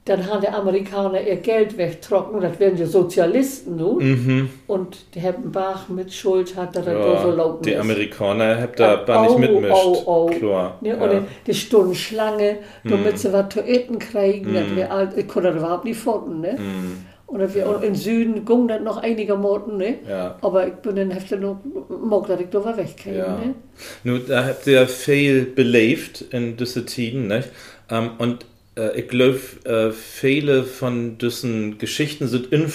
dann 0.07 0.25
haben 0.25 0.41
die 0.41 0.49
Amerikaner 0.49 1.21
ihr 1.21 1.37
Geld 1.37 1.77
wegtrocken, 1.77 2.41
das 2.41 2.61
wären 2.61 2.77
ja 2.77 2.87
Sozialisten 2.87 3.77
nun. 3.77 4.05
Mhm. 4.05 4.51
Und 4.69 5.15
der 5.15 5.23
Herr 5.23 5.33
Bach 5.33 5.89
mit 5.89 6.13
Schuld 6.13 6.55
hat, 6.55 6.77
er 6.77 6.93
ja, 6.93 7.23
so 7.23 7.31
laut 7.33 7.67
Die 7.67 7.77
Amerikaner 7.77 8.61
haben 8.61 8.73
da 8.77 9.05
ja, 9.05 9.23
nicht 9.23 9.39
mitmischt. 9.39 9.75
Oh, 9.75 10.03
oh. 10.07 10.27
Klar. 10.27 10.79
Ne, 10.81 10.91
ja. 10.91 10.97
Und 10.97 11.27
die 11.45 11.55
Stundenschlange, 11.55 12.59
damit 12.85 13.15
mhm. 13.15 13.17
sie 13.17 13.33
was 13.33 13.49
zu 13.49 13.61
essen 13.61 13.99
kriegen, 13.99 14.53
mhm. 14.53 14.77
das 14.77 15.17
ich 15.17 15.27
konnte 15.27 15.49
das 15.49 15.59
überhaupt 15.59 15.85
nicht 15.85 15.99
folgen. 15.99 16.41
Ne? 16.41 16.53
Mhm. 16.53 17.07
Und 17.27 17.55
wir, 17.55 17.63
ja. 17.63 17.77
im 17.81 17.95
Süden 17.97 18.45
ging 18.45 18.69
das 18.69 18.81
noch 18.83 18.99
einige 18.99 19.35
Monaten, 19.35 19.79
ne? 19.79 19.97
Ja. 20.09 20.39
aber 20.43 20.69
ich 20.69 20.75
bin 20.75 20.95
dann 20.95 21.11
heftig 21.11 21.41
noch, 21.41 21.59
mag, 21.89 22.29
dass 22.29 22.41
ich 22.41 22.49
da 22.51 22.77
wegkriege. 22.77 23.19
Ja. 23.19 23.37
Ne? 23.39 23.55
Nun, 24.05 24.23
da 24.29 24.45
habt 24.45 24.67
ihr 24.69 24.87
viel 24.87 25.45
belebt 25.45 26.25
in 26.31 26.57
diesen 26.57 26.87
Tiden, 26.87 27.27
nicht? 27.27 27.49
Um, 27.91 28.11
und 28.19 28.47
äh, 28.77 29.01
ich 29.01 29.09
glaube, 29.09 29.41
äh, 29.65 29.91
viele 29.91 30.65
von 30.65 31.19
diesen 31.19 31.79
Geschichten 31.79 32.29
sind 32.29 32.53
in 32.53 32.73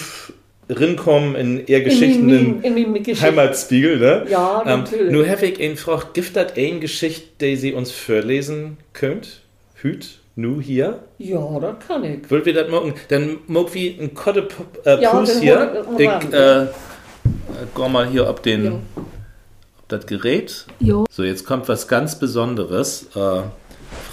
rinkommen 0.68 1.34
in 1.34 1.66
eher 1.66 1.82
Geschichten 1.82 2.28
in, 2.28 2.62
in, 2.62 2.76
in, 2.76 2.96
in 2.96 3.20
Heimatspiegel, 3.20 3.98
ne? 3.98 4.26
Ja, 4.30 4.62
ähm, 4.66 4.80
natürlich. 4.80 5.06
Ähm, 5.06 5.12
nur 5.12 5.28
habe 5.28 5.46
ich 5.46 5.60
eine 5.60 5.76
Frage, 5.76 6.06
gibt 6.12 6.36
es 6.36 6.56
eine 6.56 6.80
Geschichte, 6.80 7.28
die 7.40 7.56
Sie 7.56 7.72
uns 7.72 7.90
vorlesen 7.90 8.78
könnt? 8.92 9.40
Hüt? 9.74 10.21
Nu 10.34 10.60
hier? 10.60 11.04
Ja, 11.18 11.60
das 11.60 11.74
kann 11.86 12.04
ich. 12.04 12.30
Wollt 12.30 12.46
wir 12.46 12.54
das 12.54 12.70
machen? 12.70 12.94
Dann 13.08 13.38
mag 13.48 13.74
wie 13.74 13.98
ein 14.00 14.14
Kotte 14.14 14.48
äh, 14.84 15.02
ja, 15.02 15.24
hier. 15.24 15.84
Ich 15.98 16.08
äh, 16.08 16.66
geh 17.74 17.88
mal 17.88 18.06
hier 18.06 18.28
ob 18.28 18.42
den 18.42 18.64
ja. 18.64 18.72
ob 18.96 19.88
das 19.88 20.06
Gerät. 20.06 20.66
Ja. 20.78 21.04
So, 21.10 21.22
jetzt 21.22 21.44
kommt 21.44 21.68
was 21.68 21.86
ganz 21.86 22.18
Besonderes. 22.18 23.08
Äh, 23.14 23.42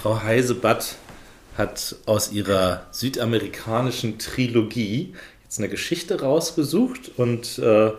Frau 0.02 0.22
Heisebatt 0.22 0.96
hat 1.56 1.96
aus 2.06 2.32
ihrer 2.32 2.82
südamerikanischen 2.90 4.18
Trilogie 4.18 5.14
jetzt 5.44 5.58
eine 5.58 5.68
Geschichte 5.68 6.20
rausgesucht 6.20 7.12
und 7.16 7.58
äh, 7.58 7.92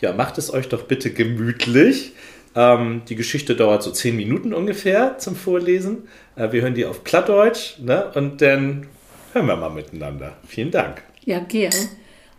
ja, 0.00 0.12
macht 0.12 0.38
es 0.38 0.52
euch 0.52 0.68
doch 0.68 0.82
bitte 0.82 1.10
gemütlich. 1.10 2.12
Ähm, 2.54 3.02
die 3.08 3.14
Geschichte 3.14 3.54
dauert 3.54 3.82
so 3.82 3.90
zehn 3.90 4.16
Minuten 4.16 4.52
ungefähr 4.52 5.18
zum 5.18 5.36
Vorlesen. 5.36 6.08
Äh, 6.38 6.52
wir 6.52 6.62
hören 6.62 6.74
die 6.74 6.86
auf 6.86 7.04
Plattdeutsch 7.04 7.78
ne? 7.80 8.10
und 8.14 8.40
dann 8.40 8.86
hören 9.32 9.46
wir 9.46 9.56
mal 9.56 9.70
miteinander. 9.70 10.36
Vielen 10.46 10.70
Dank. 10.70 11.02
Ja, 11.24 11.40
gern. 11.40 11.74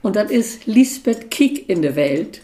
Und 0.01 0.15
das 0.15 0.31
ist 0.31 0.65
Lisbeth 0.65 1.29
Kick 1.29 1.69
in 1.69 1.81
der 1.81 1.95
Welt, 1.95 2.41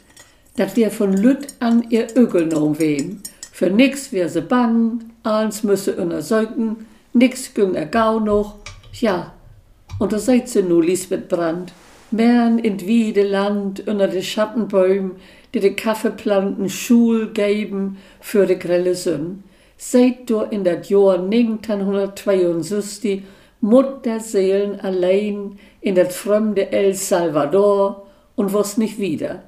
dass 0.58 0.76
wir 0.76 0.92
von 0.92 1.14
Lütt 1.14 1.48
an 1.60 1.86
ihr 1.90 2.08
Ögel 2.16 2.48
noch 2.48 2.78
wehen. 2.80 3.22
Für 3.52 3.70
nix 3.70 4.12
wir 4.12 4.28
se 4.28 4.42
bang, 4.42 5.06
eins 5.24 5.64
müsse 5.64 5.96
untersäugen, 5.96 6.86
nix 7.14 7.54
güng 7.54 7.76
er 7.76 7.86
gau 7.86 8.20
noch. 8.20 8.56
Ja, 8.92 9.34
und 9.98 10.12
da 10.12 10.20
seid 10.20 10.50
sie 10.50 10.62
nu, 10.62 10.82
Lisbeth 10.82 11.30
Brand. 11.30 11.72
Mern 12.12 12.60
in 12.60 12.82
wiede 12.82 13.24
Land, 13.24 13.88
unter 13.88 14.10
de 14.10 14.22
Schattenbäumen, 14.22 15.14
die 15.54 15.62
de 15.62 15.74
Kaffeeplanten 15.74 16.70
Schul 16.70 17.32
geben 17.32 17.98
für 18.20 18.46
de 18.46 18.58
grelle 18.58 18.96
Sünn. 18.96 19.44
Seit 19.78 20.30
du 20.30 20.42
in 20.42 20.64
dat 20.64 20.90
Jahr 20.90 21.20
1962 21.20 23.24
Mutterseelen 23.62 24.80
allein 24.80 25.58
in 25.82 25.96
das 25.96 26.16
fremde 26.16 26.72
El 26.72 26.94
Salvador 26.94 28.06
und 28.36 28.54
was 28.54 28.78
nicht 28.78 29.00
wieder. 29.00 29.44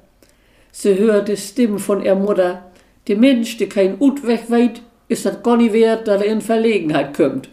Sie 0.72 0.98
hörte 0.98 1.36
Stimmen 1.36 1.78
von 1.78 2.02
ihr 2.02 2.14
Mutter, 2.14 2.64
die 3.06 3.16
Mensch, 3.16 3.56
die 3.56 3.68
kein 3.68 4.00
Ut 4.00 4.26
weg 4.26 4.50
weit, 4.50 4.82
ist 5.08 5.24
das 5.24 5.42
gar 5.42 5.56
nicht 5.56 5.72
wert, 5.72 6.08
dass 6.08 6.22
er 6.22 6.30
in 6.30 6.40
Verlegenheit 6.40 7.14
kommt. 7.14 7.48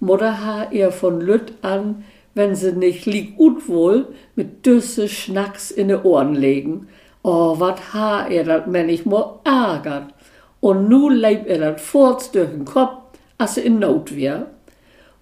Mutter 0.00 0.44
ha 0.44 0.68
ihr 0.70 0.92
von 0.92 1.20
Lütt 1.20 1.52
an, 1.62 2.04
wenn 2.34 2.54
sie 2.54 2.72
nicht 2.72 3.06
lieg 3.06 3.38
ut 3.38 3.68
wohl, 3.68 4.06
mit 4.36 4.64
düsse 4.64 5.08
Schnacks 5.08 5.70
in 5.70 5.88
de 5.88 6.04
Ohren 6.04 6.34
legen. 6.34 6.88
Oh, 7.22 7.58
wat 7.58 7.92
ha 7.92 8.28
er 8.28 8.44
dat 8.44 8.66
ich 8.88 9.06
mo 9.06 9.40
ärgert. 9.44 10.14
Und 10.60 10.88
nu 10.88 11.08
leib 11.08 11.48
er 11.48 11.58
dat 11.58 11.80
fort 11.80 12.34
durch 12.34 12.50
den 12.50 12.64
Kopf, 12.64 13.18
als 13.38 13.56
er 13.56 13.64
in 13.64 13.78
Not 13.78 14.14
wär. 14.16 14.46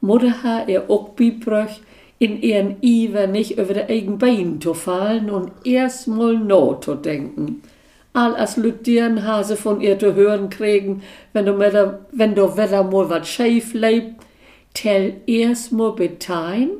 Mutter 0.00 0.42
ha 0.42 0.64
er 0.66 0.90
auch 0.90 1.10
bibröch, 1.10 1.80
in 2.18 2.40
ihren 2.40 2.76
Iver 2.82 3.26
nicht 3.26 3.58
über 3.58 3.74
de 3.74 3.84
eigen 3.84 4.18
Bein 4.18 4.60
zu 4.60 4.74
fallen 4.74 5.30
und 5.30 5.50
erst 5.64 6.08
mal 6.08 6.38
no 6.38 6.74
zu 6.74 6.94
denken. 6.94 7.62
All 8.14 8.34
as 8.36 8.56
Lüttieren 8.56 9.26
hase 9.26 9.56
von 9.56 9.82
ihr 9.82 9.98
zu 9.98 10.14
hören 10.14 10.48
kriegen, 10.48 11.02
wenn 11.34 11.44
du, 11.44 11.58
der, 11.58 12.06
wenn 12.12 12.34
du 12.34 12.56
wieder 12.56 12.82
mal 12.84 13.10
wat 13.10 13.26
scheif 13.26 13.74
leib, 13.74 14.14
tell 14.72 15.20
erst 15.26 15.72
mal 15.72 15.92
betein 15.92 16.70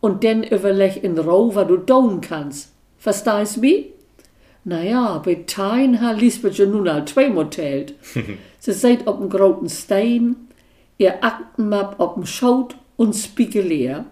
und 0.00 0.24
dann 0.24 0.42
überleg 0.42 1.04
in 1.04 1.18
Ruhe, 1.18 1.54
was 1.54 1.68
du 1.68 1.76
tun 1.76 2.22
kannst. 2.22 2.72
Verstehst 2.96 3.58
mich? 3.58 3.86
Naja, 4.68 5.16
betein 5.16 6.02
ha 6.02 6.10
Lisbeth 6.10 6.56
schon 6.56 6.72
nun 6.72 6.88
al 6.88 7.06
zweimal 7.06 7.48
teilt. 7.48 7.94
Sie 8.58 8.72
seid 8.72 9.06
op 9.06 9.18
dem 9.18 9.30
großen 9.30 9.70
Stein, 9.70 10.36
ihr 10.98 11.24
Aktenmap 11.24 11.98
op 11.98 12.16
dem 12.16 12.26
Schaut 12.26 12.76
und 12.98 13.16
Spiegeleer. 13.16 14.04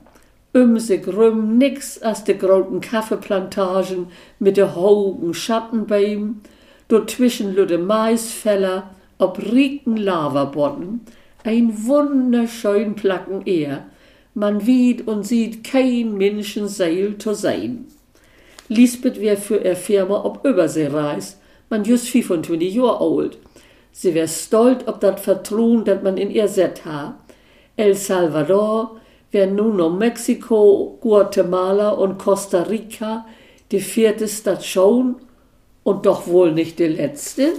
Um 0.54 0.78
sich 0.78 1.06
rum 1.06 1.58
nix 1.58 2.00
als 2.00 2.24
de 2.24 2.38
großen 2.38 2.80
Kaffeeplantagen 2.80 4.06
mit 4.38 4.56
de 4.56 4.74
hohen 4.74 5.34
Schattenbäumen, 5.34 6.40
dazwischen 6.88 7.54
lüde 7.54 7.76
Maisfeller, 7.76 8.94
ob 9.18 9.38
rieken 9.38 9.98
Lavabodden, 9.98 11.02
ein 11.44 11.86
wunderschön 11.86 12.94
Placken 12.94 13.42
eher. 13.44 13.84
Man 14.32 14.66
wied 14.66 15.06
und 15.06 15.26
sieht 15.26 15.64
kein 15.64 16.16
Menschenseil 16.16 17.18
zu 17.18 17.34
sein. 17.34 17.88
Lisbeth 18.68 19.20
wär 19.20 19.36
für 19.36 19.58
ihr 19.58 19.76
Firma 19.76 20.24
ob 20.24 20.44
Überseereis, 20.44 21.38
man 21.70 21.84
just 21.84 22.08
25 22.08 22.74
Jahre 22.74 23.00
alt. 23.00 23.38
Sie 23.92 24.14
wär 24.14 24.28
stolz 24.28 24.82
ob 24.86 25.00
dat 25.00 25.20
Vertrauen, 25.20 25.84
dat 25.84 26.02
man 26.02 26.16
in 26.16 26.30
ihr 26.30 26.48
set 26.48 26.84
ha. 26.84 27.14
El 27.76 27.94
Salvador 27.94 29.00
wär 29.30 29.46
nun 29.46 29.76
noch 29.76 29.96
Mexiko, 29.96 30.98
Guatemala 31.00 31.90
und 31.90 32.18
Costa 32.18 32.62
Rica 32.62 33.26
die 33.70 33.80
vierte 33.80 34.28
Station 34.28 35.16
und 35.82 36.06
doch 36.06 36.26
wohl 36.26 36.52
nicht 36.52 36.78
die 36.78 36.86
letzte. 36.86 37.54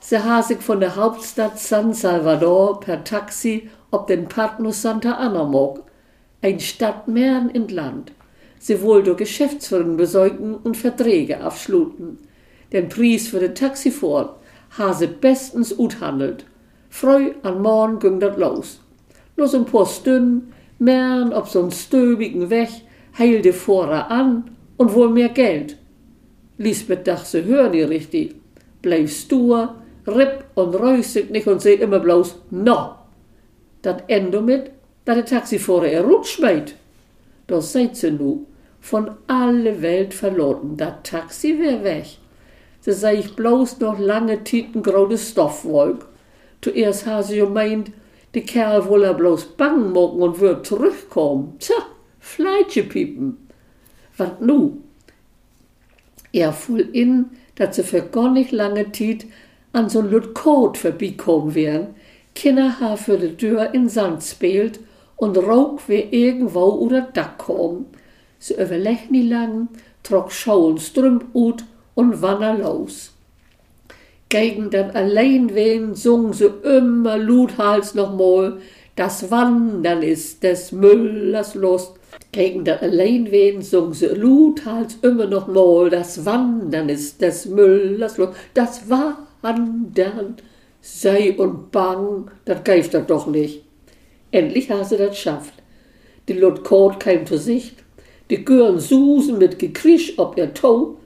Sie 0.00 0.18
sich 0.42 0.58
von 0.58 0.80
der 0.80 0.96
Hauptstadt 0.96 1.58
San 1.58 1.94
Salvador 1.94 2.80
per 2.80 3.04
Taxi 3.04 3.70
ob 3.90 4.06
den 4.06 4.26
Partner 4.26 4.72
Santa 4.72 5.12
Ana 5.12 5.44
mog, 5.44 5.82
ein 6.40 6.60
Stadtmeeren 6.60 7.50
in 7.50 7.68
Land 7.68 8.12
sie 8.62 8.80
wohl 8.80 9.02
durch 9.02 9.16
Geschäftsführung 9.16 9.96
besorgen 9.96 10.54
und 10.54 10.76
Verträge 10.76 11.40
abschluten. 11.40 12.18
Den 12.72 12.88
Preis 12.88 13.26
für 13.26 13.40
den 13.40 13.56
Taxifahrt 13.56 14.36
hase 14.78 15.08
bestens 15.08 15.76
uthandelt. 15.76 16.44
Freu 16.88 17.32
an 17.42 17.60
morgen 17.60 17.98
ging 17.98 18.20
dat 18.20 18.38
los. 18.38 18.80
Nur 19.36 19.48
so 19.48 19.58
ein 19.58 19.64
paar 19.64 19.86
Stunden, 19.86 20.52
mehren 20.78 21.32
ob 21.32 21.48
so'n 21.48 21.72
stöbigen 21.72 22.50
Weg, 22.50 22.68
heilte 23.18 23.52
Vorra 23.52 24.02
an 24.02 24.50
und 24.76 24.94
wohl 24.94 25.10
mehr 25.10 25.30
Geld. 25.30 25.76
Lisbeth 26.58 27.06
dachte, 27.08 27.26
sie 27.26 27.44
hören 27.44 27.72
die 27.72 27.82
richtig. 27.82 28.36
Bleib 28.80 29.08
stur, 29.08 29.74
ripp 30.06 30.44
und 30.54 30.74
räusig 30.76 31.30
nicht 31.30 31.48
und 31.48 31.60
seht 31.60 31.80
immer 31.80 31.98
bloß 31.98 32.36
no. 32.50 32.94
Dat 33.82 34.04
Ende 34.06 34.40
mit, 34.40 34.70
dat 35.04 35.16
der 35.16 35.26
Taxifahrer 35.26 35.88
er 35.88 36.04
rutsch 36.04 36.38
meint. 36.38 36.76
Das 37.48 37.72
seid 37.72 37.96
sie 37.96 38.12
nu 38.12 38.46
von 38.82 39.12
alle 39.28 39.80
Welt 39.80 40.12
verloren. 40.12 40.76
Das 40.76 40.94
Taxi 41.04 41.58
wär 41.58 41.82
weg. 41.84 42.18
Da 42.84 42.92
sah 42.92 43.12
ich 43.12 43.34
bloß 43.36 43.78
noch 43.78 43.98
lange 43.98 44.42
titengraue 44.42 45.16
Stoffwolk. 45.16 46.08
Zuerst 46.60 47.06
ha 47.06 47.22
sie 47.22 47.36
gemeint, 47.36 47.92
die 48.34 48.42
Kerl 48.42 48.86
wohl 48.86 49.04
er 49.04 49.14
bloß 49.14 49.56
bang 49.56 49.92
mogen 49.92 50.20
und 50.20 50.40
würd 50.40 50.66
zurückkommen. 50.66 51.56
Tja, 51.60 51.76
Fleitschepiepen. 52.18 53.36
Was 54.16 54.32
nu? 54.40 54.78
Er 56.32 56.52
fuhl 56.52 56.80
in, 56.80 57.26
dass 57.54 57.76
sie 57.76 57.84
für 57.84 58.02
gar 58.02 58.32
nicht 58.32 58.50
lange 58.50 58.90
Tiet 58.90 59.26
an 59.72 59.88
so'n 59.88 60.08
Lüt 60.08 60.34
Kot 60.34 60.76
vorbeikommen 60.76 61.54
wären. 61.54 61.94
Kinder 62.34 62.80
ha 62.80 62.96
für 62.96 63.16
die 63.16 63.36
Tür 63.36 63.72
in 63.74 63.88
Sand 63.88 64.24
spielt 64.24 64.80
und 65.16 65.38
Rauk 65.38 65.88
wie 65.88 66.00
irgendwo 66.00 66.64
oder 66.64 67.02
Dack 67.02 67.38
kommen. 67.38 67.86
Ze 68.42 68.58
overleg 68.58 69.10
niet 69.10 69.30
lang, 69.30 69.68
trok 70.00 70.32
schouwen 70.32 70.78
strump 70.78 71.24
uit 71.34 71.64
und 71.94 72.20
wann 72.20 72.60
los. 72.60 73.12
Gegen 74.28 74.70
den 74.70 74.90
Alleinwehen 74.90 75.94
sung 75.94 76.32
sie 76.32 76.50
immer 76.64 77.18
lauthals 77.18 77.94
nochmal, 77.94 78.58
das 78.96 79.30
Wandern 79.30 80.02
ist 80.02 80.42
des 80.42 80.72
Müllers 80.72 81.54
Lust. 81.54 81.92
Gegen 82.32 82.64
den 82.64 82.78
Alleinwehen 82.78 83.62
sung 83.62 83.94
sie 83.94 84.06
lauthals 84.06 84.96
immer 85.02 85.26
nochmal, 85.26 85.88
das 85.90 86.24
Wandern 86.24 86.88
ist 86.88 87.20
des 87.20 87.46
Müllers 87.46 88.18
Lust. 88.18 88.32
Das 88.54 88.90
Wandern 88.90 90.36
sei 90.80 91.38
und 91.38 91.70
bang, 91.70 92.28
das 92.44 92.64
geift 92.64 92.94
er 92.94 93.02
doch 93.02 93.28
nicht. 93.28 93.62
Endlich 94.32 94.68
hat 94.68 94.88
sie 94.88 94.96
das 94.96 95.16
schafft. 95.16 95.54
Die 96.26 96.32
Lut 96.32 96.64
Kort 96.64 96.98
kam 96.98 97.24
zu 97.24 97.38
Sicht, 97.38 97.81
die 98.32 98.46
Gören 98.46 98.80
susen 98.80 99.36
mit 99.36 99.58
Gekrisch 99.58 100.14
ob 100.18 100.38
ihr 100.38 100.54
Tau, 100.54 100.96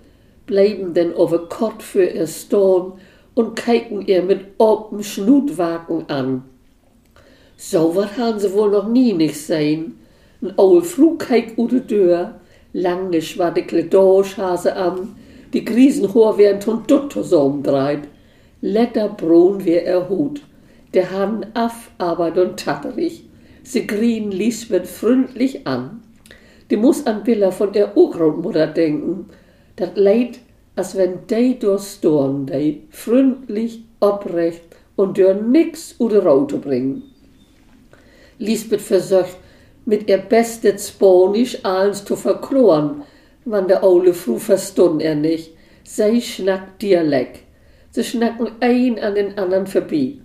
bleiben 0.47 0.95
denn 0.95 1.13
over 1.13 1.49
Kott 1.49 1.83
für 1.83 2.05
ihr 2.05 2.29
Storn 2.29 2.93
und 3.35 3.57
keiken 3.57 4.07
ihr 4.07 4.23
mit 4.23 4.43
open 4.59 5.03
Schnutwagen 5.03 6.09
an. 6.09 6.45
So 7.57 7.97
wat 7.97 8.17
han 8.17 8.39
sie 8.39 8.53
wohl 8.53 8.71
noch 8.71 8.87
nie 8.87 9.13
nicht 9.13 9.45
sein. 9.45 9.95
N 10.41 10.53
oul 10.57 10.83
Flug 10.83 11.19
keik 11.19 11.59
u 11.59 11.67
de 11.67 11.81
Dör, 11.81 12.39
lange 12.73 13.21
schwadekle 13.21 13.83
Dorschhase 13.87 14.77
an, 14.77 15.17
die 15.53 15.65
Griesenhohr 15.65 16.39
wären 16.39 16.61
ton 16.61 16.85
Dutto 16.87 17.25
so 17.25 17.41
umdreit. 17.41 18.05
Letter 18.61 19.09
brun 19.09 19.65
wär 19.65 19.85
er 19.85 20.09
Hut, 20.09 20.43
der 20.95 21.11
han 21.11 21.45
aff 21.55 21.91
aber 21.99 22.31
don 22.31 22.57
tatterig. 22.57 23.25
Sie 23.65 23.85
grien 23.85 24.31
Lisbeth 24.31 24.87
freundlich 24.87 25.67
an. 25.67 26.06
Die 26.71 26.77
muss 26.77 27.07
an 27.07 27.23
Bilder 27.23 27.53
von 27.53 27.73
der 27.73 27.97
Urgroßmutter 27.97 28.67
denken. 28.69 29.31
Das 29.77 29.91
leid, 29.95 30.41
als 30.75 30.97
wenn 30.97 31.27
die 31.29 31.59
durchstorn, 31.59 32.47
die 32.47 32.83
freundlich, 32.91 33.83
oprecht 34.01 34.63
und 34.97 35.17
dir 35.17 35.35
nix 35.35 35.95
oder 35.99 36.25
Raute 36.25 36.59
bringen. 36.59 37.03
Lisbeth 38.39 38.83
versucht, 38.83 39.37
mit 39.85 40.09
ihr 40.09 40.19
bestes 40.19 40.89
Spanisch 40.89 41.59
alles 41.63 42.05
zu 42.05 42.17
verkloren, 42.17 43.03
wann 43.45 43.69
der 43.69 43.83
Ole 43.85 44.13
Fru 44.13 44.39
verstund 44.39 45.01
er 45.01 45.15
nicht. 45.15 45.53
Sie 45.85 46.21
schnackt 46.21 46.83
Dialekt. 46.83 47.41
Sie 47.93 48.05
schnacken 48.05 48.51
ein 48.61 48.99
an 48.99 49.15
den 49.15 49.39
anderen 49.39 49.67
vorbei. 49.67 50.19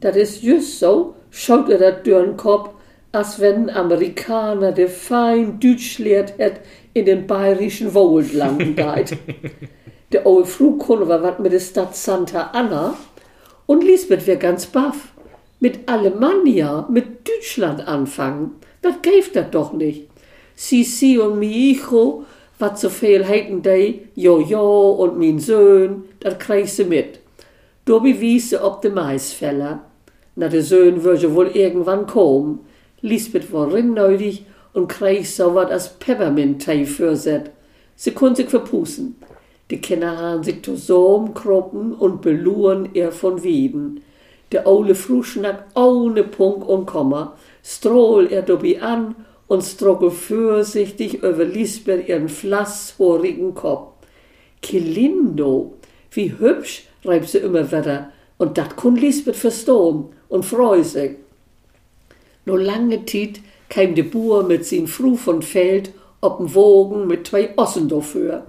Das 0.00 0.16
ist 0.16 0.42
just 0.42 0.80
so, 0.80 1.14
schaut 1.30 1.68
er 1.68 1.78
dat 1.78 2.06
dürren 2.06 2.36
Kopf 2.36 2.70
als 3.12 3.38
wenn 3.40 3.68
ein 3.68 3.76
Amerikaner, 3.76 4.72
der 4.72 4.88
fein 4.88 5.60
Deutsch 5.60 5.98
lehrt 5.98 6.38
hat, 6.38 6.60
in 6.94 7.04
den 7.04 7.26
bayerischen 7.26 7.94
Wohlland 7.94 8.76
geht. 8.76 9.18
der 10.12 10.26
olle 10.26 10.44
Flugkunde 10.44 11.08
war 11.08 11.40
mit 11.40 11.52
der 11.52 11.60
Stadt 11.60 11.94
Santa 11.94 12.50
Anna 12.52 12.96
und 13.66 13.84
Lisbeth 13.84 14.26
wär 14.26 14.36
ganz 14.36 14.66
baff. 14.66 15.12
Mit 15.60 15.88
Alemannia, 15.88 16.86
mit 16.90 17.28
Deutschland 17.28 17.86
anfangen, 17.86 18.56
das 18.82 19.00
gäf 19.00 19.30
dat 19.32 19.54
doch 19.54 19.72
nicht. 19.72 20.08
Sisi 20.56 21.18
und 21.18 21.38
mi 21.38 21.52
hijo, 21.52 22.24
wat 22.58 22.78
so 22.78 22.90
viel 22.90 23.26
heiten 23.26 23.62
dei, 23.62 24.00
jo 24.14 24.40
jo 24.40 24.90
und 24.90 25.18
min 25.18 25.38
Söhn, 25.38 26.04
dat 26.20 26.40
krieg 26.40 26.68
sie 26.68 26.84
mit. 26.84 27.20
Dobi 27.84 28.20
wiese 28.20 28.62
ob 28.62 28.82
de 28.82 28.90
Maisfeller. 28.90 29.82
Na, 30.34 30.48
de 30.48 30.60
Söhn 30.60 31.04
würde 31.04 31.34
wohl 31.34 31.48
irgendwann 31.48 32.06
kommen. 32.06 32.60
Lisbeth 33.02 33.52
war 33.52 33.72
rinneudig 33.72 34.46
und 34.72 34.88
krieg 34.88 35.26
so 35.26 35.54
wat 35.54 35.70
als 35.70 35.98
Peppermint-Tee 35.98 36.86
fürset. 36.86 37.50
Sie 37.96 38.12
kon 38.12 38.34
sich 38.34 38.48
verpusen. 38.48 39.16
Die 39.70 39.80
Kinder 39.80 40.16
haben 40.16 40.42
sich 40.42 40.62
zusammen 40.62 41.34
kroppen 41.34 41.92
und 41.92 42.22
beluren 42.22 42.88
ihr 42.94 43.12
von 43.12 43.42
Wieden. 43.42 44.02
Der 44.52 44.66
Ole 44.66 44.94
Früh 44.94 45.22
schnackt 45.22 45.76
ohne 45.76 46.24
Punkt 46.24 46.66
und 46.66 46.86
Komma. 46.86 47.36
strohl 47.62 48.26
er 48.30 48.42
Dobby 48.42 48.78
an 48.78 49.14
und 49.46 49.62
strockel 49.62 50.10
vorsichtig 50.10 51.22
über 51.22 51.44
Lisbeth 51.44 52.08
ihren 52.08 52.28
flasshorigen 52.28 53.54
Kopf. 53.54 53.92
Kilindo, 54.60 55.74
wie 56.10 56.38
hübsch, 56.38 56.86
reibt 57.04 57.28
sie 57.28 57.38
immer 57.38 57.70
wieder, 57.70 58.10
und 58.38 58.58
dat 58.58 58.76
kun 58.76 58.96
Lisbeth 58.96 59.36
verstehen 59.36 60.06
und 60.28 60.44
freu 60.44 60.82
sich. 60.82 61.16
No 62.44 62.56
lange 62.56 63.04
Zeit 63.06 63.40
kam 63.68 63.94
de 63.94 64.02
Buhr 64.02 64.42
mit 64.42 64.66
sin 64.66 64.86
Fru 64.86 65.16
von 65.16 65.42
Feld 65.42 65.92
ob'n 66.20 66.54
Wogen 66.54 67.06
mit 67.06 67.26
zwei 67.26 67.50
Ossen 67.56 67.88
dafür. 67.88 68.44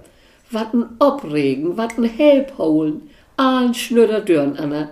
Wat'n 0.50 0.84
Obregen, 1.00 1.76
wat'n 1.76 2.06
Help 2.06 2.56
holen, 2.58 3.10
allen 3.36 3.74
schnöder 3.74 4.20
Dörn 4.20 4.56
anna. 4.56 4.90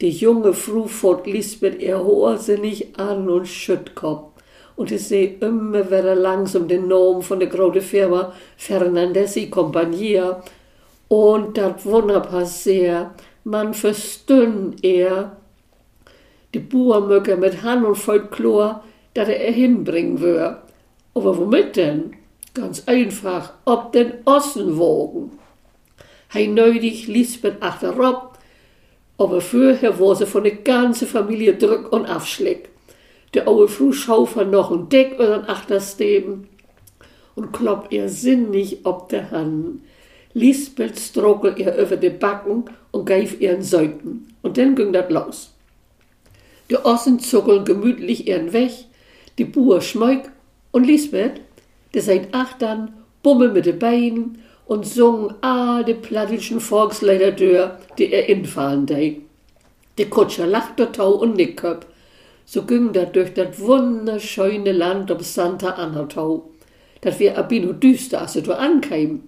Die 0.00 0.10
junge 0.10 0.52
Fru 0.52 0.86
fort 0.86 1.26
Lisbeth 1.26 1.80
ihr 1.80 1.98
hohersinnig 1.98 2.98
an 2.98 3.28
und 3.28 3.46
Schüttkopf. 3.46 4.30
Und 4.76 4.90
ich 4.90 5.06
seh 5.06 5.36
immer 5.40 5.86
wieder 5.86 6.14
langsam 6.14 6.66
den 6.66 6.88
Namen 6.88 7.22
von 7.22 7.38
der 7.38 7.48
großen 7.48 7.80
Firma 7.80 8.32
Fernandesi 8.56 9.48
Compagnia. 9.48 10.42
Und 11.08 11.56
dat 11.56 11.84
wunderbar 11.84 12.44
sehr, 12.44 13.14
man 13.44 13.72
verstünn 13.74 14.74
er. 14.82 15.36
Die 16.54 16.60
Buhrmöcke 16.60 17.36
mit 17.36 17.62
Hand 17.64 17.84
und 17.84 17.96
Folklor, 17.96 18.84
dat 19.14 19.28
er 19.28 19.52
hinbringen 19.52 20.20
wür. 20.20 20.62
Aber 21.12 21.36
womit 21.36 21.74
denn? 21.74 22.14
Ganz 22.54 22.84
einfach, 22.86 23.54
ob 23.64 23.92
den 23.92 24.12
Ossenwogen. 24.24 25.32
Hei 26.32 26.46
nötig 26.46 27.08
Lisbeth 27.08 27.60
achterop, 27.60 28.38
aber 29.18 29.40
vorher 29.40 29.98
war 29.98 30.14
sie 30.14 30.26
von 30.26 30.44
der 30.44 30.54
ganzen 30.54 31.08
Familie 31.08 31.54
drück 31.54 31.92
und 31.92 32.06
aufschlägt. 32.06 32.70
Der 33.34 33.48
aue 33.48 33.66
Frau 33.66 33.90
schaufer 33.90 34.44
noch 34.44 34.70
ein 34.70 34.88
Deck 34.88 35.14
oder 35.18 35.40
ein 35.40 35.48
Achtersteben 35.48 36.48
und 37.34 37.52
klopp 37.52 37.88
ihr 37.90 38.08
sinnig 38.08 38.86
ob 38.86 39.08
der 39.08 39.32
Hand. 39.32 39.80
Lisbeth 40.34 40.98
strockel 40.98 41.54
ihr 41.58 41.74
über 41.76 41.96
die 41.96 42.10
Backen 42.10 42.64
und 42.92 43.06
geif 43.06 43.40
ihren 43.40 43.62
Säuten. 43.62 44.34
Und 44.42 44.56
dann 44.56 44.76
ging 44.76 44.92
dat 44.92 45.10
los. 45.10 45.53
Die 46.70 46.76
Ossen 46.76 47.18
zuckeln 47.18 47.64
gemütlich 47.64 48.26
ihren 48.26 48.52
Weg, 48.52 48.72
die 49.38 49.44
Buhr 49.44 49.80
schmeuk 49.80 50.30
und 50.72 50.86
Lisbeth, 50.86 51.40
der 51.92 52.02
seit 52.02 52.34
achtern, 52.34 52.94
bummel 53.22 53.52
mit 53.52 53.66
den 53.66 53.78
Beinen 53.78 54.38
und 54.66 54.86
sung 54.86 55.34
all 55.42 55.84
die 55.84 55.94
plattischen 55.94 56.60
Volkslieder 56.60 57.32
durch, 57.32 57.70
die 57.98 58.12
er 58.12 58.28
infallen 58.28 58.86
dei. 58.86 59.20
Der 59.98 60.10
Kutscher 60.10 60.46
lachte 60.46 60.90
tau 60.90 61.12
und 61.12 61.36
nicköp. 61.36 61.86
So 62.46 62.62
ging 62.62 62.92
dat 62.92 63.14
durch 63.14 63.32
dat 63.34 63.58
wunderschöne 63.60 64.72
Land 64.72 65.10
um 65.10 65.20
Santa 65.20 65.70
Anna 65.70 66.04
tau. 66.04 66.50
Dat 67.00 67.18
wär 67.20 67.38
abino 67.38 67.72
düster, 67.72 68.22
als 68.22 68.34
du 68.34 68.52
ankäm. 68.52 69.22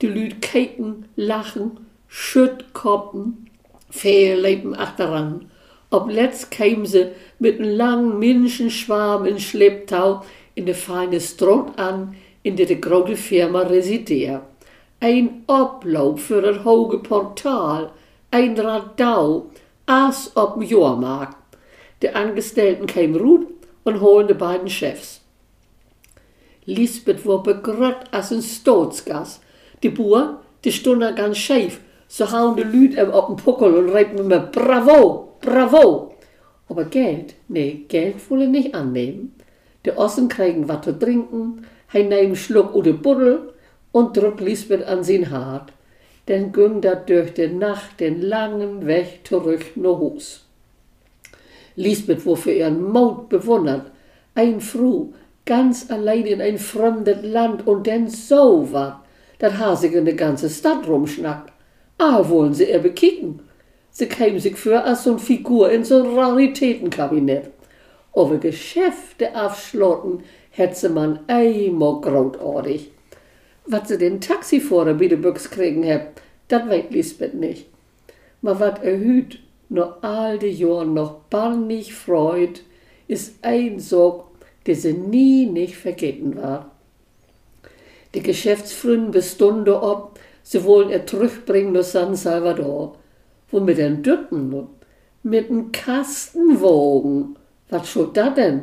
Die 0.00 0.06
Lüd 0.06 0.40
keken, 0.40 1.06
lachen, 1.16 1.72
schüttkoppen, 2.08 3.50
Fehleben 3.90 4.74
achteran. 4.76 5.50
Ob 5.94 6.10
letzt 6.10 6.50
käm 6.50 6.86
sie 6.86 7.12
mit 7.38 7.60
n 7.60 7.76
langen 7.76 8.18
Menschenschwarm 8.18 9.26
in 9.26 9.38
Schlepptau 9.38 10.24
in 10.56 10.66
de 10.66 10.74
feine 10.74 11.20
Strand 11.20 11.78
an, 11.78 12.16
in 12.42 12.56
der 12.56 12.66
de 12.66 12.80
grote 12.80 13.14
Firma 13.14 13.60
resideert. 13.60 14.42
Ein 14.98 15.44
Oblauf 15.46 16.20
für 16.20 16.42
das 16.42 16.64
hoge 16.64 16.98
Portal, 16.98 17.92
ein 18.32 18.58
Radau, 18.58 19.50
as 19.86 20.32
ob'm 20.34 20.64
Jahrmarkt. 20.64 21.36
Die 22.02 22.08
Angestellten 22.08 22.86
kämen 22.86 23.20
ruht 23.20 23.46
und 23.84 24.00
holen 24.00 24.26
die 24.26 24.34
beiden 24.34 24.68
Chefs. 24.68 25.20
Lisbeth 26.64 27.24
war 27.24 27.40
begrott 27.40 28.02
as 28.10 28.32
ein 28.32 28.42
Stoßgas. 28.42 29.40
Die 29.84 29.90
Buhr, 29.90 30.40
die 30.64 30.72
stunden 30.72 31.14
ganz 31.14 31.38
scheif, 31.38 31.78
so 32.08 32.32
hauen 32.32 32.56
die 32.56 32.64
Lüd 32.64 32.94
ihm 32.94 33.12
den 33.12 33.36
Puckel 33.36 33.74
und 33.74 33.90
reiben 33.90 34.18
immer 34.18 34.40
Bravo, 34.40 35.23
Bravo. 35.44 36.14
Aber 36.68 36.84
Geld, 36.86 37.34
nee, 37.48 37.84
Geld 37.88 38.16
wolle 38.30 38.48
nicht 38.48 38.74
annehmen. 38.74 39.34
Die 39.84 39.92
Ossen 39.92 40.28
kriegen 40.28 40.66
was 40.68 40.82
zu 40.82 40.98
trinken, 40.98 41.66
hij 41.88 42.04
neemt 42.04 42.38
Schluck 42.38 42.74
oder 42.74 42.94
Buddel 42.94 43.52
und 43.92 44.16
drückt 44.16 44.40
Lisbeth 44.40 44.86
an 44.86 45.04
sein 45.04 45.30
Hart. 45.30 45.72
Ging 46.26 46.80
dat 46.80 47.08
durch 47.10 47.34
die 47.34 47.48
Nacht 47.48 48.00
den 48.00 48.22
langen 48.22 48.86
Weg 48.86 49.20
zurück 49.24 49.76
nach 49.76 49.98
Hus. 49.98 50.46
Lisbeth 51.76 52.24
war 52.24 52.36
für 52.36 52.52
ihren 52.52 52.82
Maut 52.90 53.28
bewundert. 53.28 53.90
Ein 54.34 54.60
Frau, 54.60 55.12
ganz 55.44 55.90
allein 55.90 56.24
in 56.24 56.40
ein 56.40 56.58
fremdes 56.58 57.22
Land 57.22 57.66
und 57.66 57.86
denn 57.86 58.08
so 58.08 58.66
wat, 58.72 58.96
dat 59.38 59.58
ha 59.58 59.76
sich 59.76 59.92
in 59.92 60.06
de 60.06 60.14
ganze 60.14 60.48
Stadt 60.48 60.88
rumschnackt. 60.88 61.52
Ah, 61.98 62.26
wollen 62.28 62.54
sie 62.54 62.70
ihr 62.70 62.78
bekicken. 62.78 63.40
Sie 63.96 64.06
käm 64.06 64.40
sich 64.40 64.56
für 64.56 64.82
als 64.82 65.06
so'n 65.06 65.20
Figur 65.20 65.70
in 65.70 65.84
so'n 65.84 66.16
Raritätenkabinett. 66.16 67.50
Aber 68.12 68.38
Geschäfte 68.38 69.36
aufschlotten, 69.40 70.24
hätt 70.50 70.76
sie 70.76 70.88
man 70.88 71.20
einmal 71.28 72.00
großartig. 72.00 72.90
Was 73.66 73.88
sie 73.88 73.98
den 73.98 74.20
Taxifahrer 74.20 74.94
der 74.94 75.16
Büchs 75.16 75.48
kriegen 75.48 75.88
hab, 75.88 76.20
dat 76.48 76.68
weet 76.68 76.90
Lisbeth 76.90 77.34
nicht. 77.34 77.66
Ma 78.42 78.58
wat 78.58 78.82
er 78.82 78.98
hüt 78.98 79.38
noch 79.68 80.02
all 80.02 80.40
die 80.40 80.48
Jahren 80.48 80.94
noch 80.94 81.20
barnig 81.30 81.94
freut, 81.94 82.62
ist 83.06 83.36
ein 83.42 83.78
Sorg, 83.78 84.24
der 84.66 84.74
sie 84.74 84.92
nie 84.92 85.46
nicht 85.46 85.76
vergeten 85.76 86.36
war. 86.36 86.72
Die 88.12 88.22
Geschäftsfründen 88.22 89.12
bestunde 89.12 89.80
ob, 89.80 90.18
sie 90.42 90.64
wollen 90.64 90.90
er 90.90 91.06
zurückbringen 91.06 91.72
nach 91.72 91.84
San 91.84 92.16
Salvador. 92.16 92.96
Wo 93.50 93.60
mit 93.60 93.78
den 93.78 94.02
Düppen? 94.02 94.68
Mit 95.22 95.50
n 95.50 95.72
Kastenwogen. 95.72 97.36
Was 97.68 97.88
schuld 97.88 98.16
da 98.16 98.30
denn? 98.30 98.62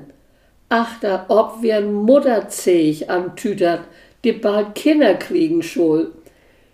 Ach, 0.69 0.99
da 1.01 1.25
ob 1.27 1.61
wir 1.61 1.77
n 1.77 1.93
Mutterzech 1.93 3.09
antütert, 3.09 3.81
die 4.23 4.31
bald 4.31 4.75
Kinder 4.75 5.15
kriegen 5.15 5.63
schul. 5.63 6.13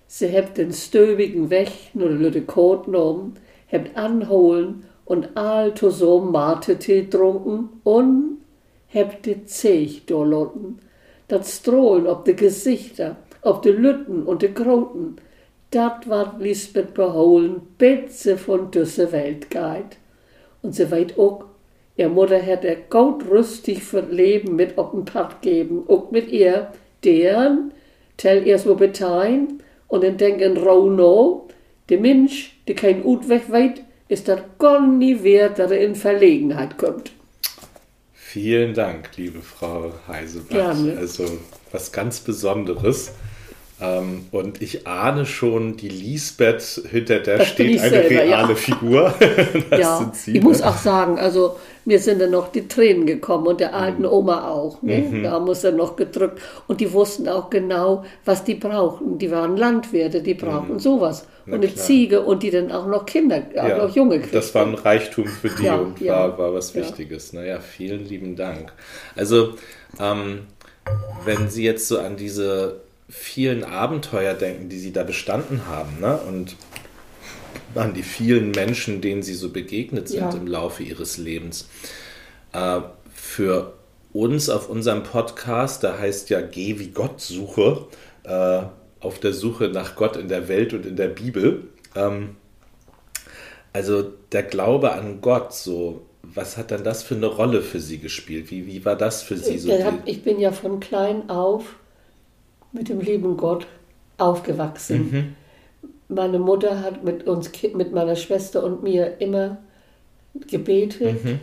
Sie 0.07 0.27
hebt 0.27 0.57
den 0.57 0.71
stöbigen 0.71 1.49
Weg 1.49 1.71
nur 1.93 2.09
lütte 2.09 2.41
Kot 2.41 2.85
genommen, 2.85 3.33
hebt 3.67 3.97
anholen 3.97 4.83
und 5.05 5.35
all 5.35 5.73
so 5.75 6.19
Mate-Tee 6.19 7.09
trunken 7.09 7.69
und 7.83 8.37
hebt 8.87 9.25
die 9.25 9.45
Zech 9.45 10.05
dorlotten. 10.05 10.79
Dat 11.27 11.45
Strohlen 11.45 12.07
ob 12.07 12.23
de 12.25 12.33
Gesichter, 12.33 13.17
ob 13.41 13.61
de 13.61 13.73
Lütten 13.73 14.23
und 14.23 14.41
de 14.41 14.53
Kroten, 14.53 15.17
dat 15.69 16.05
wat 16.07 16.39
Lisbeth 16.39 16.93
beholen, 16.93 17.61
bitze 17.77 18.37
von 18.37 18.71
düsse 18.71 19.11
Welt 19.11 19.49
geit. 19.49 19.97
Und 20.61 20.75
sie 20.75 20.89
weit 20.91 21.17
ook, 21.17 21.47
ihr 21.97 22.09
Mutter 22.09 22.39
hätt 22.39 22.65
er 22.65 22.75
gut 22.75 23.29
rüstig 23.29 23.83
für 23.83 24.01
Leben 24.01 24.55
mit 24.55 24.77
op 24.77 24.91
den 24.91 25.05
Pad 25.05 25.41
geben, 25.41 25.83
ook 25.87 26.11
mit 26.11 26.31
ihr, 26.31 26.71
deren, 27.03 27.71
tell 28.17 28.45
ihr 28.45 28.59
so 28.59 28.75
betein, 28.75 29.61
und 29.87 30.03
dann 30.03 30.17
denken 30.17 30.57
Rauno, 30.57 31.47
der 31.89 31.99
Mensch, 31.99 32.57
der 32.67 32.75
kein 32.75 33.05
Utweg 33.05 33.51
weit, 33.51 33.81
ist 34.09 34.27
das 34.27 34.41
gar 34.59 34.85
nie 34.85 35.23
wert, 35.23 35.59
dass 35.59 35.71
er 35.71 35.79
in 35.79 35.95
Verlegenheit 35.95 36.77
kommt. 36.77 37.11
Vielen 38.13 38.73
Dank, 38.73 39.15
liebe 39.15 39.41
Frau 39.41 39.93
Heisebach. 40.07 40.49
Gerne. 40.49 40.97
Also 40.97 41.25
was 41.71 41.91
ganz 41.91 42.19
Besonderes. 42.19 43.13
Ähm, 43.79 44.25
und 44.31 44.61
ich 44.61 44.87
ahne 44.87 45.27
schon, 45.27 45.77
die 45.77 45.89
Lisbeth, 45.89 46.81
hinter 46.89 47.19
der 47.19 47.37
Das 47.37 47.49
steht 47.49 47.79
eine 47.79 47.89
selber, 47.89 48.09
reale 48.09 48.49
ja. 48.49 48.55
Figur. 48.55 49.13
das 49.69 49.79
ja, 49.79 49.97
sind 49.97 50.15
Sie. 50.15 50.37
ich 50.37 50.43
muss 50.43 50.63
auch 50.63 50.77
sagen, 50.77 51.19
also 51.19 51.57
mir 51.85 51.99
sind 51.99 52.19
dann 52.19 52.31
noch 52.31 52.51
die 52.51 52.67
Tränen 52.67 53.05
gekommen 53.05 53.45
und 53.45 53.59
der 53.59 53.75
alten 53.75 54.05
Oma 54.05 54.49
auch. 54.49 54.81
Ne? 54.81 55.21
Da 55.21 55.39
muss 55.39 55.63
er 55.63 55.73
noch 55.73 55.95
gedrückt. 55.95 56.41
Und 56.65 56.81
die 56.81 56.91
wussten 56.91 57.29
auch 57.29 57.51
genau, 57.51 58.03
was 58.25 58.43
die 58.43 58.55
brauchten. 58.55 59.19
Die 59.19 59.29
waren 59.29 59.55
Landwirte, 59.55 60.21
die 60.21 60.33
brauchten 60.33 60.79
sowas. 60.79 61.27
Na 61.45 61.55
und 61.55 61.63
eine 61.63 61.71
klar. 61.71 61.85
Ziege 61.85 62.21
und 62.23 62.41
die 62.41 62.49
dann 62.49 62.71
auch 62.71 62.87
noch 62.87 63.05
Kinder, 63.05 63.43
auch 63.57 63.67
ja, 63.67 63.77
noch 63.77 63.95
Junge 63.95 64.17
kriegten. 64.17 64.33
das 64.33 64.53
war 64.55 64.65
ein 64.65 64.73
Reichtum 64.73 65.27
für 65.27 65.49
die 65.49 65.63
Ja, 65.63 65.75
und 65.75 66.01
ja, 66.01 66.13
war, 66.13 66.37
war 66.37 66.53
was 66.55 66.73
ja. 66.73 66.81
Wichtiges. 66.81 67.31
Naja, 67.31 67.59
vielen 67.59 68.05
lieben 68.05 68.35
Dank. 68.35 68.73
Also, 69.15 69.53
ähm, 69.99 70.47
wenn 71.25 71.47
Sie 71.49 71.63
jetzt 71.63 71.87
so 71.87 71.99
an 71.99 72.17
diese 72.17 72.86
vielen 73.09 73.63
Abenteuer 73.63 74.33
denken, 74.33 74.69
die 74.69 74.79
Sie 74.79 74.91
da 74.91 75.03
bestanden 75.03 75.67
haben, 75.67 75.99
ne? 75.99 76.17
und 76.27 76.55
an 77.75 77.93
die 77.93 78.03
vielen 78.03 78.51
Menschen, 78.51 79.01
denen 79.01 79.23
Sie 79.23 79.33
so 79.33 79.49
begegnet 79.49 80.07
sind 80.09 80.19
Ja. 80.19 80.29
im 80.31 80.47
Laufe 80.47 80.83
Ihres 80.83 81.17
Lebens, 81.17 81.69
äh, 82.53 82.81
für 83.13 83.73
uns 84.13 84.49
auf 84.49 84.69
unserem 84.69 85.03
Podcast, 85.03 85.83
da 85.83 85.97
heißt 85.97 86.29
ja 86.29 86.41
Geh 86.41 86.79
wie 86.79 86.89
Gott 86.89 87.21
suche, 87.21 87.85
äh, 88.23 88.61
auf 88.99 89.19
der 89.19 89.33
Suche 89.33 89.69
nach 89.69 89.95
Gott 89.95 90.17
in 90.17 90.27
der 90.27 90.47
Welt 90.47 90.73
und 90.73 90.85
in 90.85 90.95
der 90.95 91.07
Bibel. 91.09 91.65
Ähm, 91.95 92.35
also 93.73 94.11
der 94.31 94.43
Glaube 94.43 94.93
an 94.93 95.21
Gott, 95.21 95.53
so 95.53 96.01
was 96.23 96.57
hat 96.57 96.71
dann 96.71 96.83
das 96.83 97.03
für 97.03 97.15
eine 97.15 97.27
Rolle 97.27 97.61
für 97.61 97.79
Sie 97.79 97.99
gespielt? 97.99 98.51
Wie, 98.51 98.65
wie 98.65 98.83
war 98.83 98.95
das 98.95 99.21
für 99.21 99.37
Sie 99.37 99.57
so? 99.57 99.69
Ich, 99.71 99.85
ich 100.05 100.23
bin 100.23 100.39
ja 100.39 100.51
von 100.51 100.79
klein 100.79 101.29
auf 101.29 101.75
mit 102.71 102.89
dem 102.89 102.99
lieben 102.99 103.37
Gott 103.37 103.67
aufgewachsen. 104.17 105.11
Mhm. 105.11 105.35
Meine 106.09 106.39
Mutter 106.39 106.81
hat 106.81 107.03
mit 107.03 107.27
uns, 107.27 107.51
mit 107.73 107.93
meiner 107.93 108.15
Schwester 108.15 108.63
und 108.63 108.83
mir 108.83 109.19
immer 109.19 109.57
gebetet 110.47 111.23
mhm. 111.23 111.39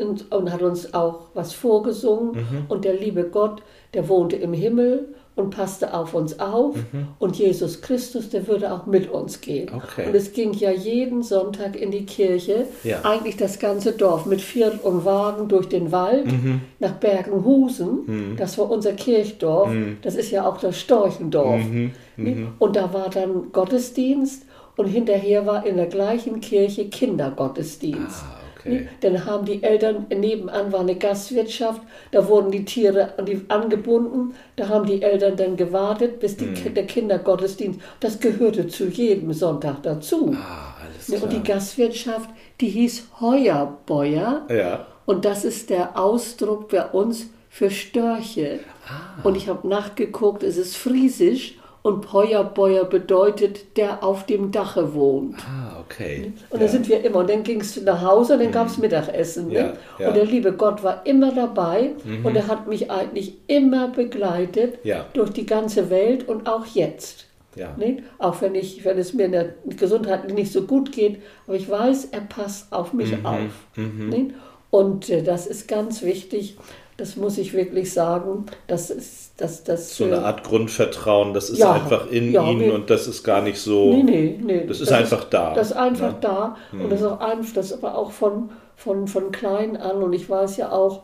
und, 0.00 0.32
und, 0.32 0.52
hat 0.52 0.62
uns 0.62 0.92
auch 0.94 1.28
was 1.34 1.52
vorgesungen. 1.52 2.32
Mhm. 2.32 2.64
Und 2.68 2.84
der 2.84 2.94
liebe 2.94 3.24
Gott, 3.24 3.62
der 3.94 4.08
wohnte 4.08 4.36
im 4.36 4.52
Himmel 4.52 5.14
und 5.34 5.50
passte 5.50 5.94
auf 5.94 6.12
uns 6.14 6.38
auf. 6.40 6.76
Mhm. 6.76 7.08
Und 7.18 7.36
Jesus 7.36 7.80
Christus, 7.80 8.28
der 8.28 8.46
würde 8.46 8.72
auch 8.72 8.86
mit 8.86 9.10
uns 9.10 9.40
gehen. 9.40 9.70
Okay. 9.74 10.06
Und 10.06 10.14
es 10.14 10.32
ging 10.32 10.52
ja 10.52 10.70
jeden 10.70 11.22
Sonntag 11.22 11.74
in 11.74 11.90
die 11.90 12.04
Kirche, 12.04 12.66
ja. 12.84 13.00
eigentlich 13.02 13.36
das 13.36 13.58
ganze 13.58 13.92
Dorf 13.92 14.26
mit 14.26 14.42
Viert 14.42 14.84
und 14.84 15.04
Wagen 15.04 15.48
durch 15.48 15.68
den 15.68 15.90
Wald 15.90 16.26
mhm. 16.26 16.60
nach 16.80 16.92
Bergenhusen. 16.92 17.98
Mhm. 18.06 18.36
Das 18.36 18.58
war 18.58 18.70
unser 18.70 18.92
Kirchdorf. 18.92 19.70
Mhm. 19.70 19.98
Das 20.02 20.16
ist 20.16 20.30
ja 20.30 20.46
auch 20.46 20.58
das 20.58 20.78
Storchendorf. 20.78 21.62
Mhm. 21.64 21.92
Mhm. 22.16 22.48
Und 22.58 22.76
da 22.76 22.92
war 22.92 23.08
dann 23.08 23.52
Gottesdienst 23.52 24.44
und 24.76 24.86
hinterher 24.86 25.46
war 25.46 25.64
in 25.64 25.76
der 25.76 25.86
gleichen 25.86 26.40
Kirche 26.40 26.88
Kindergottesdienst. 26.88 28.22
Ah. 28.22 28.41
Okay. 28.64 28.88
Dann 29.00 29.24
haben 29.24 29.44
die 29.44 29.62
Eltern, 29.62 30.06
nebenan 30.08 30.72
war 30.72 30.80
eine 30.80 30.94
Gastwirtschaft, 30.94 31.82
da 32.10 32.26
wurden 32.28 32.50
die 32.50 32.64
Tiere 32.64 33.14
angebunden, 33.48 34.34
da 34.56 34.68
haben 34.68 34.86
die 34.86 35.02
Eltern 35.02 35.36
dann 35.36 35.56
gewartet, 35.56 36.20
bis 36.20 36.36
die, 36.36 36.46
mm. 36.46 36.74
der 36.74 36.86
Kindergottesdienst, 36.86 37.80
das 38.00 38.20
gehörte 38.20 38.68
zu 38.68 38.86
jedem 38.86 39.32
Sonntag 39.32 39.82
dazu. 39.82 40.34
Ah, 40.36 40.74
alles 40.84 41.06
klar. 41.06 41.22
Und 41.22 41.32
die 41.32 41.42
Gastwirtschaft, 41.42 42.30
die 42.60 42.68
hieß 42.68 43.08
Heuerbeuer. 43.20 44.46
Ja. 44.48 44.86
Und 45.06 45.24
das 45.24 45.44
ist 45.44 45.70
der 45.70 45.98
Ausdruck 45.98 46.68
bei 46.68 46.86
uns 46.86 47.30
für 47.48 47.70
Störche. 47.70 48.60
Ah. 48.86 49.20
Und 49.22 49.36
ich 49.36 49.48
habe 49.48 49.66
nachgeguckt, 49.66 50.42
es 50.42 50.56
ist 50.56 50.76
Friesisch 50.76 51.56
und 51.82 52.12
Heuerbeuer 52.12 52.84
bedeutet, 52.84 53.76
der 53.76 54.04
auf 54.04 54.24
dem 54.26 54.52
Dache 54.52 54.94
wohnt. 54.94 55.36
Ah, 55.38 55.80
okay. 55.80 56.32
Und 56.50 56.60
ja. 56.60 56.66
da 56.66 56.72
sind 56.72 56.88
wir 56.88 57.04
immer. 57.04 57.18
Und 57.18 57.30
dann 57.30 57.42
ging 57.42 57.60
es 57.60 57.80
nach 57.82 58.00
Hause 58.02 58.34
und 58.34 58.38
dann 58.38 58.48
mhm. 58.48 58.52
gab 58.52 58.68
es 58.68 58.78
Mittagessen. 58.78 59.48
Ne? 59.48 59.54
Ja, 59.54 59.72
ja. 59.98 60.08
Und 60.08 60.16
der 60.16 60.24
liebe 60.24 60.52
Gott 60.52 60.82
war 60.84 61.04
immer 61.06 61.34
dabei 61.34 61.90
mhm. 62.04 62.24
und 62.24 62.36
er 62.36 62.46
hat 62.46 62.68
mich 62.68 62.90
eigentlich 62.90 63.34
immer 63.48 63.88
begleitet 63.88 64.78
durch 65.12 65.30
die 65.30 65.46
ganze 65.46 65.90
Welt 65.90 66.28
und 66.28 66.48
auch 66.48 66.66
jetzt. 66.66 67.26
Ja. 67.56 67.74
Ne? 67.76 68.04
Auch 68.18 68.40
wenn, 68.40 68.54
ich, 68.54 68.84
wenn 68.84 68.96
es 68.96 69.12
mir 69.12 69.26
in 69.26 69.32
der 69.32 69.54
Gesundheit 69.76 70.32
nicht 70.32 70.52
so 70.52 70.62
gut 70.62 70.92
geht, 70.92 71.20
aber 71.46 71.56
ich 71.56 71.68
weiß, 71.68 72.06
er 72.12 72.20
passt 72.20 72.72
auf 72.72 72.92
mich 72.92 73.16
mhm. 73.16 73.26
auf. 73.26 73.66
Mhm. 73.76 74.08
Ne? 74.08 74.34
Und 74.70 75.10
äh, 75.10 75.22
das 75.22 75.46
ist 75.46 75.68
ganz 75.68 76.02
wichtig. 76.02 76.56
Das 76.96 77.16
muss 77.16 77.38
ich 77.38 77.54
wirklich 77.54 77.92
sagen. 77.92 78.46
Das 78.66 78.90
ist 78.90 79.32
das, 79.38 79.64
das, 79.64 79.96
so 79.96 80.04
eine 80.04 80.24
Art 80.24 80.44
Grundvertrauen, 80.44 81.34
das 81.34 81.50
ist 81.50 81.58
ja, 81.58 81.72
einfach 81.72 82.10
in 82.10 82.32
ja, 82.32 82.48
ihnen 82.48 82.70
und 82.70 82.90
das 82.90 83.06
ist 83.06 83.24
gar 83.24 83.40
nicht 83.42 83.58
so. 83.58 83.92
Nee, 83.92 84.02
nee, 84.02 84.40
nee. 84.40 84.66
Das 84.66 84.80
ist 84.80 84.90
das 84.90 84.98
einfach 84.98 85.24
ist, 85.24 85.30
da. 85.30 85.54
Das 85.54 85.70
ist 85.70 85.76
einfach 85.76 86.12
ja. 86.12 86.18
da. 86.20 86.56
Hm. 86.70 86.82
Und 86.82 86.92
das 86.92 87.00
ist 87.00 87.06
auch 87.06 87.20
einfach, 87.20 87.54
das 87.54 87.66
ist 87.66 87.72
aber 87.72 87.96
auch 87.96 88.12
von, 88.12 88.50
von, 88.76 89.08
von 89.08 89.32
klein 89.32 89.76
an. 89.76 90.02
Und 90.02 90.12
ich 90.12 90.28
weiß 90.28 90.58
ja 90.58 90.70
auch, 90.70 91.02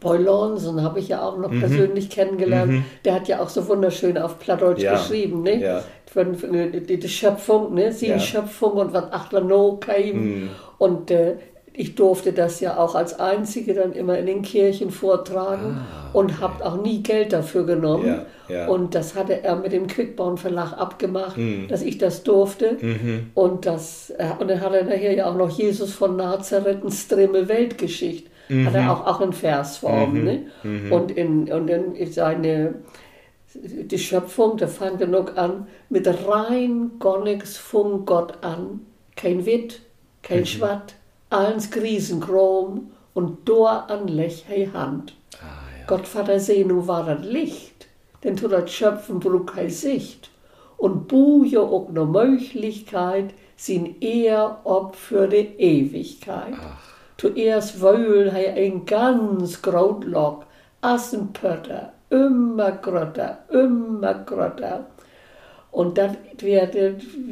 Paul 0.00 0.18
Lawson 0.18 0.82
habe 0.82 1.00
ich 1.00 1.08
ja 1.08 1.22
auch 1.22 1.36
noch 1.38 1.50
mhm. 1.50 1.60
persönlich 1.60 2.08
kennengelernt. 2.08 2.72
Mhm. 2.72 2.84
Der 3.04 3.14
hat 3.14 3.26
ja 3.26 3.40
auch 3.40 3.48
so 3.48 3.66
wunderschön 3.66 4.16
auf 4.16 4.38
Plattdeutsch 4.38 4.82
ja. 4.82 4.92
geschrieben, 4.92 5.42
ne? 5.42 5.60
Ja. 5.60 5.82
Von, 6.06 6.34
von, 6.34 6.52
die, 6.52 6.98
die, 6.98 7.08
Schöpfung, 7.08 7.74
ne? 7.74 7.90
Sie 7.92 8.08
ja. 8.08 8.18
Schöpfung 8.18 8.72
und 8.72 8.92
was 8.92 9.12
Achtlano 9.12 9.78
kam. 9.80 10.12
Mhm. 10.12 10.50
Und 10.78 11.10
äh, 11.10 11.36
ich 11.74 11.94
durfte 11.94 12.32
das 12.32 12.60
ja 12.60 12.76
auch 12.76 12.94
als 12.94 13.18
Einzige 13.18 13.72
dann 13.72 13.92
immer 13.92 14.18
in 14.18 14.26
den 14.26 14.42
Kirchen 14.42 14.90
vortragen 14.90 15.78
ah, 15.78 16.08
okay. 16.10 16.18
und 16.18 16.40
habe 16.40 16.64
auch 16.64 16.82
nie 16.82 17.02
Geld 17.02 17.32
dafür 17.32 17.64
genommen. 17.64 18.06
Ja, 18.06 18.26
ja. 18.54 18.68
Und 18.68 18.94
das 18.94 19.14
hatte 19.14 19.42
er 19.42 19.56
mit 19.56 19.72
dem 19.72 19.86
Quickborn 19.86 20.36
Verlag 20.36 20.72
abgemacht, 20.74 21.38
mhm. 21.38 21.68
dass 21.68 21.82
ich 21.82 21.96
das 21.96 22.24
durfte. 22.24 22.76
Mhm. 22.80 23.30
Und, 23.34 23.64
das, 23.64 24.10
äh, 24.18 24.28
und 24.38 24.48
dann 24.48 24.60
hat 24.60 24.74
er 24.74 24.84
nachher 24.84 25.14
ja 25.14 25.30
auch 25.30 25.36
noch 25.36 25.48
Jesus 25.48 25.94
von 25.94 26.16
Nazareth, 26.16 26.84
ein 26.84 26.90
Strimme 26.90 27.48
Weltgeschichte. 27.48 28.28
Mhm. 28.48 28.66
Hat 28.66 28.74
er 28.74 28.92
auch, 28.92 29.06
auch 29.06 29.20
in 29.22 29.32
Versform. 29.32 30.12
Mhm. 30.12 30.24
Ne? 30.24 30.42
Mhm. 30.62 30.92
Und, 30.92 31.10
in, 31.12 31.50
und 31.50 31.68
in 31.68 32.12
seine, 32.12 32.74
die 33.54 33.98
Schöpfung, 33.98 34.58
da 34.58 34.66
fängt 34.66 34.98
genug 34.98 35.38
an, 35.38 35.68
mit 35.88 36.06
rein 36.06 36.92
gar 36.98 37.24
nichts 37.24 37.56
von 37.56 38.04
Gott 38.04 38.44
an. 38.44 38.80
Kein 39.16 39.46
Witt, 39.46 39.80
kein 40.22 40.40
mhm. 40.40 40.46
Schwatt 40.46 40.96
Allens 41.32 41.70
Krisenkrom 41.70 42.90
und 43.14 43.48
dor 43.48 43.90
an 43.90 44.06
Lech 44.08 44.44
hei 44.48 44.68
Hand. 44.72 45.14
Ah, 45.40 45.78
ja. 45.78 45.86
Gottvater 45.86 46.38
seh, 46.38 46.64
nu 46.64 46.86
war 46.86 47.04
das 47.06 47.24
Licht, 47.24 47.88
denn 48.22 48.36
tu 48.36 48.48
das 48.48 48.70
Schöpfen 48.70 49.18
brug 49.18 49.56
hei 49.56 49.68
Sicht. 49.68 50.30
Und 50.76 51.08
buje 51.08 51.60
auch 51.60 51.88
no 51.90 52.06
Möglichkeit, 52.06 53.34
sin 53.56 54.00
eher 54.00 54.60
ob 54.64 54.96
für 54.96 55.28
die 55.28 55.54
Ewigkeit. 55.58 56.54
Ach. 56.60 56.92
Tu 57.16 57.28
erst 57.28 57.80
wöhl 57.80 58.32
hei 58.32 58.52
ein 58.52 58.84
ganz 58.84 59.62
Grautlock, 59.62 60.44
Assenpötter, 60.80 61.92
immer 62.10 62.72
grötter, 62.72 63.38
immer 63.48 64.14
grötter. 64.14 64.86
Und 65.70 65.96
das 65.96 66.12
wird 66.38 66.74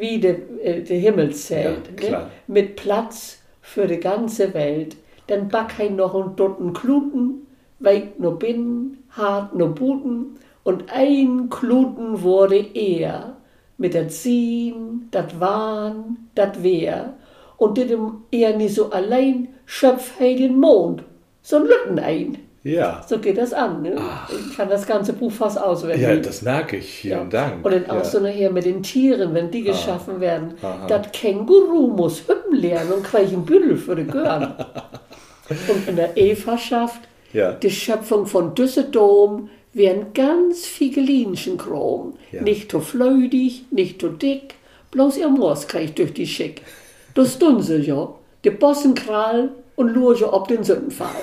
wieder 0.00 0.32
der 0.32 0.98
Himmelszelt, 0.98 2.02
ja, 2.02 2.10
ne? 2.10 2.26
mit 2.46 2.76
Platz 2.76 3.39
für 3.72 3.86
die 3.86 4.00
ganze 4.00 4.52
Welt. 4.52 4.96
Dann 5.28 5.48
back 5.48 5.78
hij 5.78 5.90
noch 5.90 6.14
ein 6.14 6.34
Dutten 6.34 6.72
Kluten, 6.72 7.46
weit 7.78 8.18
no 8.18 8.32
binnen, 8.32 9.04
hart 9.10 9.54
no 9.54 9.68
buten, 9.68 10.38
und 10.64 10.92
ein 10.92 11.48
Kluten 11.50 12.22
wurde 12.22 12.58
er, 12.74 13.36
mit 13.78 13.94
der 13.94 14.08
Ziehen, 14.08 15.08
dat 15.12 15.38
Wahn, 15.38 16.28
dat 16.34 16.62
Wehr, 16.64 17.14
und 17.58 17.78
dem 17.78 18.22
er 18.32 18.56
nie 18.56 18.68
so 18.68 18.90
allein 18.90 19.48
schöpf 19.66 20.18
he 20.18 20.34
den 20.34 20.58
Mond, 20.58 21.04
so'n 21.42 21.64
Lütten 21.64 21.98
ein. 21.98 22.38
Ja. 22.62 23.02
So 23.08 23.18
geht 23.18 23.38
das 23.38 23.52
an. 23.52 23.82
Ne? 23.82 23.96
Ich 24.28 24.56
kann 24.56 24.68
das 24.68 24.86
ganze 24.86 25.14
Buch 25.14 25.32
fast 25.32 25.58
auswendig. 25.58 26.02
Ja, 26.02 26.16
das 26.16 26.42
merke 26.42 26.76
ich. 26.76 26.90
Vielen 26.90 27.18
ja. 27.18 27.24
Dank. 27.24 27.64
Und 27.64 27.72
dann 27.72 27.88
auch 27.88 27.96
ja. 27.96 28.04
so 28.04 28.20
nachher 28.20 28.50
mit 28.50 28.66
den 28.66 28.82
Tieren, 28.82 29.32
wenn 29.32 29.50
die 29.50 29.62
geschaffen 29.62 30.16
ah. 30.18 30.20
werden. 30.20 30.54
Das 30.88 31.10
Känguru 31.12 31.88
muss 31.88 32.28
Hüppen 32.28 32.58
lernen 32.58 32.92
und 32.92 33.14
ein 33.14 33.44
Bündel 33.44 33.76
für 33.76 33.96
die 33.96 34.06
Gören. 34.06 34.54
und 35.48 35.88
in 35.88 35.96
der 35.96 36.16
Evaschaft, 36.18 37.00
ja. 37.32 37.52
die 37.52 37.70
Schöpfung 37.70 38.26
von 38.26 38.54
Düsseldom, 38.54 39.48
werden 39.72 40.12
ganz 40.12 40.66
figelinschen 40.66 41.56
Chrom. 41.56 42.14
Ja. 42.32 42.42
Nicht 42.42 42.70
zu 42.70 42.80
flödig, 42.80 43.64
nicht 43.70 44.00
zu 44.00 44.08
dick, 44.08 44.54
bloß 44.90 45.16
ihr 45.16 45.28
Moors 45.28 45.68
kriegt 45.68 45.98
durch 45.98 46.12
die 46.12 46.26
Schick. 46.26 46.62
Das 47.14 47.38
tun 47.38 47.62
sie 47.62 47.76
ja. 47.76 48.12
Die 48.44 48.50
Bossenkrall 48.50 49.50
und 49.80 49.88
lurche 49.94 50.30
ob 50.30 50.46
den 50.46 50.62
Sündenfall. 50.62 51.08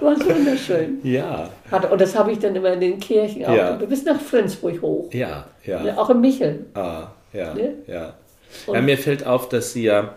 War 0.00 0.16
wunderschön. 0.24 1.00
Ja. 1.02 1.48
Und 1.90 2.00
das 2.00 2.14
habe 2.14 2.32
ich 2.32 2.38
dann 2.38 2.54
immer 2.54 2.74
in 2.74 2.80
den 2.80 3.00
Kirchen 3.00 3.46
auch. 3.46 3.54
Ja. 3.54 3.76
Du 3.76 3.86
bist 3.86 4.04
nach 4.04 4.20
Flensburg 4.20 4.82
hoch. 4.82 5.12
Ja, 5.12 5.46
ja. 5.64 5.96
Auch 5.96 6.10
in 6.10 6.20
Micheln. 6.20 6.66
Ah, 6.74 7.08
ja, 7.32 7.54
ne? 7.54 7.74
ja. 7.86 8.14
ja. 8.66 8.80
Mir 8.80 8.98
fällt 8.98 9.26
auf, 9.26 9.48
dass 9.48 9.72
Sie 9.72 9.84
ja 9.84 10.14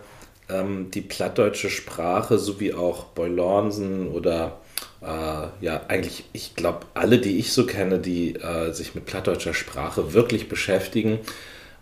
ähm, 0.50 0.90
die 0.92 1.00
plattdeutsche 1.00 1.70
Sprache 1.70 2.38
sowie 2.38 2.74
auch 2.74 3.04
Boylornsen 3.04 4.08
oder 4.08 4.58
äh, 5.00 5.64
ja, 5.64 5.80
eigentlich, 5.88 6.24
ich 6.32 6.54
glaube, 6.56 6.80
alle, 6.92 7.18
die 7.18 7.38
ich 7.38 7.52
so 7.52 7.64
kenne, 7.64 7.98
die 7.98 8.34
äh, 8.34 8.72
sich 8.72 8.94
mit 8.94 9.06
plattdeutscher 9.06 9.54
Sprache 9.54 10.12
wirklich 10.12 10.48
beschäftigen, 10.50 11.20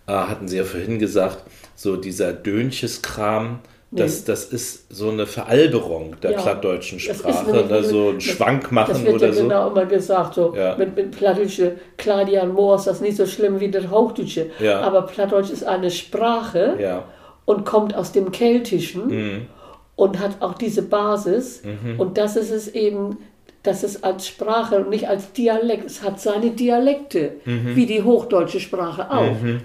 äh, 0.07 0.13
hatten 0.13 0.47
Sie 0.47 0.59
ja 0.59 0.65
vorhin 0.65 1.01
gesagt, 1.01 1.39
so 1.75 1.97
dieser 1.97 2.33
Dönches-Kram, 2.33 3.59
das, 3.95 4.25
das 4.25 4.47
ist 4.47 4.87
so 4.95 5.11
eine 5.11 5.27
Veralberung 5.27 6.17
der 6.23 6.33
ja, 6.33 6.41
plattdeutschen 6.41 6.99
Sprache, 6.99 7.65
da 7.69 7.83
so 7.83 8.11
ein 8.11 8.21
Schwank 8.23 8.73
machen 8.73 8.95
das 8.95 9.05
wird 9.05 9.15
oder 9.17 9.27
ja 9.27 9.33
so. 9.35 9.43
genau 9.43 9.71
immer 9.71 9.85
gesagt, 9.85 10.35
so 10.35 10.55
ja. 10.57 10.77
mit, 10.77 10.97
mit 10.97 11.11
Plattdeutsche, 11.11 11.77
klar, 11.99 12.25
die 12.25 12.39
an 12.39 12.53
Moor 12.53 12.77
ist 12.77 12.87
das 12.87 13.03
nicht 13.03 13.19
so 13.19 13.27
schlimm 13.27 13.61
wie 13.61 13.71
das 13.71 13.91
Hochdeutsche, 13.91 14.51
ja. 14.61 14.81
aber 14.81 15.03
Plattdeutsch 15.03 15.51
ist 15.51 15.65
eine 15.65 15.91
Sprache 15.91 16.77
ja. 16.81 17.05
und 17.45 17.67
kommt 17.67 17.95
aus 17.95 18.13
dem 18.13 18.33
Keltischen 18.33 19.09
mhm. 19.09 19.47
und 19.95 20.19
hat 20.21 20.41
auch 20.41 20.55
diese 20.55 20.83
Basis 20.83 21.63
mhm. 21.63 22.01
und 22.01 22.17
das 22.17 22.37
ist 22.37 22.51
es 22.51 22.69
eben, 22.69 23.19
dass 23.63 23.85
es 23.85 24.03
als 24.03 24.27
Sprache 24.27 24.77
und 24.77 24.91
nicht 24.91 25.09
als 25.09 25.33
Dialekt, 25.33 25.87
es 25.87 26.03
hat 26.03 26.21
seine 26.21 26.51
Dialekte, 26.51 27.35
mhm. 27.45 27.77
wie 27.77 27.87
die 27.87 28.03
hochdeutsche 28.03 28.59
Sprache 28.59 29.09
auch. 29.11 29.41
Mhm. 29.41 29.61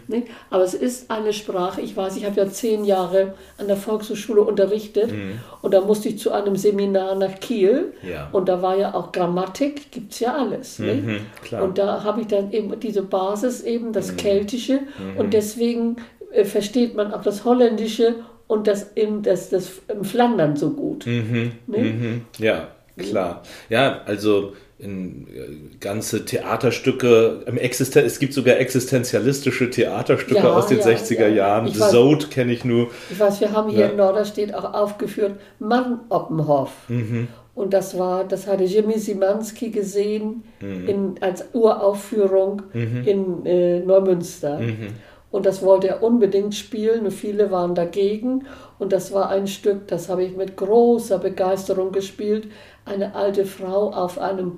Aber 0.51 0.63
es 0.63 0.75
ist 0.75 1.09
eine 1.09 1.33
Sprache, 1.33 1.81
ich 1.81 1.97
weiß, 1.97 2.15
ich 2.17 2.25
habe 2.25 2.39
ja 2.39 2.47
zehn 2.47 2.85
Jahre 2.85 3.33
an 3.57 3.67
der 3.67 3.75
Volkshochschule 3.75 4.41
unterrichtet 4.41 5.11
mhm. 5.11 5.39
und 5.63 5.73
da 5.73 5.81
musste 5.81 6.09
ich 6.09 6.19
zu 6.19 6.31
einem 6.31 6.55
Seminar 6.55 7.15
nach 7.15 7.39
Kiel 7.39 7.93
ja. 8.07 8.29
und 8.31 8.47
da 8.47 8.61
war 8.61 8.77
ja 8.77 8.93
auch 8.93 9.11
Grammatik, 9.11 9.91
gibt 9.91 10.13
es 10.13 10.19
ja 10.19 10.35
alles. 10.35 10.77
Mhm, 10.77 11.21
und 11.59 11.77
da 11.79 12.03
habe 12.03 12.21
ich 12.21 12.27
dann 12.27 12.51
eben 12.51 12.79
diese 12.79 13.01
Basis, 13.01 13.63
eben 13.63 13.93
das 13.93 14.11
mhm. 14.11 14.17
Keltische 14.17 14.73
mhm. 14.73 15.17
und 15.17 15.33
deswegen 15.33 15.95
äh, 16.31 16.45
versteht 16.45 16.95
man 16.95 17.13
auch 17.13 17.23
das 17.23 17.45
Holländische 17.45 18.15
und 18.45 18.67
das 18.67 18.83
in, 18.93 19.23
das, 19.23 19.49
das 19.49 19.81
im 19.87 20.03
Flandern 20.03 20.55
so 20.55 20.69
gut. 20.69 21.07
Mhm. 21.07 21.53
Mhm. 21.65 22.25
Ja, 22.37 22.67
klar. 22.97 23.43
Ja, 23.69 24.01
also 24.05 24.53
in 24.79 25.27
äh, 25.27 25.77
ganze 25.79 26.23
Theaterstücke, 26.25 27.43
im 27.47 27.57
Existen 27.57 28.05
es 28.05 28.19
gibt 28.19 28.33
sogar 28.33 28.57
existenzialistische 28.57 29.69
Theaterstücke 29.71 30.41
Ja, 30.41 30.53
aus 30.53 30.67
den 30.67 30.79
ja, 30.79 30.85
60er 30.85 31.21
ja. 31.21 31.27
Jahren. 31.27 31.67
The 31.67 31.79
Zode 31.79 32.27
kenne 32.27 32.53
ich 32.53 32.63
nur. 32.63 32.89
Ich 33.09 33.19
weiß, 33.19 33.41
wir 33.41 33.51
haben 33.53 33.69
hier 33.71 33.89
in 33.89 33.97
Norderstedt 33.97 34.53
auch 34.53 34.73
aufgeführt 34.73 35.39
Mann 35.59 36.01
Oppenhoff. 36.09 36.71
Mhm. 36.89 37.27
Und 37.55 37.73
das 37.73 37.97
war, 37.97 38.23
das 38.23 38.45
hatte 38.45 38.65
Jimmy 38.65 38.99
Simanski 38.99 39.71
gesehen 39.71 40.43
Mhm. 40.61 40.87
in, 40.87 41.15
als 41.21 41.43
Uraufführung 41.53 42.61
in 42.73 43.45
äh, 43.45 43.79
Neumünster. 43.79 44.59
Mhm. 44.59 44.89
Und 45.31 45.45
das 45.45 45.61
wollte 45.61 45.87
er 45.87 46.03
unbedingt 46.03 46.55
spielen 46.55 47.05
und 47.05 47.11
viele 47.11 47.51
waren 47.51 47.73
dagegen. 47.75 48.45
Und 48.79 48.93
das 48.93 49.11
war 49.11 49.29
ein 49.29 49.47
Stück, 49.47 49.87
das 49.87 50.07
habe 50.07 50.23
ich 50.23 50.37
mit 50.37 50.55
großer 50.55 51.17
Begeisterung 51.19 51.91
gespielt. 51.91 52.47
Eine 52.87 53.15
alte 53.15 53.45
Frau 53.45 53.91
auf 53.91 54.17
einem, 54.19 54.53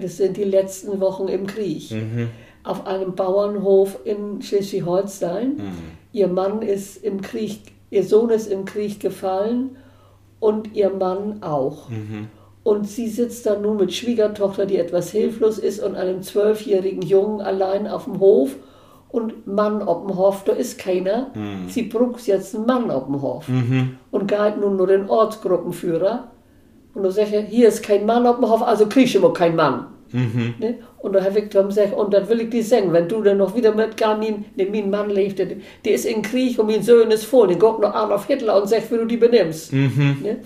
das 0.00 0.16
sind 0.18 0.36
die 0.36 0.44
letzten 0.44 1.00
Wochen 1.00 1.28
im 1.28 1.46
Krieg, 1.46 1.90
Mhm. 1.90 2.28
auf 2.62 2.86
einem 2.86 3.14
Bauernhof 3.14 3.98
in 4.04 4.40
Schleswig-Holstein. 4.40 5.60
Ihr 6.12 6.28
Mann 6.28 6.62
ist 6.62 7.04
im 7.04 7.20
Krieg, 7.20 7.60
ihr 7.90 8.04
Sohn 8.04 8.30
ist 8.30 8.46
im 8.50 8.64
Krieg 8.64 9.00
gefallen 9.00 9.76
und 10.40 10.74
ihr 10.74 10.90
Mann 10.90 11.42
auch. 11.42 11.88
Und 12.62 12.88
sie 12.88 13.08
sitzt 13.08 13.44
da 13.44 13.58
nun 13.58 13.76
mit 13.76 13.92
Schwiegertochter, 13.92 14.64
die 14.64 14.78
etwas 14.78 15.10
hilflos 15.10 15.58
ist, 15.58 15.82
und 15.82 15.96
einem 15.96 16.22
zwölfjährigen 16.22 17.02
Jungen 17.02 17.40
allein 17.42 17.86
auf 17.86 18.04
dem 18.04 18.20
Hof. 18.20 18.56
Und 19.10 19.46
Mann 19.46 19.82
auf 19.82 20.06
dem 20.06 20.16
Hof, 20.16 20.42
da 20.44 20.52
ist 20.52 20.78
keiner. 20.78 21.30
Sie 21.68 21.82
braucht 21.84 22.26
jetzt 22.26 22.54
einen 22.54 22.66
Mann 22.66 22.90
auf 22.90 23.04
dem 23.04 23.20
Hof. 23.20 23.46
Und 24.10 24.26
geht 24.28 24.56
nun 24.60 24.76
nur 24.76 24.86
den 24.86 25.08
Ortsgruppenführer. 25.10 26.30
Und 26.94 27.02
da 27.02 27.10
sagt 27.10 27.32
er, 27.32 27.42
hier 27.42 27.68
ist 27.68 27.82
kein 27.82 28.06
Mann 28.06 28.26
auf 28.26 28.36
dem 28.36 28.48
Hof, 28.48 28.62
also 28.62 28.86
krieg 28.86 29.04
ich 29.04 29.16
immer 29.16 29.32
keinen 29.32 29.56
Mann. 29.56 29.86
Ne? 30.60 30.78
Und 30.98 31.12
der 31.12 31.22
Herr 31.22 31.34
Viktor 31.34 31.68
sagt, 31.72 31.92
und 31.92 32.14
dann 32.14 32.28
will 32.28 32.42
ich 32.42 32.50
dir 32.50 32.62
sagen, 32.62 32.92
wenn 32.92 33.08
du 33.08 33.20
dann 33.20 33.38
noch 33.38 33.56
wieder 33.56 33.74
mit 33.74 33.96
gar 33.96 34.16
mein, 34.16 34.44
ne, 34.54 34.66
mein 34.70 34.88
Mann 34.88 35.10
lebt, 35.10 35.40
der, 35.40 35.48
der 35.84 35.92
ist 35.92 36.04
in 36.04 36.22
Krieg 36.22 36.56
und 36.58 36.66
mein 36.66 36.82
Sohn 36.82 37.10
ist 37.10 37.24
vor, 37.24 37.48
den 37.48 37.58
guckt 37.58 37.80
noch 37.80 37.92
an 37.92 38.12
auf 38.12 38.26
Hitler 38.26 38.62
und 38.62 38.68
sagt, 38.68 38.92
wie 38.92 38.96
du 38.96 39.06
die 39.06 39.16
benimmst. 39.16 39.72
Ne? 39.72 40.36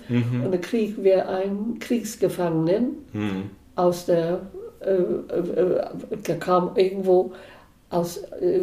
Und 0.45 0.51
der 0.53 0.61
Krieg 0.61 1.03
wäre 1.05 1.29
ein 1.29 1.77
Kriegsgefangenen 1.79 2.97
aus 3.77 4.07
der, 4.07 4.41
äh, 4.81 4.91
äh, 4.91 5.61
äh, 5.61 6.17
der 6.27 6.39
kam 6.39 6.71
irgendwo 6.75 7.33
aus, 7.91 8.19
äh, 8.41 8.61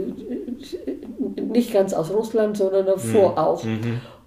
nicht 1.41 1.71
ganz 1.71 1.93
aus 1.93 2.11
Russland, 2.11 2.57
sondern 2.57 2.87
davor 2.87 3.37
auch. 3.37 3.63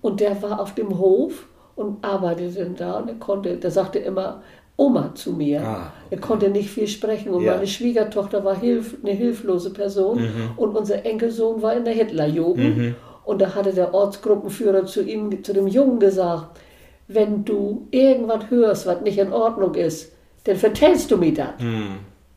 Und 0.01 0.21
der 0.21 0.41
war 0.43 0.61
auf 0.61 0.75
dem 0.75 0.99
Hof 0.99 1.47
und 1.79 2.05
arbeitete 2.05 2.69
da 2.77 2.99
und 2.99 3.09
er 3.09 3.15
konnte, 3.15 3.57
der 3.57 3.71
sagte 3.71 3.99
immer 4.01 4.43
Oma 4.77 5.13
zu 5.15 5.33
mir. 5.33 5.61
Ah, 5.63 5.93
Er 6.11 6.19
konnte 6.21 6.51
nicht 6.51 6.71
viel 6.71 6.87
sprechen 6.87 7.33
und 7.33 7.43
Ja. 7.43 7.55
meine 7.55 7.67
Schwiegertochter 7.67 8.45
war 8.45 8.57
hilf, 8.57 8.97
eine 9.03 9.13
hilflose 9.13 9.71
Person 9.73 10.19
und 10.57 10.77
unser 10.77 11.05
Enkelsohn 11.05 11.63
war 11.63 11.75
in 11.75 11.85
der 11.85 11.95
Hitlerjugend. 11.95 12.95
Und 13.25 13.41
da 13.43 13.55
hatte 13.55 13.73
der 13.73 13.93
Ortsgruppenführer 13.93 14.87
zu 14.87 15.03
ihm, 15.03 15.43
zu 15.45 15.53
dem 15.53 15.67
Jungen 15.67 15.99
gesagt, 15.99 16.59
wenn 17.09 17.45
du 17.45 17.87
irgendwas 17.91 18.51
hörst, 18.51 18.87
was 18.87 19.01
nicht 19.03 19.19
in 19.19 19.33
Ordnung 19.33 19.75
ist, 19.75 20.13
dann 20.45 20.57
vertellst 20.57 21.11
du 21.11 21.17
mir 21.17 21.35
das. 21.35 21.49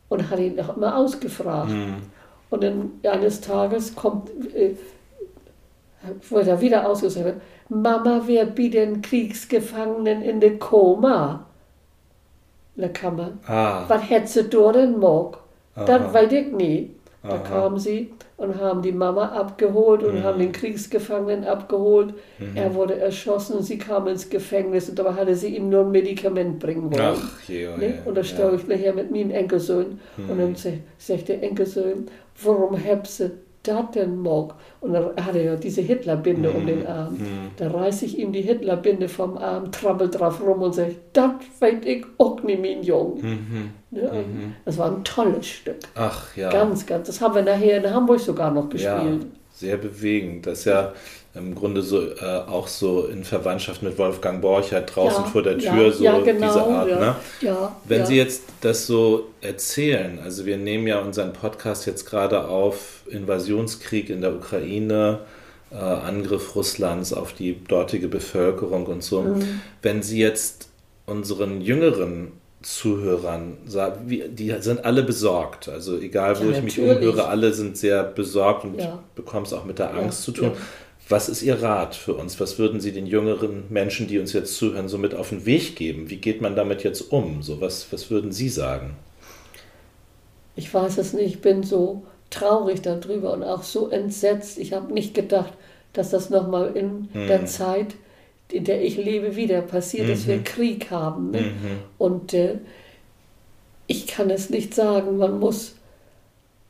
Und 0.08 0.30
hat 0.30 0.38
ihn 0.38 0.58
auch 0.60 0.76
immer 0.76 0.96
ausgefragt. 0.96 1.72
Und 2.50 2.62
dann 2.62 2.90
eines 3.04 3.40
Tages 3.40 3.94
kommt, 3.94 4.28
äh, 4.54 4.74
wurde 6.28 6.50
er 6.50 6.60
wieder 6.60 6.88
ausgesagt, 6.88 7.40
Mama, 7.72 8.22
bei 8.26 8.68
den 8.68 9.00
Kriegsgefangenen 9.02 10.22
in 10.22 10.40
der 10.40 10.58
Koma? 10.58 11.46
Der 12.76 12.92
Kammer. 12.92 13.32
Ah, 13.46 13.84
Was 13.88 14.08
hättest 14.08 14.52
du 14.52 14.72
denn 14.72 14.98
mag? 14.98 15.38
Das 15.74 16.12
weiß 16.12 16.32
ich 16.32 16.52
nie. 16.52 16.90
Da 17.22 17.38
kamen 17.38 17.78
sie 17.78 18.12
und 18.36 18.60
haben 18.60 18.82
die 18.82 18.90
Mama 18.90 19.28
abgeholt 19.28 20.02
und 20.02 20.24
haben 20.24 20.40
den 20.40 20.50
Kriegsgefangenen 20.50 21.44
abgeholt. 21.44 22.14
Er 22.54 22.74
wurde 22.74 22.98
erschossen 22.98 23.58
und 23.58 23.62
sie 23.62 23.78
kam 23.78 24.08
ins 24.08 24.28
Gefängnis 24.28 24.88
und 24.88 24.98
dabei 24.98 25.12
hatte 25.12 25.36
sie 25.36 25.56
ihm 25.56 25.68
nur 25.70 25.82
ein 25.82 25.92
Medikament 25.92 26.58
bringen 26.58 26.90
wollen. 26.92 27.16
ach, 27.16 27.40
je, 27.48 27.68
oh, 27.68 27.76
Ne? 27.78 28.02
Und 28.04 28.16
da 28.16 28.24
stehe 28.24 28.54
ich 28.56 28.66
nachher 28.66 28.92
mit 28.92 29.12
meinem 29.12 29.30
Enkelsohn 29.30 30.00
und 30.16 30.38
dann 30.38 30.56
sagt 30.56 30.78
sagt 30.98 31.28
der 31.28 31.42
Enkelsohn, 31.42 32.06
warum 32.42 32.76
hebst 32.76 33.20
du 33.20 33.30
das 33.62 33.90
denn 33.94 34.16
mag? 34.20 34.54
Und 34.80 34.92
dann 34.92 35.16
hat 35.16 35.34
er 35.36 35.42
ja 35.42 35.56
diese 35.56 35.80
Hitlerbinde 35.80 36.50
um 36.50 36.66
den 36.66 36.86
Arm. 36.86 37.16
Da 37.56 37.70
reiße 37.70 38.04
ich 38.04 38.18
ihm 38.18 38.32
die 38.32 38.42
Hitlerbinde 38.42 39.08
vom 39.08 39.38
Arm, 39.38 39.70
trampel 39.72 40.10
drauf 40.10 40.40
rum 40.44 40.62
und 40.62 40.74
sage, 40.74 40.96
das 41.12 41.30
weiß 41.60 41.84
ich 41.84 42.04
auch 42.18 42.42
nicht, 42.42 42.60
mein 42.60 42.82
Junge. 42.82 43.22
Ne? 43.90 44.10
Und 44.10 44.54
Das 44.64 44.78
war 44.78 44.90
ein 44.90 45.04
tolles 45.04 45.46
Stück. 45.46 45.76
Ach 45.94 46.36
ja. 46.36 46.50
Ganz, 46.50 46.86
ganz. 46.86 47.06
Das 47.06 47.20
haben 47.20 47.34
wir 47.34 47.42
nachher 47.42 47.84
in 47.84 47.92
Hamburg 47.92 48.20
sogar 48.20 48.50
noch 48.50 48.72
Ja, 48.74 48.98
gespielt. 48.98 49.26
sehr 49.52 49.76
bewegend. 49.76 50.46
Das 50.46 50.60
ist 50.60 50.64
ja 50.66 50.92
im 51.34 51.54
Grunde 51.54 51.80
so 51.82 52.02
äh, 52.02 52.42
auch 52.46 52.68
so 52.68 53.06
in 53.06 53.24
Verwandtschaft 53.24 53.82
mit 53.82 53.96
Wolfgang 53.96 54.42
Borchert 54.42 54.94
draußen 54.94 55.24
Ja, 55.24 55.30
vor 55.30 55.42
der 55.42 55.58
ja, 55.58 55.72
Tür, 55.72 55.92
so 55.92 56.04
ja, 56.04 56.18
genau, 56.20 56.46
diese 56.46 56.62
Art. 56.62 56.88
ja. 56.90 57.00
Ne? 57.00 57.16
Ja, 57.40 57.76
Wenn 57.86 58.00
ja. 58.00 58.06
Sie 58.06 58.16
jetzt 58.16 58.42
das 58.60 58.86
so 58.86 59.28
erzählen, 59.40 60.18
also 60.22 60.44
wir 60.44 60.58
nehmen 60.58 60.86
ja 60.86 60.98
unseren 61.00 61.32
Podcast 61.32 61.86
jetzt 61.86 62.04
gerade 62.04 62.46
auf, 62.48 63.02
Invasionskrieg 63.08 64.10
in 64.10 64.20
der 64.20 64.34
Ukraine, 64.34 65.20
äh, 65.70 65.76
Angriff 65.76 66.54
Russlands 66.54 67.14
auf 67.14 67.32
die 67.32 67.64
dortige 67.66 68.08
Bevölkerung 68.08 68.84
und 68.86 69.02
so. 69.02 69.22
Mhm. 69.22 69.62
Wenn 69.80 70.02
Sie 70.02 70.20
jetzt 70.20 70.68
unseren 71.06 71.62
jüngeren 71.62 72.32
Zuhörern 72.62 73.56
sagen, 73.66 74.06
die 74.06 74.54
sind 74.60 74.84
alle 74.84 75.02
besorgt, 75.02 75.68
also 75.68 75.98
egal 75.98 76.38
wo 76.38 76.44
Ja, 76.44 76.58
ich 76.58 76.62
mich 76.62 76.78
umhöre, 76.78 77.26
alle 77.26 77.52
sind 77.52 77.76
sehr 77.76 78.04
besorgt 78.04 78.64
und 78.64 78.78
Ja. 78.78 78.84
ich 78.84 79.14
bekomme 79.16 79.46
es 79.46 79.52
auch 79.52 79.64
mit 79.64 79.78
der 79.78 79.94
Angst 79.94 80.22
zu 80.22 80.30
ja. 80.32 80.38
tun. 80.40 80.52
Was 81.08 81.28
ist 81.28 81.42
Ihr 81.42 81.62
Rat 81.62 81.94
für 81.94 82.14
uns? 82.14 82.40
Was 82.40 82.58
würden 82.58 82.80
Sie 82.80 82.92
den 82.92 83.06
jüngeren 83.06 83.64
Menschen, 83.68 84.06
die 84.06 84.18
uns 84.18 84.32
jetzt 84.32 84.56
zuhören, 84.56 84.88
so 84.88 84.98
mit 84.98 85.14
auf 85.14 85.30
den 85.30 85.44
Weg 85.46 85.76
geben? 85.76 86.10
Wie 86.10 86.16
geht 86.16 86.40
man 86.40 86.56
damit 86.56 86.84
jetzt 86.84 87.12
um? 87.12 87.42
So, 87.42 87.60
was, 87.60 87.92
was 87.92 88.10
würden 88.10 88.32
Sie 88.32 88.48
sagen? 88.48 88.96
Ich 90.56 90.72
weiß 90.72 90.98
es 90.98 91.12
nicht, 91.12 91.26
ich 91.26 91.40
bin 91.40 91.62
so 91.62 92.02
traurig 92.30 92.82
darüber 92.82 93.32
und 93.32 93.42
auch 93.42 93.62
so 93.62 93.88
entsetzt. 93.88 94.58
Ich 94.58 94.72
habe 94.72 94.92
nicht 94.92 95.14
gedacht, 95.14 95.52
dass 95.92 96.10
das 96.10 96.30
nochmal 96.30 96.74
in 96.76 97.08
der 97.14 97.46
Zeit, 97.46 97.94
in 98.50 98.64
der 98.64 98.82
ich 98.82 98.96
lebe, 98.96 99.36
wieder 99.36 99.60
passiert, 99.62 100.08
dass 100.08 100.26
wir 100.26 100.42
Krieg 100.42 100.90
haben. 100.90 101.30
Ne? 101.30 101.52
Und 101.98 102.32
äh, 102.32 102.58
ich 103.86 104.06
kann 104.06 104.30
es 104.30 104.50
nicht 104.50 104.74
sagen, 104.74 105.18
man 105.18 105.38
muss 105.38 105.74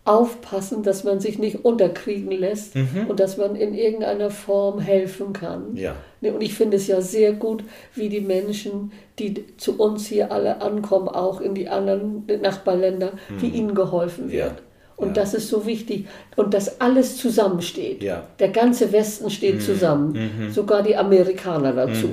aufpassen, 0.04 0.82
dass 0.82 1.04
man 1.04 1.20
sich 1.20 1.38
nicht 1.38 1.64
unterkriegen 1.64 2.32
lässt 2.32 2.74
und 3.08 3.20
dass 3.20 3.36
man 3.36 3.54
in 3.54 3.72
irgendeiner 3.72 4.30
Form 4.30 4.80
helfen 4.80 5.32
kann. 5.32 5.76
Ja. 5.76 5.94
Ne, 6.20 6.32
Und 6.32 6.40
ich 6.42 6.54
finde 6.54 6.76
es 6.76 6.88
ja 6.88 7.00
sehr 7.00 7.32
gut, 7.32 7.62
wie 7.94 8.08
die 8.08 8.20
Menschen, 8.20 8.90
die 9.20 9.44
zu 9.58 9.78
uns 9.78 10.06
hier 10.06 10.32
alle 10.32 10.60
ankommen, 10.60 11.08
auch 11.08 11.40
in 11.40 11.54
die 11.54 11.68
anderen 11.68 12.24
Nachbarländer, 12.42 13.12
wie 13.38 13.46
ihnen 13.48 13.74
geholfen 13.76 14.30
wird. 14.32 14.50
Ja. 14.50 14.56
Und 14.96 15.08
Ja. 15.08 15.14
das 15.22 15.34
ist 15.34 15.48
so 15.48 15.66
wichtig. 15.66 16.06
Und 16.36 16.52
dass 16.52 16.80
alles 16.80 17.16
zusammensteht. 17.16 18.02
Ja. 18.02 18.24
Der 18.40 18.48
ganze 18.48 18.92
Westen 18.92 19.30
steht 19.30 19.62
zusammen. 19.62 20.50
Sogar 20.52 20.82
die 20.82 20.96
Amerikaner 20.96 21.72
dazu. 21.72 22.08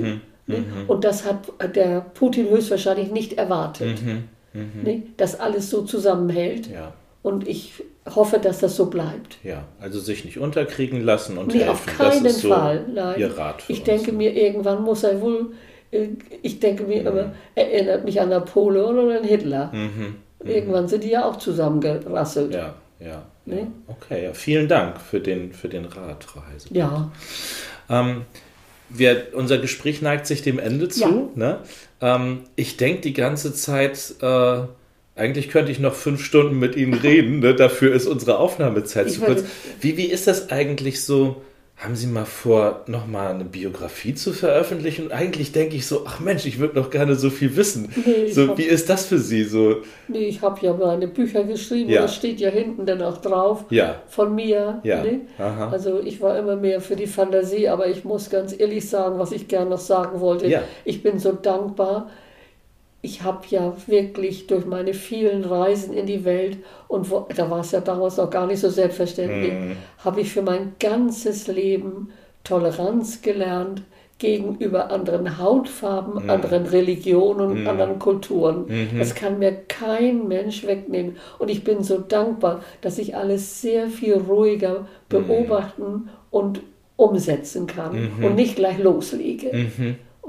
Ne? 0.46 0.64
Und 0.88 1.04
das 1.04 1.24
hat 1.24 1.48
der 1.76 2.00
Putin 2.14 2.48
höchstwahrscheinlich 2.50 3.10
nicht 3.10 3.32
erwartet. 3.34 3.98
Ne? 4.54 5.02
Dass 5.16 5.38
alles 5.38 5.70
so 5.70 5.82
zusammenhält. 5.82 6.68
Ja. 6.68 6.92
Und 7.22 7.46
ich 7.46 7.74
hoffe, 8.14 8.38
dass 8.38 8.60
das 8.60 8.76
so 8.76 8.86
bleibt. 8.86 9.38
Ja, 9.44 9.64
also 9.78 10.00
sich 10.00 10.24
nicht 10.24 10.38
unterkriegen 10.38 11.02
lassen 11.02 11.36
und 11.36 11.48
Nee, 11.48 11.58
helfen. 11.60 11.70
auf 11.70 11.86
keinen 11.86 12.24
das 12.24 12.36
ist 12.36 12.40
so 12.42 12.48
Fall. 12.48 12.86
Nein. 12.92 13.20
Ihr 13.20 13.36
Rat 13.36 13.62
für 13.62 13.72
ich 13.72 13.80
uns. 13.80 13.86
denke 13.86 14.12
mir, 14.12 14.34
irgendwann 14.34 14.82
muss 14.82 15.02
er 15.04 15.20
wohl, 15.20 15.52
äh, 15.90 16.08
ich 16.42 16.60
denke 16.60 16.84
mir 16.84 17.02
immer, 17.02 17.34
erinnert 17.54 18.04
mich 18.04 18.20
an 18.20 18.30
Napoleon 18.30 18.98
oder 18.98 19.18
an 19.18 19.24
Hitler. 19.24 19.70
Irgendwann 20.42 20.88
sind 20.88 21.04
die 21.04 21.10
ja 21.10 21.26
auch 21.26 21.36
zusammengerasselt. 21.36 22.48
Mhm. 22.48 22.54
Ja, 22.54 22.74
ja. 23.00 23.06
ja. 23.06 23.22
Ne? 23.44 23.70
Okay, 23.88 24.24
ja, 24.24 24.32
vielen 24.32 24.68
Dank 24.68 25.00
für 25.00 25.20
den, 25.20 25.52
für 25.52 25.68
den 25.68 25.84
Rat, 25.84 26.24
Frau 26.24 26.42
Heise. 26.50 26.68
Ja. 26.70 27.10
Ähm, 27.90 28.22
wir, 28.88 29.28
unser 29.34 29.58
Gespräch 29.58 30.00
neigt 30.02 30.26
sich 30.26 30.42
dem 30.42 30.58
Ende 30.58 30.88
zu. 30.88 31.00
Ja. 31.02 31.28
Ne? 31.34 31.58
Ähm, 32.00 32.40
ich 32.56 32.76
denke 32.76 33.02
die 33.02 33.12
ganze 33.12 33.52
Zeit, 33.52 34.14
äh, 34.22 34.62
eigentlich 35.20 35.48
könnte 35.50 35.70
ich 35.70 35.78
noch 35.78 35.94
fünf 35.94 36.24
Stunden 36.24 36.58
mit 36.58 36.76
Ihnen 36.76 36.94
reden. 36.94 37.40
Ne? 37.40 37.54
Dafür 37.54 37.94
ist 37.94 38.06
unsere 38.06 38.38
Aufnahmezeit 38.38 39.06
Ich 39.06 39.14
zu 39.14 39.20
kurz. 39.20 39.44
Wie, 39.80 39.96
wie 39.96 40.06
ist 40.06 40.26
das 40.26 40.50
eigentlich 40.50 41.04
so? 41.04 41.42
haben 41.80 41.96
Sie 41.96 42.08
mal 42.08 42.26
vor, 42.26 42.82
nochmal 42.88 43.32
eine 43.32 43.46
Biografie 43.46 44.14
zu 44.14 44.34
veröffentlichen? 44.34 45.06
Und 45.06 45.12
eigentlich 45.12 45.52
denke 45.52 45.76
ich 45.76 45.86
so, 45.86 46.04
ach 46.06 46.20
Mensch, 46.20 46.44
ich 46.44 46.58
würde 46.58 46.78
noch 46.78 46.90
gerne 46.90 47.14
so 47.14 47.30
viel 47.30 47.56
wissen. 47.56 47.88
Nee, 48.04 48.30
so, 48.30 48.58
wie 48.58 48.64
ist 48.64 48.90
das 48.90 49.06
für 49.06 49.18
Sie? 49.18 49.44
So? 49.44 49.76
Nee, 50.06 50.26
ich 50.26 50.42
habe 50.42 50.60
ja 50.60 50.74
meine 50.74 51.08
Bücher 51.08 51.42
geschrieben, 51.44 51.88
Ja. 51.88 52.02
das 52.02 52.14
steht 52.14 52.38
ja 52.38 52.50
hinten 52.50 52.84
dann 52.84 53.00
auch 53.00 53.16
drauf. 53.18 53.64
Ja. 53.70 54.02
Von 54.08 54.34
mir. 54.34 54.80
Ja. 54.82 55.02
Ne? 55.02 55.22
Also 55.38 56.00
ich 56.04 56.20
war 56.20 56.38
immer 56.38 56.56
mehr 56.56 56.82
für 56.82 56.96
die 56.96 57.06
Fantasie, 57.06 57.66
aber 57.68 57.86
ich 57.88 58.04
muss 58.04 58.28
ganz 58.28 58.54
ehrlich 58.58 58.86
sagen, 58.86 59.18
was 59.18 59.32
ich 59.32 59.48
gerne 59.48 59.70
noch 59.70 59.78
sagen 59.78 60.20
wollte. 60.20 60.48
Ja. 60.48 60.60
Ich 60.84 61.02
bin 61.02 61.18
so 61.18 61.32
dankbar. 61.32 62.10
Ich 63.02 63.22
habe 63.22 63.46
ja 63.48 63.72
wirklich 63.86 64.46
durch 64.46 64.66
meine 64.66 64.92
vielen 64.92 65.44
Reisen 65.44 65.94
in 65.94 66.04
die 66.06 66.24
Welt 66.24 66.58
und 66.86 67.10
wo, 67.10 67.26
da 67.34 67.50
war 67.50 67.60
es 67.60 67.70
ja 67.72 67.80
damals 67.80 68.18
noch 68.18 68.28
gar 68.30 68.46
nicht 68.46 68.60
so 68.60 68.68
selbstverständlich, 68.68 69.52
Mhm. 69.52 69.76
habe 70.04 70.20
ich 70.20 70.30
für 70.32 70.42
mein 70.42 70.72
ganzes 70.78 71.46
Leben 71.46 72.10
Toleranz 72.44 73.22
gelernt 73.22 73.82
gegenüber 74.18 74.90
anderen 74.90 75.38
Hautfarben, 75.38 76.24
Mhm. 76.24 76.30
anderen 76.30 76.66
Religionen 76.66 77.50
und 77.52 77.66
anderen 77.66 77.98
Kulturen. 77.98 78.66
Das 78.98 79.14
kann 79.14 79.38
mir 79.38 79.52
kein 79.66 80.28
Mensch 80.28 80.66
wegnehmen. 80.66 81.16
Und 81.38 81.50
ich 81.50 81.64
bin 81.64 81.82
so 81.82 81.96
dankbar, 81.98 82.62
dass 82.82 82.98
ich 82.98 83.16
alles 83.16 83.62
sehr 83.62 83.88
viel 83.88 84.14
ruhiger 84.18 84.86
beobachten 85.08 86.10
und 86.30 86.60
umsetzen 86.96 87.66
kann 87.66 88.10
Mhm. 88.18 88.24
und 88.24 88.34
nicht 88.34 88.56
gleich 88.56 88.76
loslege. 88.78 89.50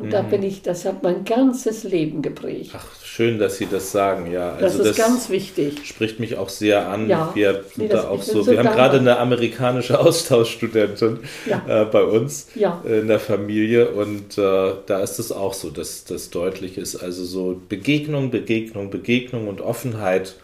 Und 0.01 0.11
da 0.13 0.21
bin 0.21 0.43
ich, 0.43 0.61
das 0.61 0.85
hat 0.85 1.03
mein 1.03 1.23
ganzes 1.25 1.83
Leben 1.83 2.21
geprägt. 2.21 2.71
Ach, 2.75 2.85
schön, 3.03 3.37
dass 3.39 3.57
Sie 3.57 3.67
das 3.69 3.91
sagen, 3.91 4.31
ja. 4.31 4.55
das 4.59 4.73
Also 4.77 4.89
ist 4.89 4.97
ganz 4.97 5.29
wichtig. 5.29 5.85
spricht 5.85 6.19
mich 6.19 6.37
auch 6.37 6.49
sehr 6.49 6.87
an. 6.89 7.07
Ja. 7.09 7.31
Wir 7.35 7.63
Nee, 7.75 7.87
das- 7.87 8.01
da 8.03 8.09
auch 8.09 8.21
so, 8.21 8.41
so 8.41 8.51
wir 8.51 8.59
haben 8.59 8.65
gerade 8.75 8.97
eine 8.99 9.17
amerikanische 9.19 9.99
Austauschstudentin 10.45 11.19
Ja. 11.45 11.61
äh, 11.67 11.85
bei 11.85 12.03
uns 12.03 12.47
Ja. 12.55 12.81
in 12.85 13.07
der 13.07 13.19
Familie 13.19 13.89
und 13.89 14.37
äh, 14.37 14.71
da 14.85 14.99
ist 15.01 15.19
es 15.19 15.31
auch 15.31 15.53
so, 15.53 15.69
dass 15.69 16.03
das 16.05 16.29
deutlich 16.29 16.77
ist. 16.77 16.95
Also 16.95 17.23
so 17.23 17.61
Begegnung, 17.69 18.31
Begegnung, 18.31 18.89
Begegnung 18.89 19.47
und 19.47 19.61
Offenheit 19.61 20.35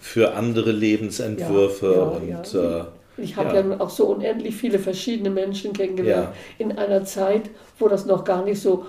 für 0.00 0.34
andere 0.34 0.72
Lebensentwürfe 0.72 1.92
und. 2.02 2.54
Äh, 2.54 2.84
Ich 3.22 3.36
habe 3.36 3.54
Ja. 3.56 3.60
ja. 3.66 3.80
auch 3.80 3.90
so 3.90 4.06
unendlich 4.06 4.54
viele 4.56 4.78
verschiedene 4.78 5.30
Menschen 5.30 5.72
kennengelernt. 5.72 6.28
Ja. 6.58 6.64
In 6.66 6.76
einer 6.78 7.04
Zeit, 7.04 7.42
wo 7.78 7.88
das 7.88 8.06
noch 8.06 8.24
gar 8.24 8.44
nicht 8.44 8.60
so, 8.60 8.86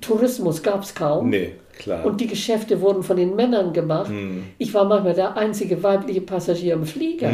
Tourismus 0.00 0.62
gab 0.62 0.82
es 0.82 0.94
kaum. 0.94 1.30
nee, 1.30 1.52
klar. 1.78 2.04
Und 2.04 2.20
die 2.20 2.26
Geschäfte 2.26 2.80
wurden 2.80 3.02
von 3.02 3.16
den 3.16 3.36
Männern 3.36 3.72
gemacht. 3.72 4.08
Hm. 4.08 4.44
Ich 4.58 4.74
war 4.74 4.84
manchmal 4.84 5.14
der 5.14 5.36
einzige 5.36 5.82
weibliche 5.82 6.20
Passagier 6.20 6.74
im 6.74 6.84
Flieger. 6.84 7.30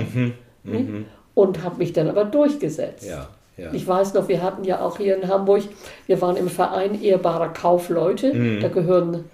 Ne? 0.65 1.05
Und 1.35 1.63
habe 1.65 1.79
mich 1.79 1.93
dann 1.93 2.09
aber 2.09 2.25
durchgesetzt. 2.25 3.05
Mhm, 3.05 3.11
ja, 3.11 3.29
ja. 3.57 3.71
Ich 3.73 3.87
weiß 3.87 4.13
noch, 4.15 4.29
wir 4.29 4.43
hatten 4.43 4.65
ja 4.65 4.81
auch 4.83 4.99
hier 4.99 5.17
in 5.17 5.27
Hamburg, 5.29 5.63
wir 6.07 6.21
waren 6.21 6.37
im 6.37 6.49
Verein 6.49 7.01
ehrbarer 7.03 7.49
Kaufleute, 7.49 8.35
Mhm. 8.35 8.61
da 8.61 8.69
gehören 8.69 9.25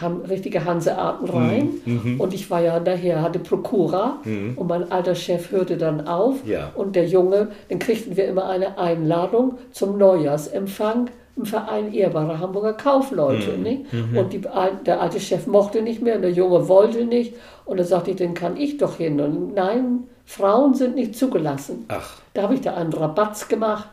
haben 0.00 0.22
richtige 0.22 0.64
Hansearten 0.64 1.28
rein. 1.28 1.68
Mhm, 1.84 2.20
Und 2.20 2.34
ich 2.34 2.50
war 2.50 2.60
ja 2.60 2.78
nachher, 2.80 3.22
hatte 3.22 3.38
Prokura 3.38 4.18
und 4.56 4.66
mein 4.68 4.90
alter 4.92 5.14
Chef 5.14 5.50
hörte 5.52 5.76
dann 5.76 6.06
auf. 6.06 6.36
Ja. 6.46 6.70
Und 6.74 6.96
der 6.96 7.06
Junge, 7.06 7.48
dann 7.68 7.78
kriegten 7.78 8.16
wir 8.16 8.26
immer 8.28 8.48
eine 8.48 8.78
Einladung 8.78 9.58
zum 9.72 9.98
Neujahrsempfang 9.98 11.10
im 11.36 11.46
Verein 11.46 11.92
ehrbarer 11.92 12.38
Hamburger 12.38 12.74
Kaufleute. 12.74 13.56
Mhm, 13.56 13.62
Ne? 13.62 13.84
Und 14.20 14.32
die, 14.32 14.40
der 14.86 15.00
alte 15.00 15.18
Chef 15.20 15.46
mochte 15.46 15.82
nicht 15.82 16.00
mehr 16.02 16.16
und 16.16 16.22
der 16.22 16.30
Junge 16.30 16.68
wollte 16.68 17.04
nicht. 17.04 17.34
Und 17.64 17.80
da 17.80 17.84
sagte 17.84 18.10
ich, 18.12 18.16
dann 18.16 18.34
kann 18.34 18.56
ich 18.56 18.76
doch 18.78 18.96
hin. 18.98 19.20
Und 19.20 19.54
nein, 19.54 20.04
Frauen 20.24 20.74
sind 20.74 20.94
nicht 20.94 21.16
zugelassen. 21.16 21.86
Ach, 21.88 22.14
Da 22.34 22.42
habe 22.42 22.54
ich 22.54 22.60
da 22.60 22.74
einen 22.74 22.92
Rabatz 22.92 23.48
gemacht, 23.48 23.88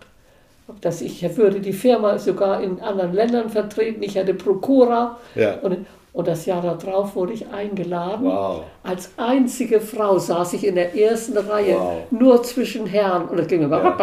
dass 0.82 1.02
ich 1.02 1.36
würde 1.38 1.60
die 1.60 1.74
Firma 1.74 2.18
sogar 2.18 2.62
in 2.62 2.80
anderen 2.80 3.14
Ländern 3.14 3.50
vertreten. 3.50 4.02
Ich 4.04 4.18
hatte 4.18 4.34
Prokura. 4.34 5.18
Ja. 5.36 5.56
Und, 5.62 5.86
und 6.14 6.28
das 6.28 6.46
Jahr 6.46 6.62
darauf 6.62 7.16
wurde 7.16 7.34
ich 7.34 7.48
eingeladen. 7.48 8.26
Wow. 8.28 8.64
Als 8.84 9.12
einzige 9.18 9.80
Frau 9.82 10.18
saß 10.20 10.54
ich 10.54 10.66
in 10.66 10.76
der 10.76 10.96
ersten 10.96 11.38
Reihe, 11.38 11.76
Wow. 11.76 11.94
nur 12.12 12.44
zwischen 12.44 12.86
Herren. 12.86 13.28
Und 13.30 13.38
das 13.40 13.48
ging 13.48 13.62
immer. 13.64 13.96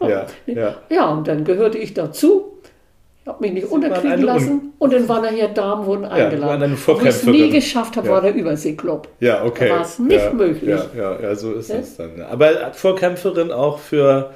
Ja, 0.00 0.26
ja. 0.46 0.74
ja, 0.90 1.08
und 1.10 1.26
dann 1.28 1.44
gehörte 1.44 1.78
ich 1.78 1.94
dazu. 1.94 2.50
Ich 3.22 3.28
habe 3.28 3.40
mich 3.40 3.52
nicht 3.54 3.70
waren 3.70 3.82
unterkriegen 3.82 4.12
eine 4.12 4.20
Un- 4.20 4.26
lassen. 4.26 4.72
Und 4.78 4.92
dann 4.92 5.08
waren 5.08 5.22
nachher 5.22 5.48
Damen, 5.48 5.86
wurden 5.86 6.04
eingeladen. 6.04 6.76
Wo 6.84 6.92
ich 7.00 7.06
es 7.06 7.24
nie 7.24 7.48
geschafft 7.48 7.96
habe, 7.96 8.08
Ja. 8.08 8.12
war 8.12 8.20
der 8.20 8.34
Überseeklub. 8.34 9.08
Ja, 9.20 9.42
okay. 9.44 9.68
Da 9.70 9.76
war 9.76 9.80
es 9.82 9.98
nicht 9.98 10.22
ja, 10.22 10.32
möglich. 10.34 10.68
Ja, 10.68 10.84
ja, 10.94 11.20
ja, 11.22 11.34
so 11.34 11.52
ist 11.54 11.70
Ja? 11.70 11.76
es 11.76 11.96
dann. 11.96 12.20
Aber 12.30 12.50
Vorkämpferin 12.74 13.50
auch 13.50 13.78
für 13.78 14.30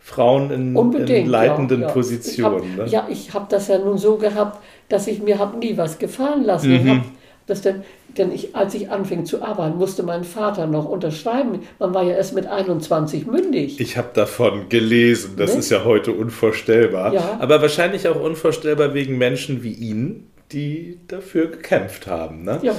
Frauen 0.00 0.50
in, 0.50 0.74
in 1.06 1.26
leitenden 1.26 1.82
ja, 1.82 1.86
ja. 1.86 1.92
Positionen. 1.92 2.64
Ich 2.64 2.70
hab, 2.78 2.86
ne? 2.86 2.86
Ja, 2.90 3.06
ich 3.10 3.34
habe 3.34 3.46
das 3.48 3.68
ja 3.68 3.78
nun 3.78 3.98
so 3.98 4.16
gehabt, 4.16 4.62
dass 4.88 5.06
ich 5.06 5.22
mir 5.22 5.38
hab 5.38 5.58
nie 5.58 5.76
was 5.76 5.98
gefallen 5.98 6.44
lassen. 6.44 6.72
Mhm. 6.82 6.90
hab 6.90 7.04
das 7.46 7.60
denn, 7.62 7.82
denn 8.16 8.32
ich, 8.32 8.56
als 8.56 8.74
ich 8.74 8.90
anfing 8.90 9.24
zu 9.26 9.42
arbeiten, 9.42 9.76
musste 9.78 10.02
mein 10.02 10.24
Vater 10.24 10.66
noch 10.66 10.86
unterschreiben. 10.88 11.60
Man 11.78 11.94
war 11.94 12.02
ja 12.02 12.14
erst 12.14 12.34
mit 12.34 12.46
21 12.46 13.26
mündig. 13.26 13.78
Ich 13.78 13.96
habe 13.96 14.08
davon 14.14 14.68
gelesen. 14.68 15.34
Das 15.36 15.52
Ne? 15.52 15.58
ist 15.60 15.70
ja 15.70 15.84
heute 15.84 16.12
unvorstellbar. 16.12 17.12
Ja. 17.12 17.36
Aber 17.38 17.60
wahrscheinlich 17.60 18.08
auch 18.08 18.20
unvorstellbar 18.20 18.94
wegen 18.94 19.18
Menschen 19.18 19.62
wie 19.62 19.72
Ihnen, 19.72 20.29
die 20.52 20.98
dafür 21.06 21.48
gekämpft 21.48 22.06
haben. 22.06 22.42
Ne? 22.42 22.58
ja, 22.62 22.74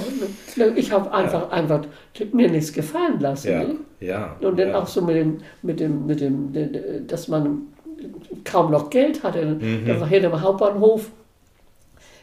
ich 0.74 0.92
habe 0.92 1.12
einfach, 1.12 1.50
einfach 1.50 1.86
mir 2.32 2.50
nichts 2.50 2.72
gefallen 2.72 3.20
lassen. 3.20 3.50
Ja, 3.50 3.64
Ne? 3.64 3.76
ja. 4.00 4.36
Und 4.40 4.58
dann 4.58 4.68
ja. 4.68 4.78
auch 4.78 4.86
so 4.86 5.02
mit 5.02 5.16
dem, 5.16 5.38
mit 5.62 5.80
dem, 5.80 6.06
mit 6.06 6.20
dem, 6.20 7.06
dass 7.06 7.28
man 7.28 7.62
kaum 8.44 8.70
noch 8.70 8.90
Geld 8.90 9.22
hatte. 9.22 9.44
Mhm. 9.44 9.86
Da 9.86 10.00
war 10.00 10.08
hinter 10.08 10.30
dem 10.30 10.40
Hauptbahnhof, 10.40 11.10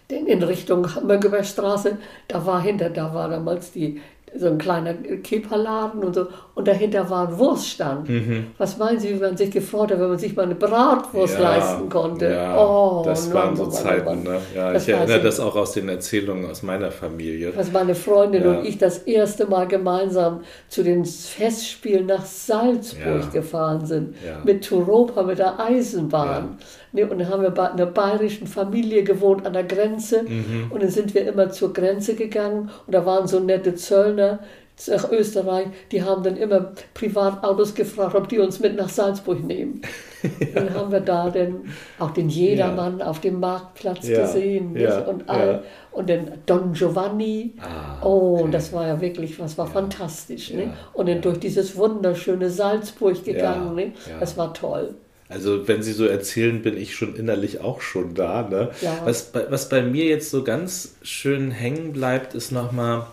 in 0.10 0.42
Richtung 0.42 0.88
Mönckebergstraße, 1.06 1.98
da 2.28 2.46
war 2.46 2.62
hinter, 2.62 2.90
da 2.90 3.14
war 3.14 3.30
damals 3.30 3.72
die, 3.72 4.02
so 4.36 4.48
ein 4.48 4.58
kleiner 4.58 4.94
Kipperladen 4.94 6.04
und 6.04 6.14
so, 6.16 6.28
und 6.56 6.68
dahinter 6.68 7.10
war 7.10 7.28
ein 7.30 7.38
Wurststand. 7.38 8.10
Was 8.58 8.78
meinen 8.78 9.00
Sie, 9.00 9.16
wie 9.16 9.20
man 9.20 9.38
sich 9.38 9.52
gefreut 9.52 9.92
hat, 9.92 10.00
wenn 10.00 10.10
man 10.10 10.18
sich 10.18 10.36
mal 10.36 10.44
eine 10.44 10.56
Bratwurst 10.56 11.38
Mhm. 11.38 11.44
Ja, 11.44 11.50
leisten 11.58 11.90
konnte? 11.90 12.30
Ja, 12.32 12.58
oh, 12.66 13.02
das 13.06 13.34
waren 13.34 13.56
so 13.56 13.68
Zeiten. 13.68 14.24
Ne? 14.24 14.40
Ja, 14.56 14.74
ich 14.74 14.88
erinnere 14.90 15.18
ich. 15.18 15.24
das 15.24 15.40
auch 15.40 15.56
aus 15.56 15.72
den 15.74 15.88
Erzählungen 15.90 16.50
aus 16.50 16.64
meiner 16.64 16.92
Familie. 16.92 17.54
Als 17.56 17.72
meine 17.72 17.96
Freundin 17.96 18.44
Ja. 18.44 18.52
und 18.60 18.66
ich 18.66 18.78
das 18.78 19.00
erste 19.00 19.46
Mal 19.46 19.68
gemeinsam 19.68 20.42
zu 20.68 20.84
den 20.84 21.06
Festspielen 21.06 22.06
nach 22.08 22.26
Salzburg 22.26 23.32
gefahren 23.32 23.86
sind. 23.86 24.16
Mit 24.44 24.66
Turopa, 24.66 25.24
mit 25.24 25.40
der 25.40 25.60
Eisenbahn. 25.60 26.58
Ne, 26.92 27.08
und 27.08 27.20
dann 27.20 27.30
haben 27.30 27.44
wir 27.44 27.52
bei 27.52 27.72
einer 27.72 27.86
bayerischen 27.86 28.48
Familie 28.48 29.04
gewohnt 29.04 29.46
an 29.46 29.54
der 29.54 29.64
Grenze. 29.64 30.24
Mhm. 30.24 30.72
Und 30.72 30.82
dann 30.82 30.90
sind 30.90 31.14
wir 31.14 31.28
immer 31.28 31.50
zur 31.52 31.74
Grenze 31.74 32.16
gegangen. 32.16 32.72
Und 32.88 32.94
da 32.94 33.06
waren 33.06 33.28
so 33.28 33.40
nette 33.40 33.76
Zöllner 33.76 34.40
nach 34.88 35.12
Österreich, 35.12 35.68
die 35.92 36.04
haben 36.04 36.24
dann 36.24 36.38
immer 36.38 36.72
Privatautos 36.94 37.76
gefragt, 37.76 38.16
ob 38.16 38.30
die 38.30 38.40
uns 38.40 38.60
mit 38.60 38.78
nach 38.78 38.90
Salzburg 38.90 39.44
nehmen. 39.44 39.82
Dann 40.54 40.74
haben 40.74 40.92
wir 40.92 41.00
da 41.00 41.30
den, 41.30 41.70
auch 41.98 42.12
den 42.12 42.30
Jedermann 42.30 43.02
auf 43.02 43.20
dem 43.20 43.40
Marktplatz 43.40 44.08
Ja, 44.08 44.22
gesehen. 44.22 44.76
Ja, 44.76 45.00
und, 45.00 45.30
all, 45.30 45.48
ja. 45.48 45.64
und 45.92 46.10
den 46.10 46.32
Don 46.46 46.74
Giovanni. 46.74 47.54
Ah, 47.60 48.06
oh, 48.06 48.40
okay. 48.40 48.52
das 48.52 48.74
war 48.74 48.88
ja 48.88 49.00
wirklich, 49.00 49.40
was 49.40 49.58
war 49.58 49.68
fantastisch. 49.68 50.54
Ne? 50.54 50.64
Ja, 50.64 50.74
Und 50.94 51.08
dann 51.08 51.16
ja. 51.16 51.22
durch 51.22 51.40
dieses 51.40 51.76
wunderschöne 51.76 52.50
Salzburg 52.50 53.24
gegangen. 53.24 53.78
Ja, 53.78 53.86
ne? 53.86 53.94
ja. 54.10 54.20
Das 54.20 54.38
war 54.38 54.54
toll. 54.54 54.96
Also 55.30 55.68
wenn 55.68 55.84
Sie 55.84 55.94
so 55.94 56.06
erzählen, 56.06 56.62
bin 56.64 56.76
ich 56.76 56.96
schon 56.96 57.16
innerlich 57.16 57.62
auch 57.62 57.82
schon 57.82 58.16
da. 58.16 58.48
Ne? 58.50 58.72
Ja. 58.82 59.02
Was, 59.06 59.26
bei, 59.32 59.46
was 59.52 59.70
bei 59.70 59.84
mir 59.84 60.06
jetzt 60.06 60.32
so 60.32 60.44
ganz 60.44 60.96
schön 61.04 61.52
hängen 61.52 61.94
bleibt, 61.94 62.34
ist 62.34 62.52
nochmal, 62.52 63.06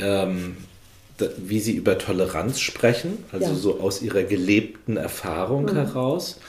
ähm, 0.00 0.56
wie 1.36 1.60
Sie 1.60 1.74
über 1.76 1.98
Toleranz 1.98 2.60
sprechen, 2.60 3.24
also 3.30 3.46
Ja. 3.46 3.52
Mhm. 3.52 3.56
so 3.56 3.80
aus 3.80 4.02
Ihrer 4.02 4.24
gelebten 4.24 4.96
Erfahrung 4.96 5.72
heraus. 5.72 6.40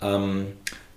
Ähm, 0.00 0.46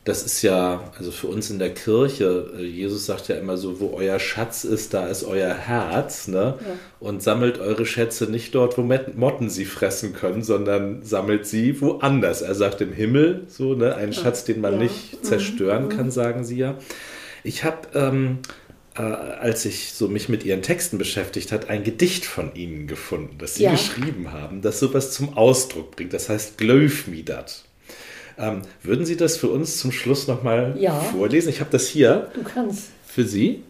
das 0.05 0.21
ist 0.23 0.43
ja, 0.43 0.91
also 0.99 1.09
für 1.11 1.25
uns 1.27 1.49
in 1.49 1.57
der 1.57 1.73
Kirche, 1.73 2.51
äh, 2.57 2.61
Jesus 2.63 3.07
sagt 3.07 3.27
ja 3.27 3.35
immer 3.37 3.57
so, 3.57 3.79
wo 3.79 3.91
euer 3.95 4.19
Schatz 4.19 4.63
ist, 4.63 4.93
da 4.93 5.07
ist 5.07 5.23
euer 5.23 5.53
Herz. 5.53 6.27
Ne? 6.27 6.59
Und 6.99 7.23
sammelt 7.23 7.57
eure 7.59 7.85
Schätze 7.87 8.25
nicht 8.25 8.53
dort, 8.53 8.77
wo 8.77 8.83
Motten 8.83 9.49
sie 9.49 9.65
fressen 9.65 10.13
können, 10.13 10.43
sondern 10.43 11.01
sammelt 11.03 11.47
sie 11.47 11.81
woanders. 11.81 12.43
Er 12.43 12.53
sagt 12.55 12.81
im 12.81 12.93
Himmel, 12.93 13.45
so, 13.47 13.73
ne? 13.73 13.95
ein 13.95 14.13
Schatz, 14.13 14.43
den 14.45 14.61
man 14.61 14.73
Ja. 14.73 14.79
nicht 14.83 15.25
zerstören 15.25 15.89
kann, 15.89 16.11
sagen 16.11 16.45
sie 16.45 16.57
ja. 16.57 16.77
Ich 17.43 17.63
habe, 17.63 17.87
ähm, 17.95 18.39
äh, 18.95 19.01
als 19.01 19.65
ich 19.65 19.93
so 19.93 20.07
mich 20.07 20.29
mit 20.29 20.45
ihren 20.45 20.61
Texten 20.61 20.99
beschäftigt 20.99 21.51
hat, 21.51 21.69
ein 21.69 21.83
Gedicht 21.83 22.25
von 22.25 22.53
ihnen 22.53 22.85
gefunden, 22.85 23.37
das 23.39 23.55
sie 23.55 23.63
Ja. 23.63 23.71
geschrieben 23.71 24.31
haben, 24.31 24.61
das 24.61 24.79
sowas 24.79 25.11
zum 25.11 25.35
Ausdruck 25.35 25.95
bringt. 25.95 26.13
Das 26.13 26.29
heißt 26.29 26.59
Glöfmidat. 26.59 27.64
Ähm, 28.37 28.61
würden 28.83 29.05
Sie 29.05 29.15
das 29.15 29.37
für 29.37 29.49
uns 29.49 29.77
zum 29.79 29.91
Schluss 29.91 30.27
nochmal 30.27 30.75
Ja. 30.77 30.91
vorlesen? 30.93 31.49
Ich 31.49 31.59
habe 31.61 31.69
das 31.71 31.87
hier 31.87 32.27
Du 32.33 32.43
kannst. 32.43 32.89
für 33.05 33.23
Sie. 33.23 33.63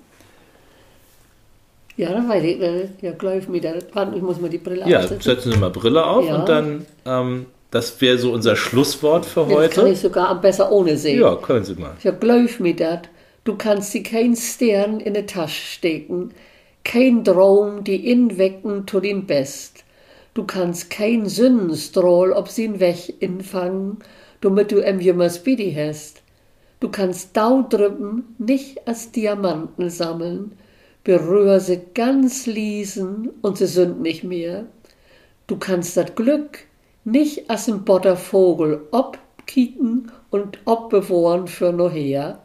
Ja, 1.98 2.12
dann 2.12 2.28
weiß 2.28 2.44
ich, 2.44 2.60
äh, 2.62 2.90
ja, 3.02 3.12
gleich 3.12 3.52
wieder. 3.52 3.76
Warte, 3.94 4.16
ich 4.18 4.22
muss 4.22 4.40
mal 4.42 4.50
die 4.50 4.58
Brille 4.58 4.88
Ja, 4.88 5.00
aufsetzen. 5.00 5.22
setzen 5.22 5.52
Sie 5.54 5.58
mal 5.58 5.70
Brille 5.70 6.06
auf 6.06 6.26
Ja. 6.28 6.36
und 6.40 6.50
dann 6.50 6.86
ähm, 7.06 7.46
das 7.72 8.00
wäre 8.02 8.18
so 8.18 8.32
unser 8.34 8.56
Schlusswort 8.56 9.26
für 9.26 9.42
Das 9.42 9.50
kann 9.50 9.84
heute. 9.86 9.90
ich 9.90 10.00
sogar 10.00 10.40
besser 10.42 10.72
ohne 10.72 10.98
sehen. 10.98 11.22
Ja, 11.22 11.36
können 11.36 11.64
Sie 11.64 11.76
mal. 11.76 11.94
Ja, 12.04 12.12
glaub 12.12 12.60
mir 12.60 12.76
dat, 12.76 13.10
du 13.46 13.56
kannst 13.56 13.94
dir 13.94 14.04
kein 14.04 14.36
Stern 14.36 15.00
in 15.00 15.14
de 15.14 15.24
Tasche 15.26 15.62
stecken, 15.78 16.32
kein 16.84 17.24
Traum 17.24 17.84
die 17.84 18.10
inwecken 18.12 18.86
zu 18.88 19.00
den 19.00 19.26
Best. 19.26 19.84
Du 20.34 20.44
kannst 20.44 20.90
kein 20.90 21.28
Sündenstrahl 21.28 22.34
ob 22.34 22.50
sie'n 22.50 22.80
Weg 22.82 23.22
infangen, 23.22 24.00
damit 24.42 24.72
du 24.72 24.80
em 24.80 25.00
jümmer 25.00 25.30
Speedy 25.30 25.74
hast. 25.74 26.22
Du 26.80 26.90
kannst 26.90 27.36
Daudrippen 27.36 28.36
nicht 28.38 28.88
als 28.88 29.12
Diamanten 29.12 29.90
sammeln, 29.90 30.52
berühr 31.04 31.60
sie 31.60 31.82
ganz 31.94 32.46
liesen 32.46 33.30
und 33.42 33.58
sie 33.58 33.68
sind 33.68 34.02
nicht 34.02 34.24
mehr. 34.24 34.66
Du 35.48 35.58
kannst 35.58 35.96
dat 35.96 36.16
Glück 36.16 36.60
nicht 37.04 37.50
als 37.50 37.70
ein 37.70 37.86
botter 37.86 38.18
Vogel 38.18 38.82
obkicken 38.92 40.12
und 40.32 40.60
obbewahren 40.66 41.48
für 41.48 41.72
noher. 41.72 42.40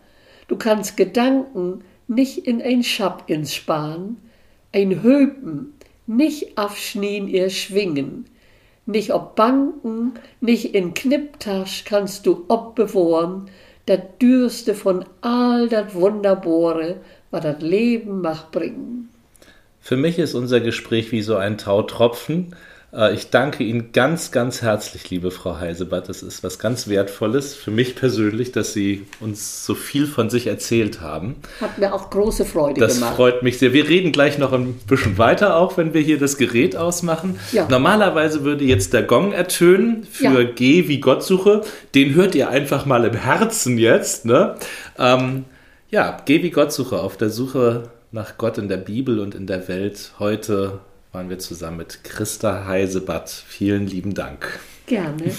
Du 0.48 0.56
kannst 0.56 0.96
Gedanken 0.96 1.82
nicht 2.08 2.46
in 2.46 2.60
ein 2.60 2.82
Schab 2.82 3.28
ins 3.30 3.54
Sparen, 3.54 4.18
ein 4.72 5.02
Höpen 5.02 5.74
nicht 6.06 6.58
afschnien 6.58 7.28
ihr 7.28 7.50
Schwingen. 7.50 8.26
Nicht 8.90 9.12
ob 9.12 9.36
Banken, 9.36 10.14
nicht 10.40 10.74
in 10.74 10.94
Knipptasch 10.94 11.84
kannst 11.84 12.26
du 12.26 12.44
obbewahren, 12.48 13.48
dat 13.86 14.20
Dürste 14.20 14.74
von 14.74 15.04
all 15.20 15.68
dat 15.68 15.94
Wunderbare, 15.94 16.96
was 17.30 17.42
dat 17.42 17.62
Leben 17.62 18.20
macht 18.20 18.50
bringen. 18.50 19.08
Für 19.78 19.96
mich 19.96 20.18
ist 20.18 20.34
unser 20.34 20.58
Gespräch 20.58 21.12
wie 21.12 21.22
so 21.22 21.36
ein 21.36 21.56
Tautropfen. 21.56 22.56
Äh, 22.92 23.14
Ich 23.14 23.30
danke 23.30 23.62
Ihnen 23.64 23.92
ganz, 23.92 24.30
ganz 24.32 24.62
herzlich, 24.62 25.10
liebe 25.10 25.30
Frau 25.30 25.58
Heisebart. 25.58 26.08
Das 26.08 26.22
ist 26.22 26.42
was 26.42 26.58
ganz 26.58 26.88
Wertvolles 26.88 27.54
für 27.54 27.70
mich 27.70 27.94
persönlich, 27.96 28.52
dass 28.52 28.72
Sie 28.72 29.06
uns 29.20 29.64
so 29.66 29.74
viel 29.74 30.06
von 30.06 30.30
sich 30.30 30.46
erzählt 30.46 31.00
haben. 31.00 31.36
Hat 31.60 31.78
mir 31.78 31.94
auch 31.94 32.10
große 32.10 32.44
Freude 32.44 32.80
Das 32.80 32.94
gemacht. 32.94 33.16
freut 33.16 33.42
mich 33.42 33.58
sehr. 33.58 33.72
Wir 33.72 33.88
reden 33.88 34.12
gleich 34.12 34.38
noch 34.38 34.52
ein 34.52 34.74
bisschen 34.88 35.18
weiter, 35.18 35.56
auch 35.56 35.76
wenn 35.76 35.94
wir 35.94 36.00
hier 36.00 36.18
das 36.18 36.36
Gerät 36.36 36.76
ausmachen. 36.76 37.38
Ja. 37.52 37.66
Normalerweise 37.68 38.44
würde 38.44 38.64
jetzt 38.64 38.92
der 38.92 39.02
Gong 39.02 39.32
ertönen 39.32 40.04
für 40.10 40.42
Ja. 40.42 40.50
Geh 40.54 40.88
wie 40.88 41.00
Gottsuche. 41.00 41.62
Den 41.94 42.14
hört 42.14 42.34
ihr 42.34 42.48
einfach 42.50 42.86
mal 42.86 43.04
im 43.04 43.14
Herzen 43.14 43.78
jetzt. 43.78 44.24
Ne? 44.24 44.56
Ähm, 44.98 45.44
ja, 45.90 46.16
Geh 46.24 46.42
wie 46.42 46.50
Gottsuche 46.50 46.98
auf 47.00 47.16
der 47.16 47.30
Suche 47.30 47.84
nach 48.12 48.36
Gott 48.38 48.58
in 48.58 48.68
der 48.68 48.76
Bibel 48.76 49.20
und 49.20 49.34
in 49.36 49.46
der 49.46 49.68
Welt. 49.68 50.12
Heute 50.18 50.80
waren 51.12 51.28
wir 51.28 51.38
zusammen 51.38 51.78
mit 51.78 52.04
Christa 52.04 52.66
Heisebatt. 52.66 53.30
Vielen 53.30 53.86
lieben 53.86 54.14
Dank. 54.14 54.60
Gerne. 54.86 55.32